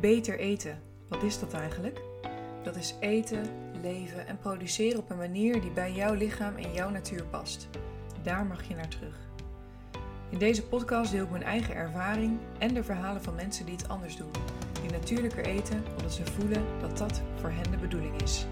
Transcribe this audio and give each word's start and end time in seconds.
Beter 0.00 0.38
eten, 0.38 0.82
wat 1.08 1.22
is 1.22 1.38
dat 1.38 1.52
eigenlijk? 1.52 2.00
Dat 2.62 2.76
is 2.76 2.94
eten, 3.00 3.44
leven 3.82 4.26
en 4.26 4.38
produceren 4.38 4.98
op 4.98 5.10
een 5.10 5.16
manier 5.16 5.60
die 5.60 5.70
bij 5.70 5.92
jouw 5.92 6.14
lichaam 6.14 6.56
en 6.56 6.72
jouw 6.72 6.90
natuur 6.90 7.24
past. 7.24 7.68
Daar 8.22 8.46
mag 8.46 8.68
je 8.68 8.74
naar 8.74 8.88
terug. 8.88 9.16
In 10.28 10.38
deze 10.38 10.66
podcast 10.66 11.12
deel 11.12 11.24
ik 11.24 11.30
mijn 11.30 11.42
eigen 11.42 11.74
ervaring 11.74 12.38
en 12.58 12.74
de 12.74 12.84
verhalen 12.84 13.22
van 13.22 13.34
mensen 13.34 13.66
die 13.66 13.76
het 13.76 13.88
anders 13.88 14.16
doen. 14.16 14.30
Die 14.82 14.90
natuurlijker 14.90 15.44
eten 15.44 15.84
omdat 15.96 16.12
ze 16.12 16.24
voelen 16.26 16.64
dat 16.80 16.98
dat 16.98 17.22
voor 17.40 17.50
hen 17.50 17.70
de 17.70 17.76
bedoeling 17.76 18.22
is. 18.22 18.46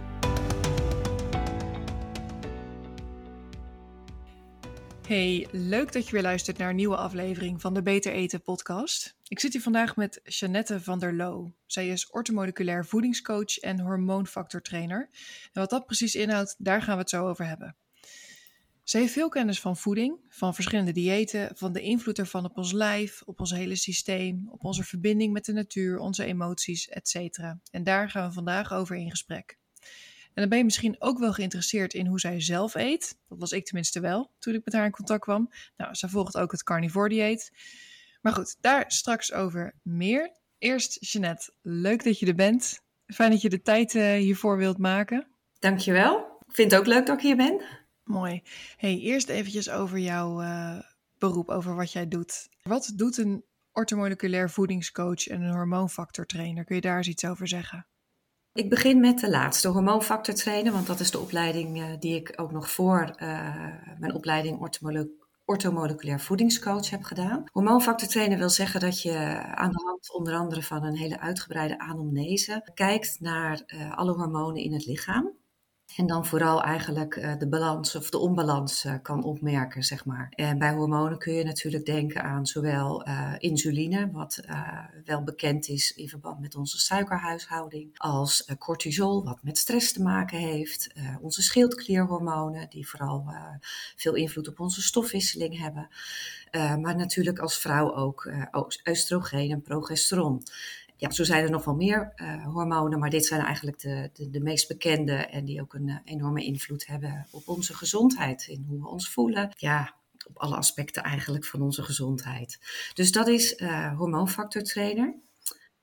Hey, 5.08 5.48
leuk 5.50 5.92
dat 5.92 6.06
je 6.06 6.12
weer 6.12 6.22
luistert 6.22 6.58
naar 6.58 6.70
een 6.70 6.76
nieuwe 6.76 6.96
aflevering 6.96 7.60
van 7.60 7.74
de 7.74 7.82
Beter 7.82 8.12
Eten 8.12 8.42
podcast. 8.42 9.16
Ik 9.28 9.40
zit 9.40 9.52
hier 9.52 9.62
vandaag 9.62 9.96
met 9.96 10.20
Jeannette 10.24 10.80
van 10.80 10.98
der 10.98 11.14
Loo. 11.14 11.52
Zij 11.66 11.88
is 11.88 12.10
ortomoleculair 12.10 12.86
voedingscoach 12.86 13.58
en 13.58 13.80
hormoonfactortrainer. 13.80 15.08
En 15.52 15.60
wat 15.60 15.70
dat 15.70 15.86
precies 15.86 16.14
inhoudt, 16.14 16.54
daar 16.58 16.82
gaan 16.82 16.94
we 16.94 17.00
het 17.00 17.10
zo 17.10 17.28
over 17.28 17.46
hebben. 17.46 17.76
Ze 18.82 18.98
heeft 18.98 19.12
veel 19.12 19.28
kennis 19.28 19.60
van 19.60 19.76
voeding, 19.76 20.26
van 20.28 20.54
verschillende 20.54 20.92
diëten, 20.92 21.50
van 21.56 21.72
de 21.72 21.80
invloed 21.80 22.18
ervan 22.18 22.44
op 22.44 22.56
ons 22.56 22.72
lijf, 22.72 23.22
op 23.22 23.40
ons 23.40 23.50
hele 23.50 23.76
systeem, 23.76 24.48
op 24.50 24.64
onze 24.64 24.84
verbinding 24.84 25.32
met 25.32 25.44
de 25.44 25.52
natuur, 25.52 25.98
onze 25.98 26.24
emoties, 26.24 26.88
etc. 26.88 27.38
En 27.70 27.84
daar 27.84 28.10
gaan 28.10 28.28
we 28.28 28.34
vandaag 28.34 28.72
over 28.72 28.96
in 28.96 29.10
gesprek. 29.10 29.57
En 30.38 30.44
dan 30.44 30.52
ben 30.52 30.62
je 30.62 30.70
misschien 30.72 30.96
ook 30.98 31.18
wel 31.18 31.32
geïnteresseerd 31.32 31.94
in 31.94 32.06
hoe 32.06 32.20
zij 32.20 32.40
zelf 32.40 32.74
eet. 32.74 33.18
Dat 33.28 33.38
was 33.38 33.52
ik 33.52 33.64
tenminste 33.64 34.00
wel 34.00 34.30
toen 34.38 34.54
ik 34.54 34.64
met 34.64 34.74
haar 34.74 34.84
in 34.84 34.90
contact 34.90 35.20
kwam. 35.20 35.50
Nou, 35.76 35.94
zij 35.94 36.08
volgt 36.08 36.36
ook 36.36 36.52
het 36.52 36.62
carnivore 36.62 37.08
dieet. 37.08 37.52
Maar 38.20 38.32
goed, 38.32 38.56
daar 38.60 38.84
straks 38.86 39.32
over 39.32 39.74
meer. 39.82 40.32
Eerst 40.58 41.10
Jeannette, 41.10 41.52
leuk 41.62 42.04
dat 42.04 42.18
je 42.18 42.26
er 42.26 42.34
bent. 42.34 42.80
Fijn 43.06 43.30
dat 43.30 43.40
je 43.40 43.48
de 43.48 43.62
tijd 43.62 43.94
uh, 43.94 44.12
hiervoor 44.12 44.56
wilt 44.56 44.78
maken. 44.78 45.26
Dankjewel. 45.58 46.18
Ik 46.46 46.54
vind 46.54 46.70
het 46.70 46.80
ook 46.80 46.86
leuk 46.86 47.06
dat 47.06 47.16
ik 47.16 47.22
hier 47.22 47.36
ben. 47.36 47.62
Mooi. 48.04 48.42
Hey, 48.76 48.98
eerst 48.98 49.28
eventjes 49.28 49.70
over 49.70 49.98
jouw 49.98 50.42
uh, 50.42 50.80
beroep, 51.18 51.48
over 51.48 51.74
wat 51.74 51.92
jij 51.92 52.08
doet. 52.08 52.48
Wat 52.62 52.92
doet 52.96 53.16
een 53.16 53.44
orthomoleculair 53.72 54.50
voedingscoach 54.50 55.26
en 55.26 55.42
een 55.42 55.54
hormoonfactortrainer? 55.54 56.64
Kun 56.64 56.74
je 56.74 56.80
daar 56.80 56.96
eens 56.96 57.08
iets 57.08 57.24
over 57.24 57.48
zeggen? 57.48 57.86
Ik 58.58 58.70
begin 58.70 59.00
met 59.00 59.18
de 59.18 59.30
laatste, 59.30 59.68
hormoonfactor 59.68 60.34
trainen, 60.34 60.72
want 60.72 60.86
dat 60.86 61.00
is 61.00 61.10
de 61.10 61.18
opleiding 61.18 61.78
uh, 61.78 61.84
die 61.98 62.14
ik 62.14 62.32
ook 62.36 62.52
nog 62.52 62.70
voor 62.70 63.14
uh, 63.22 63.54
mijn 63.98 64.14
opleiding 64.14 64.70
orthomoleculair 65.44 66.20
voedingscoach 66.20 66.90
heb 66.90 67.02
gedaan. 67.02 67.44
Hormoonfactor 67.52 68.08
trainen 68.08 68.38
wil 68.38 68.50
zeggen 68.50 68.80
dat 68.80 69.02
je 69.02 69.16
aan 69.54 69.72
de 69.72 69.82
hand 69.84 70.12
onder 70.12 70.34
andere 70.34 70.62
van 70.62 70.84
een 70.84 70.96
hele 70.96 71.20
uitgebreide 71.20 71.78
anamnese 71.78 72.70
kijkt 72.74 73.20
naar 73.20 73.62
uh, 73.66 73.96
alle 73.96 74.12
hormonen 74.12 74.62
in 74.62 74.72
het 74.72 74.86
lichaam. 74.86 75.37
En 75.96 76.06
dan 76.06 76.26
vooral 76.26 76.62
eigenlijk 76.62 77.16
uh, 77.16 77.36
de 77.38 77.48
balans 77.48 77.96
of 77.96 78.10
de 78.10 78.18
onbalans 78.18 78.84
uh, 78.84 78.94
kan 79.02 79.24
opmerken, 79.24 79.82
zeg 79.82 80.04
maar. 80.04 80.26
En 80.30 80.58
bij 80.58 80.72
hormonen 80.72 81.18
kun 81.18 81.32
je 81.32 81.44
natuurlijk 81.44 81.86
denken 81.86 82.22
aan 82.22 82.46
zowel 82.46 83.08
uh, 83.08 83.34
insuline, 83.38 84.10
wat 84.10 84.40
wel 85.04 85.22
bekend 85.22 85.68
is 85.68 85.92
in 85.92 86.08
verband 86.08 86.40
met 86.40 86.54
onze 86.54 86.78
suikerhuishouding, 86.78 87.98
als 87.98 88.50
cortisol, 88.58 89.24
wat 89.24 89.42
met 89.42 89.58
stress 89.58 89.92
te 89.92 90.02
maken 90.02 90.38
heeft. 90.38 90.92
onze 91.20 91.42
schildklierhormonen, 91.42 92.70
die 92.70 92.88
vooral 92.88 93.32
veel 93.96 94.14
invloed 94.14 94.48
op 94.48 94.60
onze 94.60 94.82
stofwisseling 94.82 95.58
hebben. 95.58 95.88
maar 96.80 96.96
natuurlijk 96.96 97.38
als 97.38 97.58
vrouw 97.58 97.94
ook 97.94 98.32
oestrogeen 98.84 99.50
en 99.50 99.62
progesteron 99.62 100.42
ja, 101.00 101.10
zo 101.10 101.24
zijn 101.24 101.44
er 101.44 101.50
nog 101.50 101.64
wel 101.64 101.74
meer 101.74 102.12
uh, 102.16 102.44
hormonen, 102.44 102.98
maar 102.98 103.10
dit 103.10 103.26
zijn 103.26 103.40
eigenlijk 103.40 103.80
de, 103.80 104.10
de, 104.12 104.30
de, 104.30 104.40
meest 104.40 104.68
bekende 104.68 105.12
en 105.12 105.44
die 105.44 105.60
ook 105.60 105.74
een 105.74 105.88
uh, 105.88 105.96
enorme 106.04 106.44
invloed 106.44 106.86
hebben 106.86 107.26
op 107.30 107.48
onze 107.48 107.74
gezondheid, 107.74 108.46
in 108.46 108.64
hoe 108.68 108.80
we 108.80 108.88
ons 108.88 109.10
voelen. 109.10 109.50
Ja, 109.56 109.94
op 110.26 110.38
alle 110.38 110.56
aspecten 110.56 111.02
eigenlijk 111.02 111.44
van 111.44 111.62
onze 111.62 111.82
gezondheid. 111.82 112.58
Dus 112.94 113.12
dat 113.12 113.28
is 113.28 113.60
uh, 113.60 113.96
hormoonfactortrainer. 113.96 115.14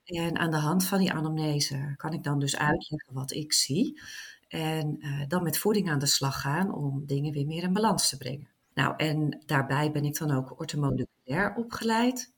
En 0.04 0.38
aan 0.38 0.52
de 0.52 0.58
hand 0.58 0.86
van 0.86 1.00
die 1.00 1.12
anamnese 1.12 1.94
kan 1.98 2.14
ik 2.14 2.24
dan 2.24 2.40
dus 2.40 2.58
uitleggen 2.58 3.14
wat 3.14 3.31
ik 3.31 3.54
zie. 3.54 4.02
En 4.48 5.00
dan 5.28 5.44
met 5.44 5.58
voeding 5.58 5.90
aan 5.90 6.00
de 6.00 6.06
slag 6.06 6.42
gaan 6.42 6.74
om 6.74 7.06
dingen 7.06 7.34
weer 7.34 7.46
meer 7.46 7.64
in 7.64 7.74
balans 7.74 8.09
te 8.09 8.18
brengen. 8.18 8.50
Nou, 8.74 8.94
en 8.98 9.44
daarbij 9.46 9.92
ben 9.92 10.06
ik 10.06 10.18
dan 10.18 10.31
ook 10.31 10.59
orthomoleculair 10.59 11.56
opgeleid. 11.56 12.34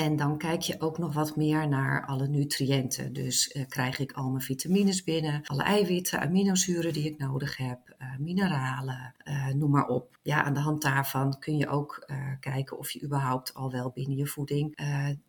En 0.00 0.16
dan 0.16 0.38
kijk 0.38 0.60
je 0.60 0.80
ook 0.80 0.98
nog 0.98 1.14
wat 1.14 1.36
meer 1.36 1.68
naar 1.68 2.06
alle 2.06 2.26
nutriënten. 2.26 3.12
Dus 3.12 3.54
uh, 3.54 3.66
krijg 3.68 3.98
ik 3.98 4.12
al 4.12 4.30
mijn 4.30 4.42
vitamines 4.42 5.04
binnen, 5.04 5.42
alle 5.44 5.62
eiwitten, 5.62 6.20
aminozuren 6.20 6.92
die 6.92 7.04
ik 7.04 7.18
nodig 7.18 7.56
heb, 7.56 7.96
uh, 7.98 8.16
mineralen, 8.18 9.14
uh, 9.24 9.48
noem 9.48 9.70
maar 9.70 9.86
op. 9.86 10.18
Ja, 10.22 10.42
aan 10.42 10.54
de 10.54 10.60
hand 10.60 10.82
daarvan 10.82 11.38
kun 11.38 11.56
je 11.56 11.68
ook 11.68 12.06
kijken 12.40 12.78
of 12.78 12.90
je 12.90 13.02
überhaupt 13.02 13.54
al 13.54 13.70
wel 13.70 13.90
binnen 13.90 14.16
je 14.16 14.26
voeding 14.26 14.78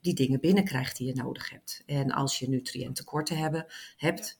die 0.01 0.13
dingen 0.13 0.39
binnenkrijgt 0.39 0.97
die 0.97 1.07
je 1.07 1.21
nodig 1.21 1.49
hebt. 1.49 1.83
En 1.85 2.11
als 2.11 2.39
je 2.39 2.49
nutriëntentekorten 2.49 3.37
hebben, 3.37 3.65
hebt, 3.97 4.39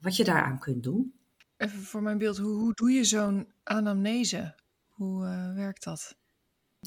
wat 0.00 0.16
je 0.16 0.24
daaraan 0.24 0.58
kunt 0.58 0.82
doen. 0.82 1.14
Even 1.56 1.82
voor 1.82 2.02
mijn 2.02 2.18
beeld, 2.18 2.38
hoe, 2.38 2.54
hoe 2.54 2.74
doe 2.74 2.90
je 2.90 3.04
zo'n 3.04 3.48
anamnese? 3.62 4.54
Hoe 4.88 5.24
werkt 5.54 5.84
dat? 5.84 6.16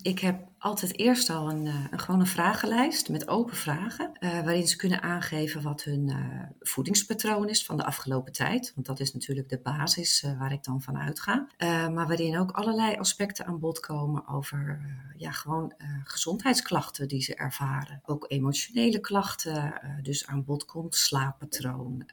Ik 0.02 0.20
heb 0.20 0.48
altijd 0.58 1.00
eerst 1.00 1.30
al 1.30 1.50
een, 1.50 1.68
eh, 1.68 1.86
een 1.92 2.00
gewone 2.00 2.26
vragenlijst 2.26 3.10
met 3.10 3.28
open 3.28 3.56
vragen, 3.56 4.12
uh, 4.20 4.30
waarin 4.30 4.68
ze 4.68 4.76
kunnen 4.76 5.02
aangeven 5.02 5.62
wat 5.62 5.84
hun 5.84 6.08
uh, 6.08 6.44
voedingspatroon 6.60 7.50
is 7.50 7.66
van 7.66 7.78
de 7.78 7.86
afgelopen 7.86 8.32
tijd. 8.32 8.72
Want 8.76 8.88
dat 8.88 9.00
is 9.00 9.14
natuurlijk 9.14 9.50
de 9.50 9.60
basis 9.60 10.26
waar 10.38 10.52
ik 10.52 10.64
dan 10.64 10.82
van 10.82 10.98
uitga. 10.98 11.48
maar 11.94 12.08
waarin 12.08 12.38
ook 12.38 12.52
allerlei 12.52 12.96
aspecten 12.96 13.46
aan 13.46 13.60
bod 13.60 13.80
komen 13.80 14.28
over 14.28 14.82
ja, 15.18 15.32
gewoon 15.32 15.74
gezondheidsklachten 16.04 17.08
die 17.08 17.22
ze 17.22 17.36
ervaren. 17.36 18.02
Ook 18.06 18.26
emotionele 18.28 19.00
klachten, 19.00 19.74
dus 20.02 20.28
aan 20.28 20.44
bod 20.44 20.66
komt 20.66 20.96
slaappatroon, 20.96 22.10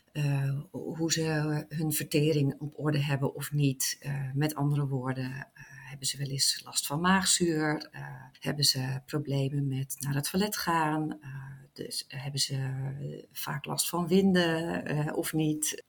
hoe 0.70 1.12
ze 1.12 1.64
hun 1.68 1.92
vertering 1.92 2.54
op 2.58 2.78
orde 2.78 3.02
hebben 3.02 3.34
of 3.34 3.52
niet. 3.52 3.98
met 4.34 4.54
andere 4.54 4.86
woorden 4.86 5.46
hebben 5.94 6.12
ze 6.12 6.18
wel 6.18 6.28
eens 6.28 6.60
last 6.64 6.86
van 6.86 7.00
maagzuur? 7.00 7.88
Uh, 7.92 8.00
hebben 8.40 8.64
ze 8.64 9.00
problemen 9.06 9.68
met 9.68 9.96
naar 9.98 10.14
het 10.14 10.30
toilet 10.30 10.56
gaan? 10.56 11.18
Uh, 11.20 11.28
dus 11.72 12.04
hebben 12.08 12.40
ze 12.40 13.26
vaak 13.32 13.64
last 13.64 13.88
van 13.88 14.08
winden 14.08 15.14
of 15.14 15.32
niet? 15.32 15.82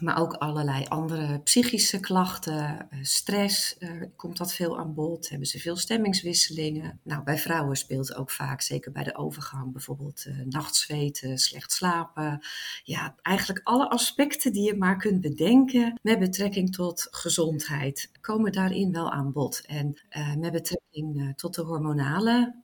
Maar 0.00 0.20
ook 0.20 0.32
allerlei 0.32 0.84
andere 0.88 1.40
psychische 1.40 2.00
klachten, 2.00 2.90
eh, 2.90 2.98
stress 3.02 3.76
uh, 3.78 3.90
komt 4.16 4.36
dat 4.36 4.54
veel 4.54 4.78
aan 4.78 4.94
bod. 4.94 5.28
Hebben 5.28 5.48
ze 5.48 5.58
veel 5.58 5.76
stemmingswisselingen. 5.76 7.00
Nou, 7.02 7.22
bij 7.22 7.38
vrouwen 7.38 7.76
speelt 7.76 8.14
ook 8.14 8.30
vaak, 8.30 8.60
zeker 8.60 8.92
bij 8.92 9.04
de 9.04 9.16
overgang, 9.16 9.72
bijvoorbeeld 9.72 10.24
uh, 10.26 10.34
nachtzweten, 10.44 11.38
slecht 11.38 11.72
slapen. 11.72 12.40
Ja, 12.84 13.14
eigenlijk 13.22 13.60
alle 13.64 13.90
aspecten 13.90 14.52
die 14.52 14.62
je 14.62 14.76
maar 14.76 14.96
kunt 14.96 15.20
bedenken 15.20 15.98
met 16.02 16.18
betrekking 16.18 16.74
tot 16.74 17.08
gezondheid 17.10 18.10
komen 18.20 18.52
daarin 18.52 18.92
wel 18.92 19.10
aan 19.10 19.32
bod. 19.32 19.62
En 19.66 20.00
met 20.38 20.52
betrekking 20.52 21.32
tot 21.36 21.54
de 21.54 21.62
hormonale 21.62 22.54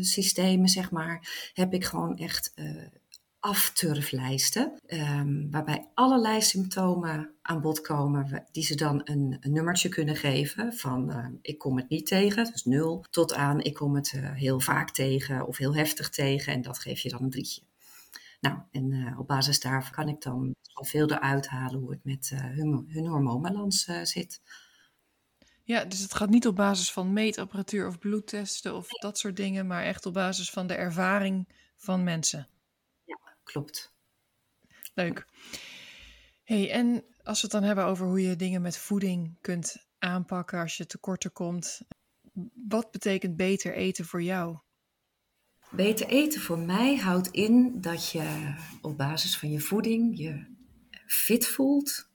systemen, 0.00 0.68
zeg 0.68 0.90
maar, 0.90 1.50
heb 1.52 1.74
ik 1.74 1.84
gewoon 1.84 2.16
echt 2.16 2.54
afturflijsten, 3.40 4.72
um, 4.86 5.50
waarbij 5.50 5.88
allerlei 5.94 6.42
symptomen 6.42 7.34
aan 7.42 7.60
bod 7.60 7.80
komen, 7.80 8.46
die 8.52 8.64
ze 8.64 8.74
dan 8.74 9.00
een, 9.04 9.38
nummertje 9.40 9.88
kunnen 9.88 10.16
geven 10.16 10.72
van 10.72 11.10
uh, 11.10 11.26
ik 11.42 11.58
kom 11.58 11.76
het 11.76 11.88
niet 11.88 12.06
tegen, 12.06 12.44
dus 12.44 12.64
nul, 12.64 13.04
tot 13.10 13.34
aan 13.34 13.60
ik 13.60 13.74
kom 13.74 13.94
het 13.94 14.12
uh, 14.12 14.32
heel 14.32 14.60
vaak 14.60 14.90
tegen 14.90 15.46
of 15.46 15.56
heel 15.56 15.74
heftig 15.74 16.10
tegen 16.10 16.52
en 16.52 16.62
dat 16.62 16.78
geef 16.78 17.00
je 17.00 17.08
dan 17.08 17.22
een 17.22 17.30
drietje. 17.30 17.62
Nou, 18.40 18.58
en 18.70 18.90
uh, 18.90 19.18
op 19.18 19.26
basis 19.26 19.60
daarvan 19.60 19.92
kan 19.92 20.08
ik 20.08 20.22
dan 20.22 20.54
al 20.72 20.84
veel 20.84 21.10
eruit 21.10 21.46
halen 21.46 21.80
hoe 21.80 21.90
het 21.90 22.04
met 22.04 22.32
hun, 22.34 22.86
hun 22.88 23.06
hormoonbalans 23.06 23.88
zit. 24.02 24.40
Ja, 25.62 25.84
dus 25.84 26.00
het 26.00 26.14
gaat 26.14 26.30
niet 26.30 26.46
op 26.46 26.56
basis 26.56 26.92
van 26.92 27.12
meetapparatuur 27.12 27.86
of 27.86 27.98
bloedtesten 27.98 28.74
of 28.76 28.88
dat 28.88 29.18
soort 29.18 29.36
dingen, 29.36 29.66
maar 29.66 29.82
echt 29.82 30.06
op 30.06 30.12
basis 30.12 30.50
van 30.50 30.66
de 30.66 30.74
ervaring 30.74 31.48
van 31.76 32.04
mensen 32.04 32.48
klopt. 33.52 33.94
Leuk. 34.94 35.26
Hey, 36.44 36.70
en 36.70 37.04
als 37.22 37.40
we 37.40 37.46
het 37.46 37.50
dan 37.50 37.62
hebben 37.62 37.84
over 37.84 38.06
hoe 38.06 38.22
je 38.22 38.36
dingen 38.36 38.62
met 38.62 38.78
voeding 38.78 39.38
kunt 39.40 39.86
aanpakken 39.98 40.60
als 40.60 40.76
je 40.76 40.86
tekorten 40.86 41.32
komt, 41.32 41.80
wat 42.68 42.90
betekent 42.90 43.36
beter 43.36 43.74
eten 43.74 44.04
voor 44.04 44.22
jou? 44.22 44.58
Beter 45.70 46.06
eten 46.06 46.40
voor 46.40 46.58
mij 46.58 46.96
houdt 46.96 47.28
in 47.28 47.80
dat 47.80 48.10
je 48.10 48.54
op 48.82 48.96
basis 48.96 49.38
van 49.38 49.50
je 49.50 49.60
voeding 49.60 50.18
je 50.18 50.56
fit 51.06 51.46
voelt, 51.46 52.08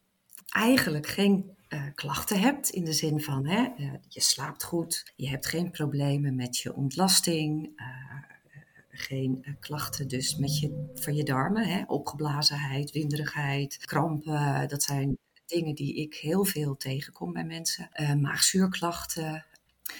eigenlijk 0.50 1.08
geen 1.08 1.58
uh, 1.70 1.84
klachten 1.96 2.40
hebt 2.40 2.70
in 2.70 2.86
de 2.86 2.94
zin 2.94 3.22
van 3.22 3.48
hè, 3.48 3.68
uh, 3.78 3.94
je 4.08 4.22
slaapt 4.22 4.64
goed, 4.64 5.12
je 5.16 5.30
hebt 5.30 5.46
geen 5.46 5.72
problemen 5.72 6.36
met 6.36 6.58
je 6.58 6.76
ontlasting, 6.76 7.72
uh, 7.76 8.33
geen 8.96 9.38
uh, 9.42 9.54
klachten 9.60 10.08
dus 10.08 10.36
met 10.36 10.60
je, 10.60 10.92
van 10.94 11.16
je 11.16 11.24
darmen. 11.24 11.68
Hè? 11.68 11.84
Opgeblazenheid, 11.88 12.92
winderigheid, 12.92 13.78
krampen. 13.78 14.68
Dat 14.68 14.84
zijn 14.84 15.18
dingen 15.46 15.76
die 15.76 15.96
ik 15.96 16.16
heel 16.16 16.46
veel 16.46 16.78
tegenkom 16.78 17.34
bij 17.34 17.46
mensen. 17.46 17.90
Uh, 17.96 18.14
maagzuurklachten. 18.14 19.46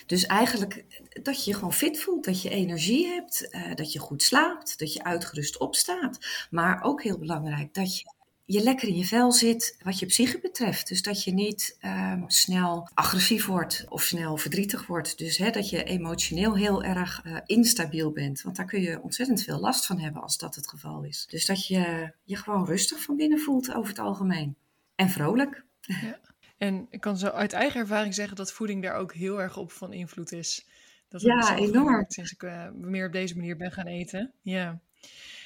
Dus 0.06 0.26
eigenlijk 0.26 0.86
dat 1.24 1.44
je 1.44 1.52
je 1.52 1.58
gewoon 1.58 1.74
fit 1.74 2.00
voelt, 2.00 2.26
dat 2.26 2.42
je 2.42 2.50
energie 2.50 3.08
hebt, 3.08 3.58
dat 3.76 3.92
je 3.92 4.00
goed 4.00 4.24
slaapt, 4.24 4.80
dat 4.80 4.94
je 4.94 5.04
uitgerust 5.04 5.58
opstaat. 5.58 6.20
Maar 6.50 6.84
ook 6.84 7.04
heel 7.04 7.18
belangrijk 7.18 7.74
dat 7.74 7.98
je 7.98 8.14
je 8.46 8.64
lekker 8.64 8.88
in 8.88 8.96
je 8.96 9.06
vel 9.06 9.32
zit 9.32 9.78
wat 9.84 10.00
je 10.00 10.06
psyche 10.06 10.40
betreft. 10.40 10.88
Dus 10.88 11.02
dat 11.02 11.24
je 11.24 11.34
niet 11.34 11.78
um, 11.82 12.24
snel 12.30 12.90
agressief 12.94 13.46
wordt 13.46 13.86
of 13.90 14.04
snel 14.04 14.38
verdrietig 14.38 14.88
wordt. 14.88 15.18
Dus 15.18 15.38
hè, 15.38 15.50
dat 15.50 15.70
je 15.70 15.84
emotioneel 15.84 16.56
heel 16.56 16.84
erg 16.84 17.22
uh, 17.26 17.38
instabiel 17.46 18.12
bent. 18.12 18.42
Want 18.42 18.56
daar 18.56 18.66
kun 18.66 18.82
je 18.82 19.02
ontzettend 19.02 19.44
veel 19.44 19.60
last 19.60 19.86
van 19.86 20.00
hebben 20.00 20.22
als 20.22 20.38
dat 20.38 20.56
het 20.56 20.70
geval 20.70 21.04
is. 21.04 21.26
Dus 21.30 21.46
dat 21.46 21.68
je 21.68 22.14
je 22.24 22.36
gewoon 22.36 22.66
rustig 22.66 23.02
van 23.02 23.16
binnen 23.16 23.40
voelt 23.40 23.74
over 23.74 23.90
het 23.90 24.00
algemeen. 24.00 24.56
En 24.96 25.10
vrolijk. 25.10 25.64
Ja. 25.82 26.20
En 26.58 26.88
ik 26.90 27.02
kan 27.02 27.18
zo 27.18 27.28
uit 27.28 27.54
eigen 27.54 27.80
ervaring 27.80 28.14
zeggen 28.14 28.36
dat 28.36 28.52
voeding 28.52 28.84
daar 28.84 28.96
ook 28.96 29.14
heel 29.14 29.42
erg 29.42 29.58
op 29.58 29.72
van 29.72 29.94
invloed 29.94 30.32
is. 30.32 30.68
Dat 31.08 31.22
ja, 31.22 31.56
enorm. 31.56 32.06
Sinds 32.08 32.32
ik 32.32 32.44
uh, 32.44 32.70
meer 32.72 33.06
op 33.06 33.12
deze 33.12 33.36
manier 33.36 33.58
ben 33.58 33.72
gaan 33.72 33.88
eten. 33.88 34.32
Ja. 34.42 34.80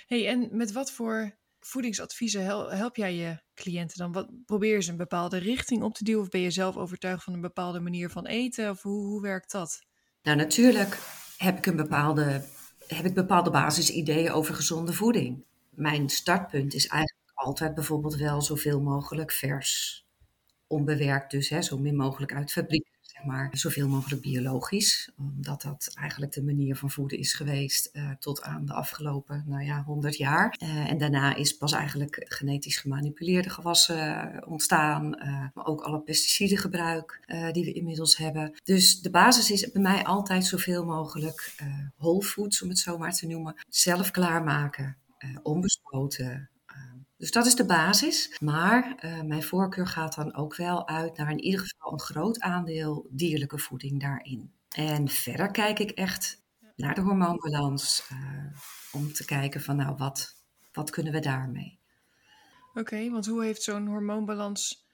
Hey, 0.08 0.28
en 0.28 0.48
met 0.52 0.72
wat 0.72 0.92
voor 0.92 1.36
voedingsadviezen 1.68 2.46
help 2.78 2.96
jij 2.96 3.16
je 3.16 3.42
cliënten 3.54 3.98
dan? 3.98 4.12
Wat, 4.12 4.28
probeer 4.46 4.76
je 4.76 4.82
ze 4.82 4.92
een 4.92 4.98
bepaalde 4.98 5.38
richting 5.38 5.84
op 5.84 5.94
te 5.94 6.04
duwen? 6.04 6.22
Of 6.22 6.30
ben 6.30 6.42
je 6.42 6.52
zelf 6.52 6.78
overtuigd 6.78 7.24
van 7.24 7.34
een 7.34 7.42
bepaalde 7.42 7.80
manier 7.80 8.10
van 8.10 8.26
eten? 8.26 8.70
Of 8.70 8.82
hoe, 8.82 9.06
hoe 9.06 9.22
werkt 9.22 9.52
dat? 9.52 9.86
Nou, 10.22 10.38
natuurlijk 10.38 10.98
heb 11.38 11.58
ik 11.58 11.66
een 11.66 11.76
bepaalde, 11.76 12.44
heb 12.88 13.06
ik 13.06 13.14
bepaalde 13.14 13.50
basisideeën 13.50 14.32
over 14.32 14.56
gezonde 14.56 14.94
voeding. 14.94 15.44
Mijn 15.70 16.10
startpunt 16.10 16.74
is 16.74 16.88
eigenlijk 16.88 17.32
altijd 17.34 17.76
bijvoorbeeld 17.76 18.16
wel 18.16 18.42
zoveel 18.42 18.82
mogelijk 18.82 19.32
vers. 19.32 20.06
Onbewerkt 20.68 21.32
dus, 21.32 21.50
hè, 21.50 21.62
zo 21.62 21.78
min 21.78 21.96
mogelijk 21.96 22.34
uit 22.34 22.52
fabriek 22.52 22.97
maar, 23.26 23.50
zoveel 23.52 23.88
mogelijk 23.88 24.22
biologisch. 24.22 25.12
Omdat 25.18 25.62
dat 25.62 25.92
eigenlijk 25.96 26.32
de 26.32 26.44
manier 26.44 26.76
van 26.76 26.92
voeden 26.92 27.18
is 27.18 27.34
geweest 27.34 27.90
uh, 27.94 28.12
tot 28.20 28.42
aan 28.42 28.66
de 28.66 28.74
afgelopen 28.74 29.44
nou 29.48 29.64
ja, 29.64 29.84
100 29.84 30.18
jaar. 30.18 30.56
Uh, 30.64 30.90
en 30.90 30.98
daarna 30.98 31.36
is 31.36 31.58
pas 31.58 31.72
eigenlijk 31.72 32.26
genetisch 32.28 32.78
gemanipuleerde 32.78 33.50
gewassen 33.50 34.44
ontstaan. 34.48 35.06
Uh, 35.06 35.46
maar 35.54 35.66
ook 35.66 35.82
alle 35.82 36.02
pesticidengebruik 36.02 37.26
die 37.52 37.66
we 37.66 37.74
inmiddels 37.74 38.18
hebben. 38.18 38.52
Dus 38.64 39.02
de 39.02 39.10
basis 39.10 39.52
is 39.52 39.72
bij 39.72 39.82
mij 39.82 40.04
altijd 40.04 40.46
zoveel 40.46 40.86
mogelijk 40.86 41.56
whole 41.98 42.24
foods, 42.24 42.62
om 42.62 42.70
het 42.70 42.80
zo 42.80 42.98
maar 42.98 43.14
te 43.14 43.28
noemen. 43.28 43.56
Zelf 43.70 44.12
klaarmaken, 44.12 44.98
onbespoten. 45.44 46.50
Dus 47.18 47.32
dat 47.32 47.46
is 47.46 47.56
de 47.56 47.66
basis. 47.66 48.38
Maar 48.40 49.00
uh, 49.06 49.22
mijn 49.22 49.44
voorkeur 49.44 49.88
gaat 49.88 50.16
dan 50.16 50.36
ook 50.36 50.56
wel 50.56 50.88
uit 50.88 51.18
naar 51.18 51.32
in 51.32 51.40
ieder 51.40 51.60
geval 51.60 51.92
een 51.92 52.00
groot 52.00 52.40
aandeel 52.40 53.08
dierlijke 53.10 53.58
voeding 53.58 54.00
daarin. 54.00 54.52
En 54.70 55.08
verder 55.08 55.52
kijk 55.52 55.80
ik 55.80 55.90
echt 55.92 56.46
naar 56.76 56.96
de 56.96 57.02
hormoonbalans 57.02 58.10
uh, 58.12 58.58
om 58.92 59.14
te 59.14 59.26
kijken 59.26 59.62
van 59.62 59.76
nou 59.76 59.96
wat, 59.96 60.44
wat 60.74 60.90
kunnen 60.90 61.14
we 61.14 61.20
daarmee. 61.20 61.80
Oké, 62.70 62.80
okay, 62.80 63.10
want 63.10 63.26
hoe 63.26 63.44
heeft 63.44 63.62
zo'n 63.62 63.88
hormoonbalans 63.88 64.88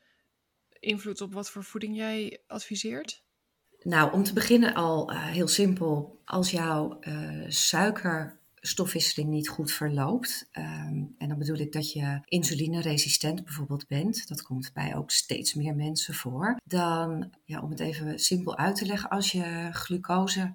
invloed 0.80 1.22
op 1.22 1.34
wat 1.34 1.50
voor 1.50 1.64
voeding 1.64 1.96
jij 1.96 2.42
adviseert? 2.48 3.24
Nou, 3.80 4.14
om 4.14 4.24
te 4.24 4.34
beginnen 4.34 4.74
al 4.74 5.12
uh, 5.12 5.24
heel 5.24 5.48
simpel. 5.48 6.22
Als 6.25 6.52
jouw 6.52 7.00
suiker 7.48 8.42
stofwisseling 8.68 9.30
niet 9.30 9.50
goed 9.50 9.71
verloopt. 9.71 10.50
Um, 10.51 11.15
en 11.18 11.27
dan 11.27 11.38
bedoel 11.38 11.57
ik 11.57 11.71
dat 11.71 11.92
je 11.92 12.19
insulineresistent 12.25 13.44
bijvoorbeeld 13.44 13.88
bent. 13.88 14.27
Dat 14.27 14.42
komt 14.42 14.71
bij 14.74 14.95
ook 14.95 15.12
steeds 15.12 15.54
meer 15.54 15.75
mensen 15.75 16.13
voor. 16.13 16.60
Dan, 16.63 17.30
ja, 17.45 17.62
om 17.62 17.69
het 17.69 17.80
even 17.80 18.19
simpel 18.19 18.57
uit 18.57 18.75
te 18.75 18.86
leggen, 18.86 19.10
als 19.10 19.31
je 19.31 19.69
glucose 19.71 20.54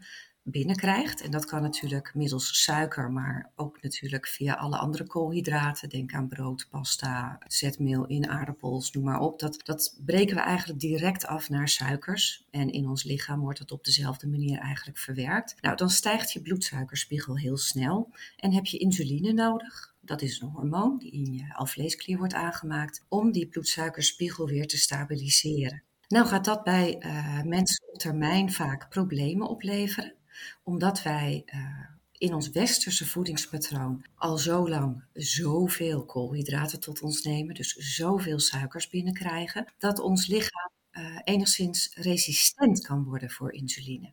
binnenkrijgt. 0.50 1.22
En 1.22 1.30
dat 1.30 1.44
kan 1.44 1.62
natuurlijk 1.62 2.14
middels 2.14 2.62
suiker, 2.62 3.10
maar 3.10 3.50
ook 3.56 3.82
natuurlijk 3.82 4.26
via 4.26 4.54
alle 4.54 4.76
andere 4.76 5.06
koolhydraten. 5.06 5.88
Denk 5.88 6.14
aan 6.14 6.28
brood, 6.28 6.66
pasta, 6.70 7.38
zetmeel 7.46 8.06
in 8.06 8.28
aardappels, 8.28 8.92
noem 8.92 9.04
maar 9.04 9.20
op. 9.20 9.38
Dat, 9.38 9.60
dat 9.64 9.98
breken 10.04 10.36
we 10.36 10.42
eigenlijk 10.42 10.80
direct 10.80 11.26
af 11.26 11.48
naar 11.48 11.68
suikers. 11.68 12.46
En 12.50 12.70
in 12.70 12.88
ons 12.88 13.04
lichaam 13.04 13.40
wordt 13.40 13.58
dat 13.58 13.72
op 13.72 13.84
dezelfde 13.84 14.28
manier 14.28 14.58
eigenlijk 14.58 14.98
verwerkt. 14.98 15.54
Nou, 15.60 15.76
dan 15.76 15.90
stijgt 15.90 16.32
je 16.32 16.42
bloedsuikerspiegel 16.42 17.36
heel 17.36 17.56
snel 17.56 18.10
en 18.36 18.52
heb 18.52 18.66
je 18.66 18.78
insuline 18.78 19.32
nodig. 19.32 19.94
Dat 20.00 20.22
is 20.22 20.40
een 20.40 20.48
hormoon 20.48 20.98
die 20.98 21.10
in 21.10 21.32
je 21.32 21.54
alvleesklier 21.54 22.18
wordt 22.18 22.34
aangemaakt 22.34 23.04
om 23.08 23.32
die 23.32 23.48
bloedsuikerspiegel 23.48 24.46
weer 24.46 24.66
te 24.66 24.78
stabiliseren. 24.78 25.82
Nou 26.08 26.26
gaat 26.26 26.44
dat 26.44 26.64
bij 26.64 26.96
uh, 27.00 27.42
mensen 27.42 27.88
op 27.88 27.98
termijn 27.98 28.52
vaak 28.52 28.88
problemen 28.88 29.48
opleveren 29.48 30.14
omdat 30.62 31.02
wij 31.02 31.42
uh, 31.46 31.98
in 32.18 32.34
ons 32.34 32.50
westerse 32.50 33.06
voedingspatroon 33.06 34.04
al 34.14 34.38
zo 34.38 34.68
lang 34.68 35.04
zoveel 35.12 36.04
koolhydraten 36.04 36.80
tot 36.80 37.02
ons 37.02 37.22
nemen, 37.22 37.54
dus 37.54 37.72
zoveel 37.74 38.40
suikers 38.40 38.88
binnenkrijgen, 38.88 39.66
dat 39.78 39.98
ons 39.98 40.26
lichaam 40.26 40.70
uh, 40.92 41.18
enigszins 41.24 41.90
resistent 41.94 42.80
kan 42.80 43.04
worden 43.04 43.30
voor 43.30 43.52
insuline. 43.52 44.12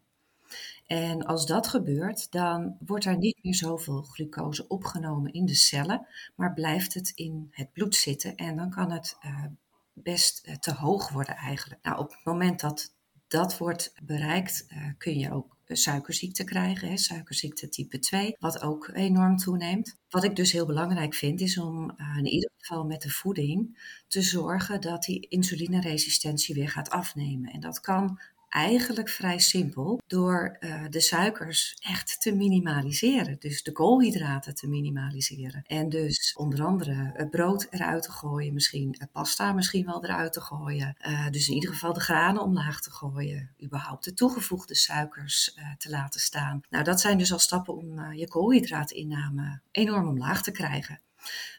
En 0.85 1.25
als 1.25 1.45
dat 1.45 1.67
gebeurt, 1.67 2.31
dan 2.31 2.77
wordt 2.79 3.05
er 3.05 3.17
niet 3.17 3.39
meer 3.41 3.55
zoveel 3.55 4.01
glucose 4.01 4.67
opgenomen 4.67 5.33
in 5.33 5.45
de 5.45 5.55
cellen, 5.55 6.07
maar 6.35 6.53
blijft 6.53 6.93
het 6.93 7.11
in 7.15 7.47
het 7.51 7.71
bloed 7.73 7.95
zitten 7.95 8.35
en 8.35 8.55
dan 8.55 8.69
kan 8.69 8.91
het 8.91 9.17
uh, 9.25 9.45
best 9.93 10.61
te 10.61 10.73
hoog 10.73 11.09
worden 11.09 11.35
eigenlijk. 11.35 11.83
Nou, 11.83 11.99
op 11.99 12.09
het 12.11 12.23
moment 12.23 12.59
dat 12.59 12.93
dat 13.27 13.57
wordt 13.57 13.93
bereikt, 14.03 14.67
kun 14.97 15.19
je 15.19 15.33
ook 15.33 15.54
suikerziekte 15.67 16.43
krijgen, 16.43 16.89
hè, 16.89 16.97
suikerziekte 16.97 17.69
type 17.69 17.99
2, 17.99 18.35
wat 18.39 18.61
ook 18.61 18.89
enorm 18.93 19.37
toeneemt. 19.37 19.95
Wat 20.09 20.23
ik 20.23 20.35
dus 20.35 20.51
heel 20.51 20.65
belangrijk 20.65 21.13
vind, 21.13 21.41
is 21.41 21.57
om 21.57 21.93
uh, 21.97 22.17
in 22.17 22.25
ieder 22.25 22.49
geval 22.57 22.83
met 22.83 23.01
de 23.01 23.09
voeding 23.09 23.77
te 24.07 24.21
zorgen 24.21 24.81
dat 24.81 25.03
die 25.03 25.27
insulineresistentie 25.29 26.55
weer 26.55 26.69
gaat 26.69 26.89
afnemen. 26.89 27.51
En 27.51 27.59
dat 27.59 27.79
kan 27.79 28.19
eigenlijk 28.55 29.09
vrij 29.09 29.39
simpel 29.39 30.01
door 30.07 30.57
uh, 30.59 30.83
de 30.89 30.99
suikers 30.99 31.77
echt 31.79 32.21
te 32.21 32.35
minimaliseren. 32.35 33.35
Dus 33.39 33.63
de 33.63 33.71
koolhydraten 33.71 34.55
te 34.55 34.67
minimaliseren. 34.67 35.63
En 35.67 35.89
dus 35.89 36.33
onder 36.37 36.63
andere 36.63 37.11
het 37.13 37.29
brood 37.29 37.67
eruit 37.69 38.03
te 38.03 38.11
gooien, 38.11 38.53
misschien 38.53 38.95
het 38.97 39.11
pasta 39.11 39.53
misschien 39.53 39.85
wel 39.85 40.03
eruit 40.03 40.33
te 40.33 40.41
gooien. 40.41 40.95
Uh, 41.07 41.29
dus 41.29 41.47
in 41.47 41.53
ieder 41.53 41.69
geval 41.69 41.93
de 41.93 41.99
granen 41.99 42.41
omlaag 42.41 42.81
te 42.81 42.91
gooien. 42.91 43.49
Überhaupt 43.63 44.03
de 44.03 44.13
toegevoegde 44.13 44.75
suikers 44.75 45.57
te 45.77 45.89
laten 45.89 46.19
staan. 46.19 46.61
Nou, 46.69 46.83
dat 46.83 47.01
zijn 47.01 47.17
dus 47.17 47.31
al 47.31 47.39
stappen 47.39 47.75
om 47.75 48.13
je 48.13 48.27
koolhydraatinname 48.27 49.61
enorm 49.71 50.07
omlaag 50.07 50.41
te 50.41 50.51
krijgen. 50.51 50.99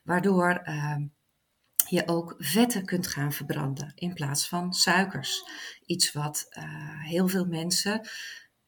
Waardoor 0.04 0.50
ehm, 0.50 1.02
je 1.88 2.08
ook 2.08 2.34
vetten 2.38 2.84
kunt 2.84 3.06
gaan 3.06 3.32
verbranden 3.32 3.92
in 3.94 4.14
plaats 4.14 4.48
van 4.48 4.72
suikers. 4.72 5.42
Iets 5.86 6.12
wat 6.12 6.46
uh, 6.58 6.64
heel 7.02 7.28
veel 7.28 7.46
mensen 7.46 8.08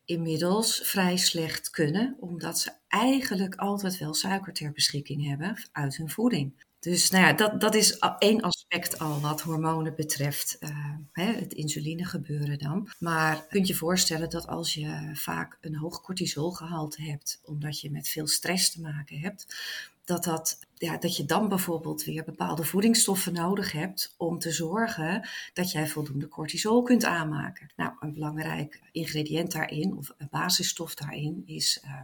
inmiddels 0.05 0.81
vrij 0.85 1.17
slecht 1.17 1.71
kunnen, 1.71 2.17
omdat 2.21 2.59
ze 2.59 2.73
eigenlijk 2.89 3.55
altijd 3.55 3.99
wel 3.99 4.15
suiker 4.15 4.53
ter 4.53 4.73
beschikking 4.73 5.27
hebben 5.27 5.69
uit 5.73 5.97
hun 5.97 6.11
voeding. 6.11 6.67
Dus 6.81 7.11
nou 7.11 7.25
ja, 7.25 7.33
dat, 7.33 7.61
dat 7.61 7.75
is 7.75 7.99
één 8.19 8.41
aspect 8.41 8.99
al 8.99 9.21
wat 9.21 9.41
hormonen 9.41 9.95
betreft, 9.95 10.57
uh, 10.61 10.95
hè, 11.13 11.33
het 11.33 11.53
insuline 11.53 12.05
gebeuren 12.05 12.59
dan. 12.59 12.91
Maar 12.99 13.47
kunt 13.49 13.67
je 13.67 13.75
voorstellen 13.75 14.31
dat 14.31 14.47
als 14.47 14.75
je 14.75 15.11
vaak 15.15 15.59
een 15.61 15.77
hoog 15.77 16.01
cortisolgehalte 16.01 17.03
hebt, 17.03 17.41
omdat 17.45 17.81
je 17.81 17.91
met 17.91 18.09
veel 18.09 18.27
stress 18.27 18.71
te 18.71 18.81
maken 18.81 19.19
hebt, 19.19 19.57
dat, 20.05 20.25
dat, 20.25 20.59
ja, 20.79 20.97
dat 20.97 21.17
je 21.17 21.25
dan 21.25 21.49
bijvoorbeeld 21.49 22.05
weer 22.05 22.25
bepaalde 22.25 22.65
voedingsstoffen 22.65 23.33
nodig 23.33 23.73
hebt 23.73 24.15
om 24.17 24.39
te 24.39 24.51
zorgen 24.51 25.29
dat 25.53 25.73
jij 25.73 25.89
voldoende 25.89 26.29
cortisol 26.29 26.83
kunt 26.83 27.05
aanmaken. 27.05 27.73
Nou, 27.77 27.93
een 28.01 28.13
belangrijk 28.13 28.81
ingrediënt 28.93 29.53
daarin, 29.53 29.97
of 29.97 30.15
een 30.19 30.29
basisstof 30.31 30.95
daarin, 30.95 31.43
is 31.47 31.83
uh, 31.85 32.03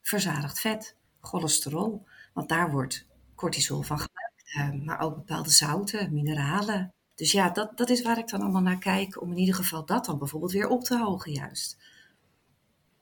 verzadigd 0.00 0.60
vet, 0.60 0.96
cholesterol. 1.20 2.06
Want 2.32 2.48
daar 2.48 2.70
wordt 2.70 3.06
cortisol 3.34 3.82
van 3.82 3.98
gemaakt, 3.98 4.76
uh, 4.76 4.84
maar 4.86 5.00
ook 5.00 5.14
bepaalde 5.14 5.50
zouten, 5.50 6.12
mineralen. 6.12 6.92
Dus 7.14 7.32
ja, 7.32 7.50
dat, 7.50 7.76
dat 7.76 7.90
is 7.90 8.02
waar 8.02 8.18
ik 8.18 8.28
dan 8.28 8.40
allemaal 8.40 8.62
naar 8.62 8.78
kijk, 8.78 9.22
om 9.22 9.30
in 9.30 9.38
ieder 9.38 9.54
geval 9.54 9.84
dat 9.84 10.04
dan 10.04 10.18
bijvoorbeeld 10.18 10.52
weer 10.52 10.68
op 10.68 10.84
te 10.84 10.98
hogen, 10.98 11.32
juist. 11.32 11.78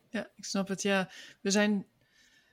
Ja, 0.09 0.31
ik 0.37 0.45
snap 0.45 0.69
het. 0.69 0.83
Ja, 0.83 1.11
we 1.41 1.51
zijn 1.51 1.87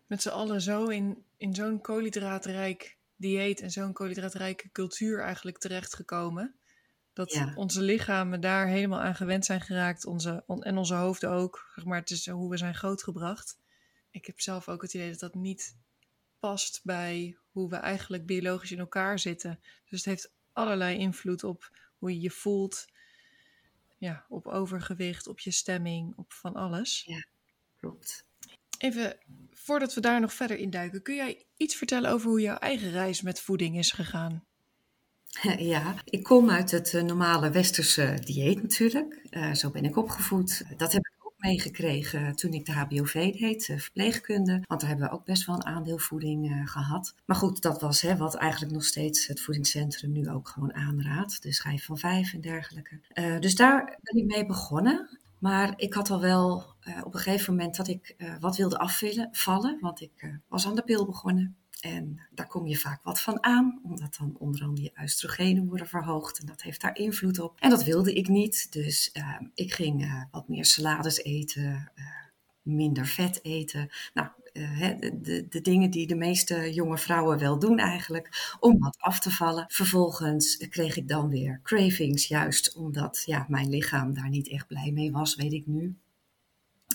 met 0.07 0.21
z'n 0.21 0.29
allen 0.29 0.61
zo 0.61 0.87
in, 0.87 1.23
in 1.37 1.55
zo'n 1.55 1.81
koolhydraatrijk 1.81 2.97
dieet 3.15 3.61
en 3.61 3.71
zo'n 3.71 3.93
koolhydraatrijke 3.93 4.71
cultuur 4.71 5.21
eigenlijk 5.21 5.57
terechtgekomen. 5.57 6.55
Dat 7.13 7.41
onze 7.55 7.81
lichamen 7.81 8.41
daar 8.41 8.67
helemaal 8.67 8.99
aan 8.99 9.15
gewend 9.15 9.45
zijn 9.45 9.61
geraakt. 9.61 10.05
Onze, 10.05 10.43
en 10.59 10.77
onze 10.77 10.93
hoofden 10.93 11.29
ook. 11.29 11.71
Zeg 11.75 11.85
maar, 11.85 11.99
het 11.99 12.09
is 12.09 12.29
hoe 12.29 12.49
we 12.49 12.57
zijn 12.57 12.75
grootgebracht. 12.75 13.57
ik 14.11 14.25
heb 14.25 14.41
zelf 14.41 14.69
ook 14.69 14.81
het 14.81 14.93
idee 14.93 15.09
dat 15.09 15.19
dat 15.19 15.35
niet 15.35 15.75
past 16.39 16.81
bij 16.83 17.37
hoe 17.51 17.69
we 17.69 17.75
eigenlijk 17.75 18.25
biologisch 18.25 18.71
in 18.71 18.79
elkaar 18.79 19.19
zitten. 19.19 19.59
Dus 19.89 19.99
het 19.99 20.05
heeft 20.05 20.31
allerlei 20.53 20.97
invloed 20.97 21.43
op 21.43 21.71
hoe 21.97 22.13
je 22.13 22.21
je 22.21 22.31
voelt, 22.31 22.85
ja, 23.97 24.25
op 24.29 24.47
overgewicht, 24.47 25.27
op 25.27 25.39
je 25.39 25.51
stemming, 25.51 26.13
op 26.15 26.33
van 26.33 26.55
alles. 26.55 27.03
Ja, 27.05 27.25
klopt. 27.75 28.26
Even 28.77 29.17
voordat 29.51 29.93
we 29.93 30.01
daar 30.01 30.19
nog 30.19 30.33
verder 30.33 30.57
in 30.57 30.69
duiken, 30.69 31.01
kun 31.01 31.15
jij 31.15 31.45
iets 31.57 31.75
vertellen 31.75 32.11
over 32.11 32.29
hoe 32.29 32.41
jouw 32.41 32.57
eigen 32.57 32.91
reis 32.91 33.21
met 33.21 33.39
voeding 33.39 33.77
is 33.77 33.91
gegaan? 33.91 34.43
Ja, 35.57 35.95
ik 36.03 36.23
kom 36.23 36.49
uit 36.49 36.71
het 36.71 36.93
eh, 36.93 37.03
normale 37.03 37.49
westerse 37.49 38.17
dieet 38.23 38.61
natuurlijk. 38.61 39.21
Uh, 39.31 39.53
zo 39.53 39.69
ben 39.69 39.85
ik 39.85 39.97
opgevoed. 39.97 40.63
Dat 40.77 40.93
heb 40.93 41.05
ik 41.05 41.25
ook 41.25 41.33
meegekregen 41.37 42.35
toen 42.35 42.53
ik 42.53 42.65
de 42.65 42.71
HBOV 42.71 43.33
deed, 43.39 43.67
uh, 43.67 43.77
verpleegkunde. 43.77 44.61
Want 44.67 44.81
daar 44.81 44.89
hebben 44.89 45.07
we 45.07 45.13
ook 45.13 45.25
best 45.25 45.45
wel 45.45 45.55
een 45.55 45.65
aandeel 45.65 45.97
voeding 45.97 46.61
gehad. 46.65 47.13
Maar 47.25 47.37
goed, 47.37 47.61
dat 47.61 47.81
was 47.81 48.01
hè, 48.01 48.17
wat 48.17 48.35
eigenlijk 48.35 48.73
nog 48.73 48.83
steeds 48.83 49.27
het 49.27 49.41
voedingscentrum 49.41 50.11
nu 50.11 50.29
ook 50.29 50.49
gewoon 50.49 50.73
aanraadt. 50.73 51.41
De 51.41 51.53
schijf 51.53 51.85
van 51.85 51.97
vijf 51.97 52.33
en 52.33 52.41
dergelijke. 52.41 52.99
dus 53.39 53.55
daar 53.55 53.99
ben 54.01 54.21
ik 54.21 54.25
mee 54.25 54.45
begonnen. 54.45 55.19
Maar 55.39 55.73
ik 55.75 55.93
had 55.93 56.09
al 56.09 56.21
wel 56.21 56.75
op 57.03 57.13
een 57.13 57.19
gegeven 57.19 57.55
moment 57.55 57.75
dat 57.75 57.87
ik 57.87 58.15
wat 58.39 58.57
wilde 58.57 58.77
afvallen. 58.77 59.77
Want 59.79 60.01
ik 60.01 60.39
was 60.47 60.67
aan 60.67 60.75
de 60.75 60.83
pil 60.83 61.05
begonnen. 61.05 61.55
En 61.77 62.21
daar 62.31 62.47
kom 62.47 62.67
je 62.67 62.77
vaak 62.77 63.03
wat 63.03 63.21
van 63.21 63.43
aan, 63.43 63.79
omdat 63.83 64.15
dan 64.19 64.35
onder 64.37 64.61
andere 64.61 64.83
je 64.83 65.01
oestrogenen 65.01 65.67
worden 65.67 65.87
verhoogd 65.87 66.39
en 66.39 66.45
dat 66.45 66.61
heeft 66.61 66.81
daar 66.81 66.97
invloed 66.97 67.39
op. 67.39 67.59
En 67.59 67.69
dat 67.69 67.83
wilde 67.83 68.13
ik 68.13 68.27
niet, 68.27 68.71
dus 68.71 69.09
uh, 69.13 69.39
ik 69.53 69.73
ging 69.73 70.25
wat 70.31 70.47
meer 70.47 70.65
salades 70.65 71.17
eten, 71.17 71.91
minder 72.67 73.05
vet 73.05 73.39
eten. 73.43 73.89
Nou, 74.13 74.27
de, 74.53 75.19
de, 75.21 75.47
de, 75.49 75.61
dingen 75.61 75.89
die 75.89 76.07
de 76.07 76.15
meeste 76.15 76.73
jonge 76.73 76.97
vrouwen 76.97 77.39
wel 77.39 77.59
doen 77.59 77.79
eigenlijk, 77.79 78.55
om 78.59 78.79
wat 78.79 78.97
af 78.99 79.19
te 79.19 79.31
vallen. 79.31 79.65
Vervolgens 79.67 80.57
kreeg 80.69 80.97
ik 80.97 81.07
dan 81.07 81.29
weer 81.29 81.59
cravings, 81.63 82.27
juist 82.27 82.75
omdat 82.75 83.23
ja, 83.25 83.45
mijn 83.47 83.69
lichaam 83.69 84.13
daar 84.13 84.29
niet 84.29 84.49
echt 84.49 84.67
blij 84.67 84.91
mee 84.91 85.11
was, 85.11 85.35
weet 85.35 85.53
ik 85.53 85.67
nu. 85.67 85.97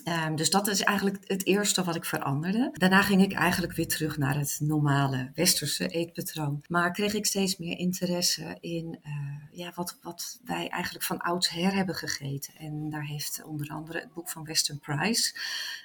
Um, 0.05 0.37
dus 0.37 0.51
dat 0.51 0.67
is 0.67 0.83
eigenlijk 0.83 1.19
het 1.27 1.47
eerste 1.47 1.85
wat 1.85 1.95
ik 1.95 2.05
veranderde. 2.05 2.71
Daarna 2.73 3.03
ging 3.03 3.23
ik 3.23 3.33
eigenlijk 3.33 3.73
weer 3.73 3.89
terug 3.89 4.17
naar 4.17 4.37
het 4.39 4.59
normale 4.63 5.31
westerse 5.35 5.89
eetpatroon. 5.89 6.65
Maar 6.69 6.93
kreeg 6.93 7.15
ik 7.15 7.27
steeds 7.27 7.57
meer 7.57 7.79
interesse 7.79 8.57
in 8.61 8.99
uh, 9.03 9.13
ja, 9.53 9.73
wat, 9.75 9.99
wat 10.03 10.41
wij 10.45 10.69
eigenlijk 10.69 11.05
van 11.05 11.19
oudsher 11.19 11.75
hebben 11.75 11.95
gegeten. 11.95 12.55
En 12.55 12.91
daar 12.91 13.05
heeft 13.05 13.43
onder 13.45 13.69
andere 13.69 13.99
het 13.99 14.13
boek 14.13 14.31
van 14.31 14.45
Weston 14.45 14.79
Price, 14.79 15.35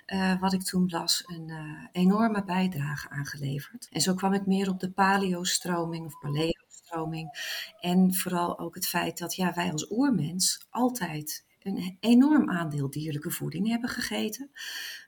uh, 0.08 0.40
wat 0.40 0.54
ik 0.54 0.64
toen 0.64 0.90
las, 0.90 1.24
een 1.26 1.48
uh, 1.48 1.86
enorme 1.92 2.44
bijdrage 2.44 3.10
aangeleverd. 3.10 3.88
En 3.92 4.02
zo 4.02 4.14
kwam 4.14 4.34
ik 4.34 4.46
meer 4.46 4.70
op 4.70 4.80
de 4.80 4.92
paleo-stroming 4.92 6.06
of 6.06 6.20
paleo-stroming. 6.20 7.30
En 7.80 8.14
vooral 8.14 8.60
ook 8.60 8.76
het 8.76 8.88
feit 8.88 9.18
dat 9.18 9.36
ja, 9.36 9.54
wij 9.54 9.72
als 9.72 9.92
oermens 9.92 10.66
altijd 10.70 11.46
een 11.68 11.98
enorm 12.00 12.50
aandeel 12.50 12.90
dierlijke 12.90 13.32
voeding 13.32 13.68
hebben 13.68 13.90
gegeten. 13.90 14.52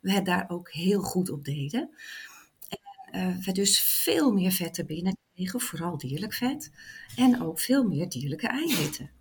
We 0.01 0.12
het 0.12 0.25
daar 0.25 0.50
ook 0.50 0.72
heel 0.72 1.01
goed 1.01 1.30
op 1.30 1.46
deden. 1.46 1.89
En 2.70 3.30
uh, 3.30 3.38
we 3.38 3.51
dus 3.51 3.82
veel 3.82 4.32
meer 4.32 4.51
vetten 4.51 4.86
binnenkregen, 4.86 5.60
vooral 5.60 5.98
dierlijk 5.98 6.34
vet. 6.34 6.72
En 7.16 7.42
ook 7.42 7.60
veel 7.60 7.84
meer 7.84 8.10
dierlijke 8.10 8.48
eiwitten. 8.48 9.12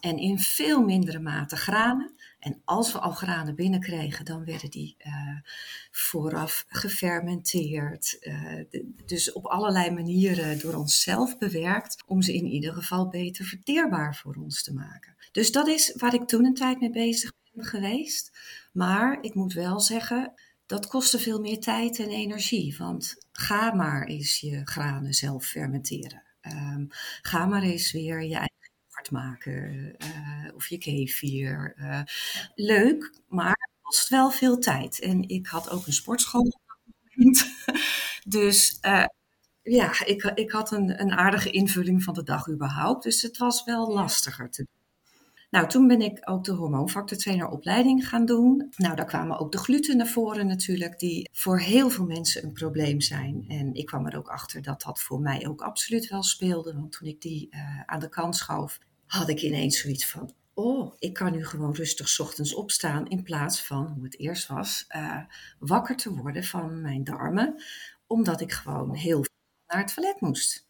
En 0.00 0.18
in 0.18 0.38
veel 0.38 0.82
mindere 0.82 1.18
mate 1.18 1.56
granen. 1.56 2.14
En 2.38 2.62
als 2.64 2.92
we 2.92 2.98
al 2.98 3.10
granen 3.10 3.54
binnenkregen, 3.54 4.24
dan 4.24 4.44
werden 4.44 4.70
die 4.70 4.96
uh, 5.06 5.12
vooraf 5.90 6.64
gefermenteerd. 6.68 8.16
Uh, 8.20 8.82
dus 9.06 9.32
op 9.32 9.46
allerlei 9.46 9.90
manieren 9.90 10.58
door 10.58 10.74
onszelf 10.74 11.38
bewerkt. 11.38 12.02
Om 12.06 12.22
ze 12.22 12.34
in 12.34 12.44
ieder 12.44 12.72
geval 12.72 13.08
beter 13.08 13.44
verteerbaar 13.44 14.16
voor 14.16 14.34
ons 14.34 14.62
te 14.62 14.74
maken. 14.74 15.15
Dus 15.36 15.52
dat 15.52 15.68
is 15.68 15.94
waar 15.96 16.14
ik 16.14 16.26
toen 16.26 16.44
een 16.44 16.54
tijd 16.54 16.80
mee 16.80 16.90
bezig 16.90 17.32
ben 17.52 17.64
geweest. 17.64 18.38
Maar 18.72 19.18
ik 19.20 19.34
moet 19.34 19.52
wel 19.52 19.80
zeggen, 19.80 20.32
dat 20.66 20.86
kostte 20.86 21.18
veel 21.18 21.40
meer 21.40 21.60
tijd 21.60 21.98
en 21.98 22.08
energie. 22.08 22.76
Want 22.78 23.16
ga 23.32 23.74
maar 23.74 24.06
eens 24.06 24.40
je 24.40 24.60
granen 24.64 25.14
zelf 25.14 25.46
fermenteren. 25.46 26.22
Um, 26.40 26.86
ga 27.22 27.46
maar 27.46 27.62
eens 27.62 27.92
weer 27.92 28.22
je 28.22 28.34
eigen 28.34 28.70
yoghurt 28.82 29.10
maken. 29.10 29.94
Uh, 29.98 30.54
of 30.54 30.66
je 30.68 30.78
kefir. 30.78 31.74
Uh, 31.78 32.02
leuk, 32.54 33.12
maar 33.28 33.56
het 33.58 33.70
kost 33.82 34.08
wel 34.08 34.30
veel 34.30 34.58
tijd. 34.58 35.00
En 35.00 35.28
ik 35.28 35.46
had 35.46 35.70
ook 35.70 35.86
een 35.86 35.92
sportschool 35.92 36.40
op 36.40 36.62
dat 36.66 36.78
moment. 37.14 37.46
dus 38.38 38.78
uh, 38.82 39.04
ja, 39.62 40.04
ik, 40.04 40.22
ik 40.22 40.50
had 40.50 40.70
een, 40.72 41.00
een 41.00 41.12
aardige 41.12 41.50
invulling 41.50 42.02
van 42.02 42.14
de 42.14 42.22
dag 42.22 42.48
überhaupt. 42.48 43.02
Dus 43.02 43.22
het 43.22 43.36
was 43.36 43.64
wel 43.64 43.92
lastiger 43.92 44.50
te 44.50 44.62
doen. 44.62 44.74
Nou, 45.56 45.68
toen 45.68 45.86
ben 45.86 46.00
ik 46.00 46.18
ook 46.24 46.44
de 46.44 46.52
hormoonfactortrainer 46.52 47.48
opleiding 47.48 48.08
gaan 48.08 48.24
doen. 48.24 48.72
Nou, 48.76 48.96
daar 48.96 49.06
kwamen 49.06 49.38
ook 49.38 49.52
de 49.52 49.58
gluten 49.58 49.96
naar 49.96 50.06
voren 50.06 50.46
natuurlijk, 50.46 50.98
die 50.98 51.28
voor 51.32 51.60
heel 51.60 51.90
veel 51.90 52.04
mensen 52.04 52.44
een 52.44 52.52
probleem 52.52 53.00
zijn. 53.00 53.44
En 53.48 53.74
ik 53.74 53.86
kwam 53.86 54.06
er 54.06 54.16
ook 54.16 54.28
achter 54.28 54.62
dat 54.62 54.82
dat 54.82 55.00
voor 55.00 55.20
mij 55.20 55.46
ook 55.48 55.60
absoluut 55.60 56.08
wel 56.08 56.22
speelde. 56.22 56.74
Want 56.74 56.92
toen 56.92 57.08
ik 57.08 57.20
die 57.20 57.48
uh, 57.50 57.80
aan 57.86 58.00
de 58.00 58.08
kant 58.08 58.36
schoof, 58.36 58.78
had 59.06 59.28
ik 59.28 59.42
ineens 59.42 59.80
zoiets 59.80 60.10
van, 60.10 60.32
oh, 60.54 60.94
ik 60.98 61.12
kan 61.12 61.32
nu 61.32 61.44
gewoon 61.44 61.74
rustig 61.74 62.20
ochtends 62.20 62.54
opstaan 62.54 63.08
in 63.08 63.22
plaats 63.22 63.66
van, 63.66 63.86
hoe 63.86 64.04
het 64.04 64.18
eerst 64.18 64.48
was, 64.48 64.84
uh, 64.96 65.20
wakker 65.58 65.96
te 65.96 66.14
worden 66.14 66.44
van 66.44 66.80
mijn 66.80 67.04
darmen, 67.04 67.62
omdat 68.06 68.40
ik 68.40 68.52
gewoon 68.52 68.94
heel 68.94 69.24
naar 69.66 69.78
het 69.78 69.94
toilet 69.94 70.20
moest. 70.20 70.68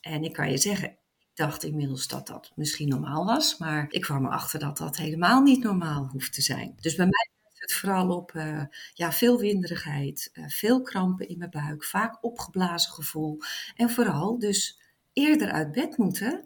En 0.00 0.24
ik 0.24 0.32
kan 0.32 0.50
je 0.50 0.58
zeggen, 0.58 0.98
dacht 1.36 1.64
inmiddels 1.64 2.08
dat 2.08 2.26
dat 2.26 2.52
misschien 2.54 2.88
normaal 2.88 3.24
was, 3.24 3.58
maar 3.58 3.86
ik 3.88 4.00
kwam 4.00 4.26
erachter 4.26 4.58
dat 4.58 4.78
dat 4.78 4.96
helemaal 4.96 5.42
niet 5.42 5.62
normaal 5.62 6.08
hoeft 6.12 6.32
te 6.32 6.42
zijn. 6.42 6.76
Dus 6.80 6.94
bij 6.94 7.06
mij 7.06 7.28
is 7.52 7.60
het 7.60 7.72
vooral 7.72 8.16
op 8.16 8.32
uh, 8.32 8.62
ja, 8.94 9.12
veel 9.12 9.38
winderigheid, 9.38 10.30
uh, 10.32 10.44
veel 10.48 10.82
krampen 10.82 11.28
in 11.28 11.38
mijn 11.38 11.50
buik, 11.50 11.84
vaak 11.84 12.24
opgeblazen 12.24 12.92
gevoel 12.92 13.38
en 13.76 13.90
vooral 13.90 14.38
dus 14.38 14.80
eerder 15.12 15.50
uit 15.50 15.72
bed 15.72 15.96
moeten 15.96 16.44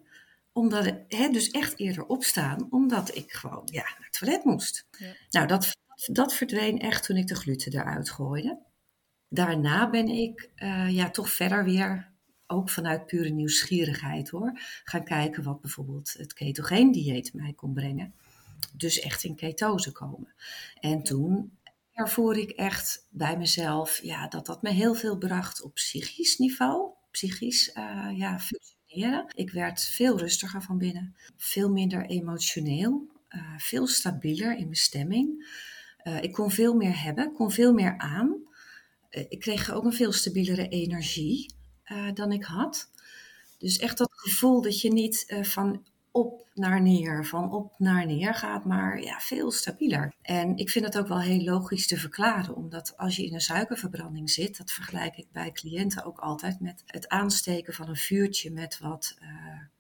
omdat 0.53 0.93
hè, 1.09 1.29
dus 1.29 1.51
echt 1.51 1.79
eerder 1.79 2.07
opstaan, 2.07 2.67
omdat 2.71 3.17
ik 3.17 3.33
gewoon 3.33 3.63
ja, 3.65 3.83
naar 3.83 4.09
het 4.11 4.19
toilet 4.19 4.45
moest. 4.45 4.87
Ja. 4.99 5.13
Nou, 5.31 5.47
dat, 5.47 5.77
dat 6.07 6.35
verdween 6.35 6.79
echt 6.79 7.05
toen 7.05 7.17
ik 7.17 7.27
de 7.27 7.35
gluten 7.35 7.73
eruit 7.73 8.11
gooide. 8.11 8.59
Daarna 9.29 9.91
ben 9.91 10.09
ik 10.09 10.51
uh, 10.57 10.91
ja, 10.91 11.11
toch 11.11 11.31
verder 11.31 11.65
weer 11.65 12.10
ook 12.51 12.71
vanuit 12.71 13.07
pure 13.07 13.29
nieuwsgierigheid 13.29 14.29
hoor, 14.29 14.61
gaan 14.85 15.05
kijken 15.05 15.43
wat 15.43 15.61
bijvoorbeeld 15.61 16.13
het 16.13 16.33
ketogeen 16.33 16.93
dieet 16.93 17.35
mij 17.35 17.53
kon 17.53 17.73
brengen. 17.73 18.15
Dus 18.73 19.01
echt 19.01 19.25
in 19.25 19.37
ketose 19.37 19.93
komen. 19.93 20.35
En 20.81 21.03
toen 21.03 21.59
ervoer 21.93 22.39
ik 22.39 22.51
echt 22.51 23.07
bij 23.11 23.39
mezelf 23.39 24.01
ja, 24.03 24.29
dat 24.29 24.47
dat 24.47 24.63
me 24.63 24.71
heel 24.71 24.95
veel 24.95 25.19
bracht 25.19 25.63
op 25.63 25.75
psychisch 25.75 26.39
niveau. 26.39 26.91
Psychisch 27.11 27.75
uh, 27.77 28.09
ja, 28.15 28.39
functioneren. 28.39 29.33
Ik 29.35 29.51
werd 29.51 29.83
veel 29.83 30.19
rustiger 30.19 30.63
van 30.63 30.79
binnen. 30.79 31.15
Veel 31.37 31.71
minder 31.71 32.07
emotioneel. 32.07 33.09
Uh, 33.31 33.43
veel 33.57 33.87
stabieler 33.87 34.57
in 34.57 34.65
mijn 34.65 34.75
stemming. 34.75 35.59
Uh, 36.05 36.23
ik 36.23 36.33
kon 36.33 36.51
veel 36.51 36.75
meer 36.75 37.03
hebben, 37.03 37.33
kon 37.33 37.51
veel 37.51 37.73
meer 37.73 37.99
aan. 37.99 38.49
ik 39.11 39.41
kreeg 39.41 39.73
ook 39.73 39.85
een 39.85 39.93
veel 39.93 40.13
stabielere 40.13 40.69
energie 40.69 41.59
uh, 41.93 42.15
dan 42.15 42.33
ik 42.33 42.45
had. 42.45 42.91
Dus 43.59 43.79
echt 43.79 43.99
dat 43.99 44.11
gevoel 44.13 44.63
dat 44.63 44.81
je 44.81 44.93
niet 44.93 45.25
uh, 45.29 45.43
van 45.43 45.85
op 46.11 46.49
naar 46.55 46.83
neer, 46.83 47.27
van 47.27 47.53
op 47.53 47.75
naar 47.79 48.07
neer 48.07 48.35
gaat, 48.35 48.65
maar 48.65 49.03
ja, 49.03 49.19
veel 49.21 49.51
stabieler. 49.51 50.15
En 50.23 50.57
ik 50.57 50.71
vind 50.71 50.85
het 50.85 50.99
ook 50.99 51.09
wel 51.09 51.21
heel 51.21 51.45
logisch 51.45 51.87
te 51.87 51.97
verklaren, 51.97 52.57
omdat 52.57 52.97
als 52.97 53.17
je 53.17 53.27
in 53.27 53.35
een 53.35 53.41
suikerverbranding 53.41 54.31
zit, 54.31 54.57
dat 54.57 54.73
vergelijk 54.73 55.17
ik 55.17 55.27
bij 55.33 55.53
cliënten 55.53 56.05
ook 56.05 56.19
altijd 56.19 56.61
met 56.61 56.83
het 56.87 57.09
aansteken 57.09 57.75
van 57.75 57.89
een 57.89 57.97
vuurtje 57.97 58.51
met 58.51 58.79
wat, 58.79 59.17
uh, 59.23 59.29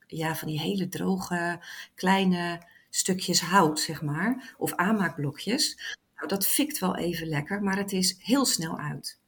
ja, 0.07 0.37
van 0.37 0.49
die 0.49 0.61
hele 0.61 0.89
droge, 0.89 1.61
kleine 1.95 2.63
stukjes 2.91 3.41
hout, 3.41 3.81
zeg 3.81 4.03
maar, 4.03 4.55
of 4.59 4.75
aanmaakblokjes. 4.75 5.97
Nou, 6.17 6.29
dat 6.29 6.47
fikt 6.47 6.79
wel 6.79 6.97
even 6.97 7.27
lekker, 7.27 7.63
maar 7.63 7.77
het 7.77 7.93
is 7.93 8.17
heel 8.19 8.45
snel 8.45 8.79
uit. 8.79 9.19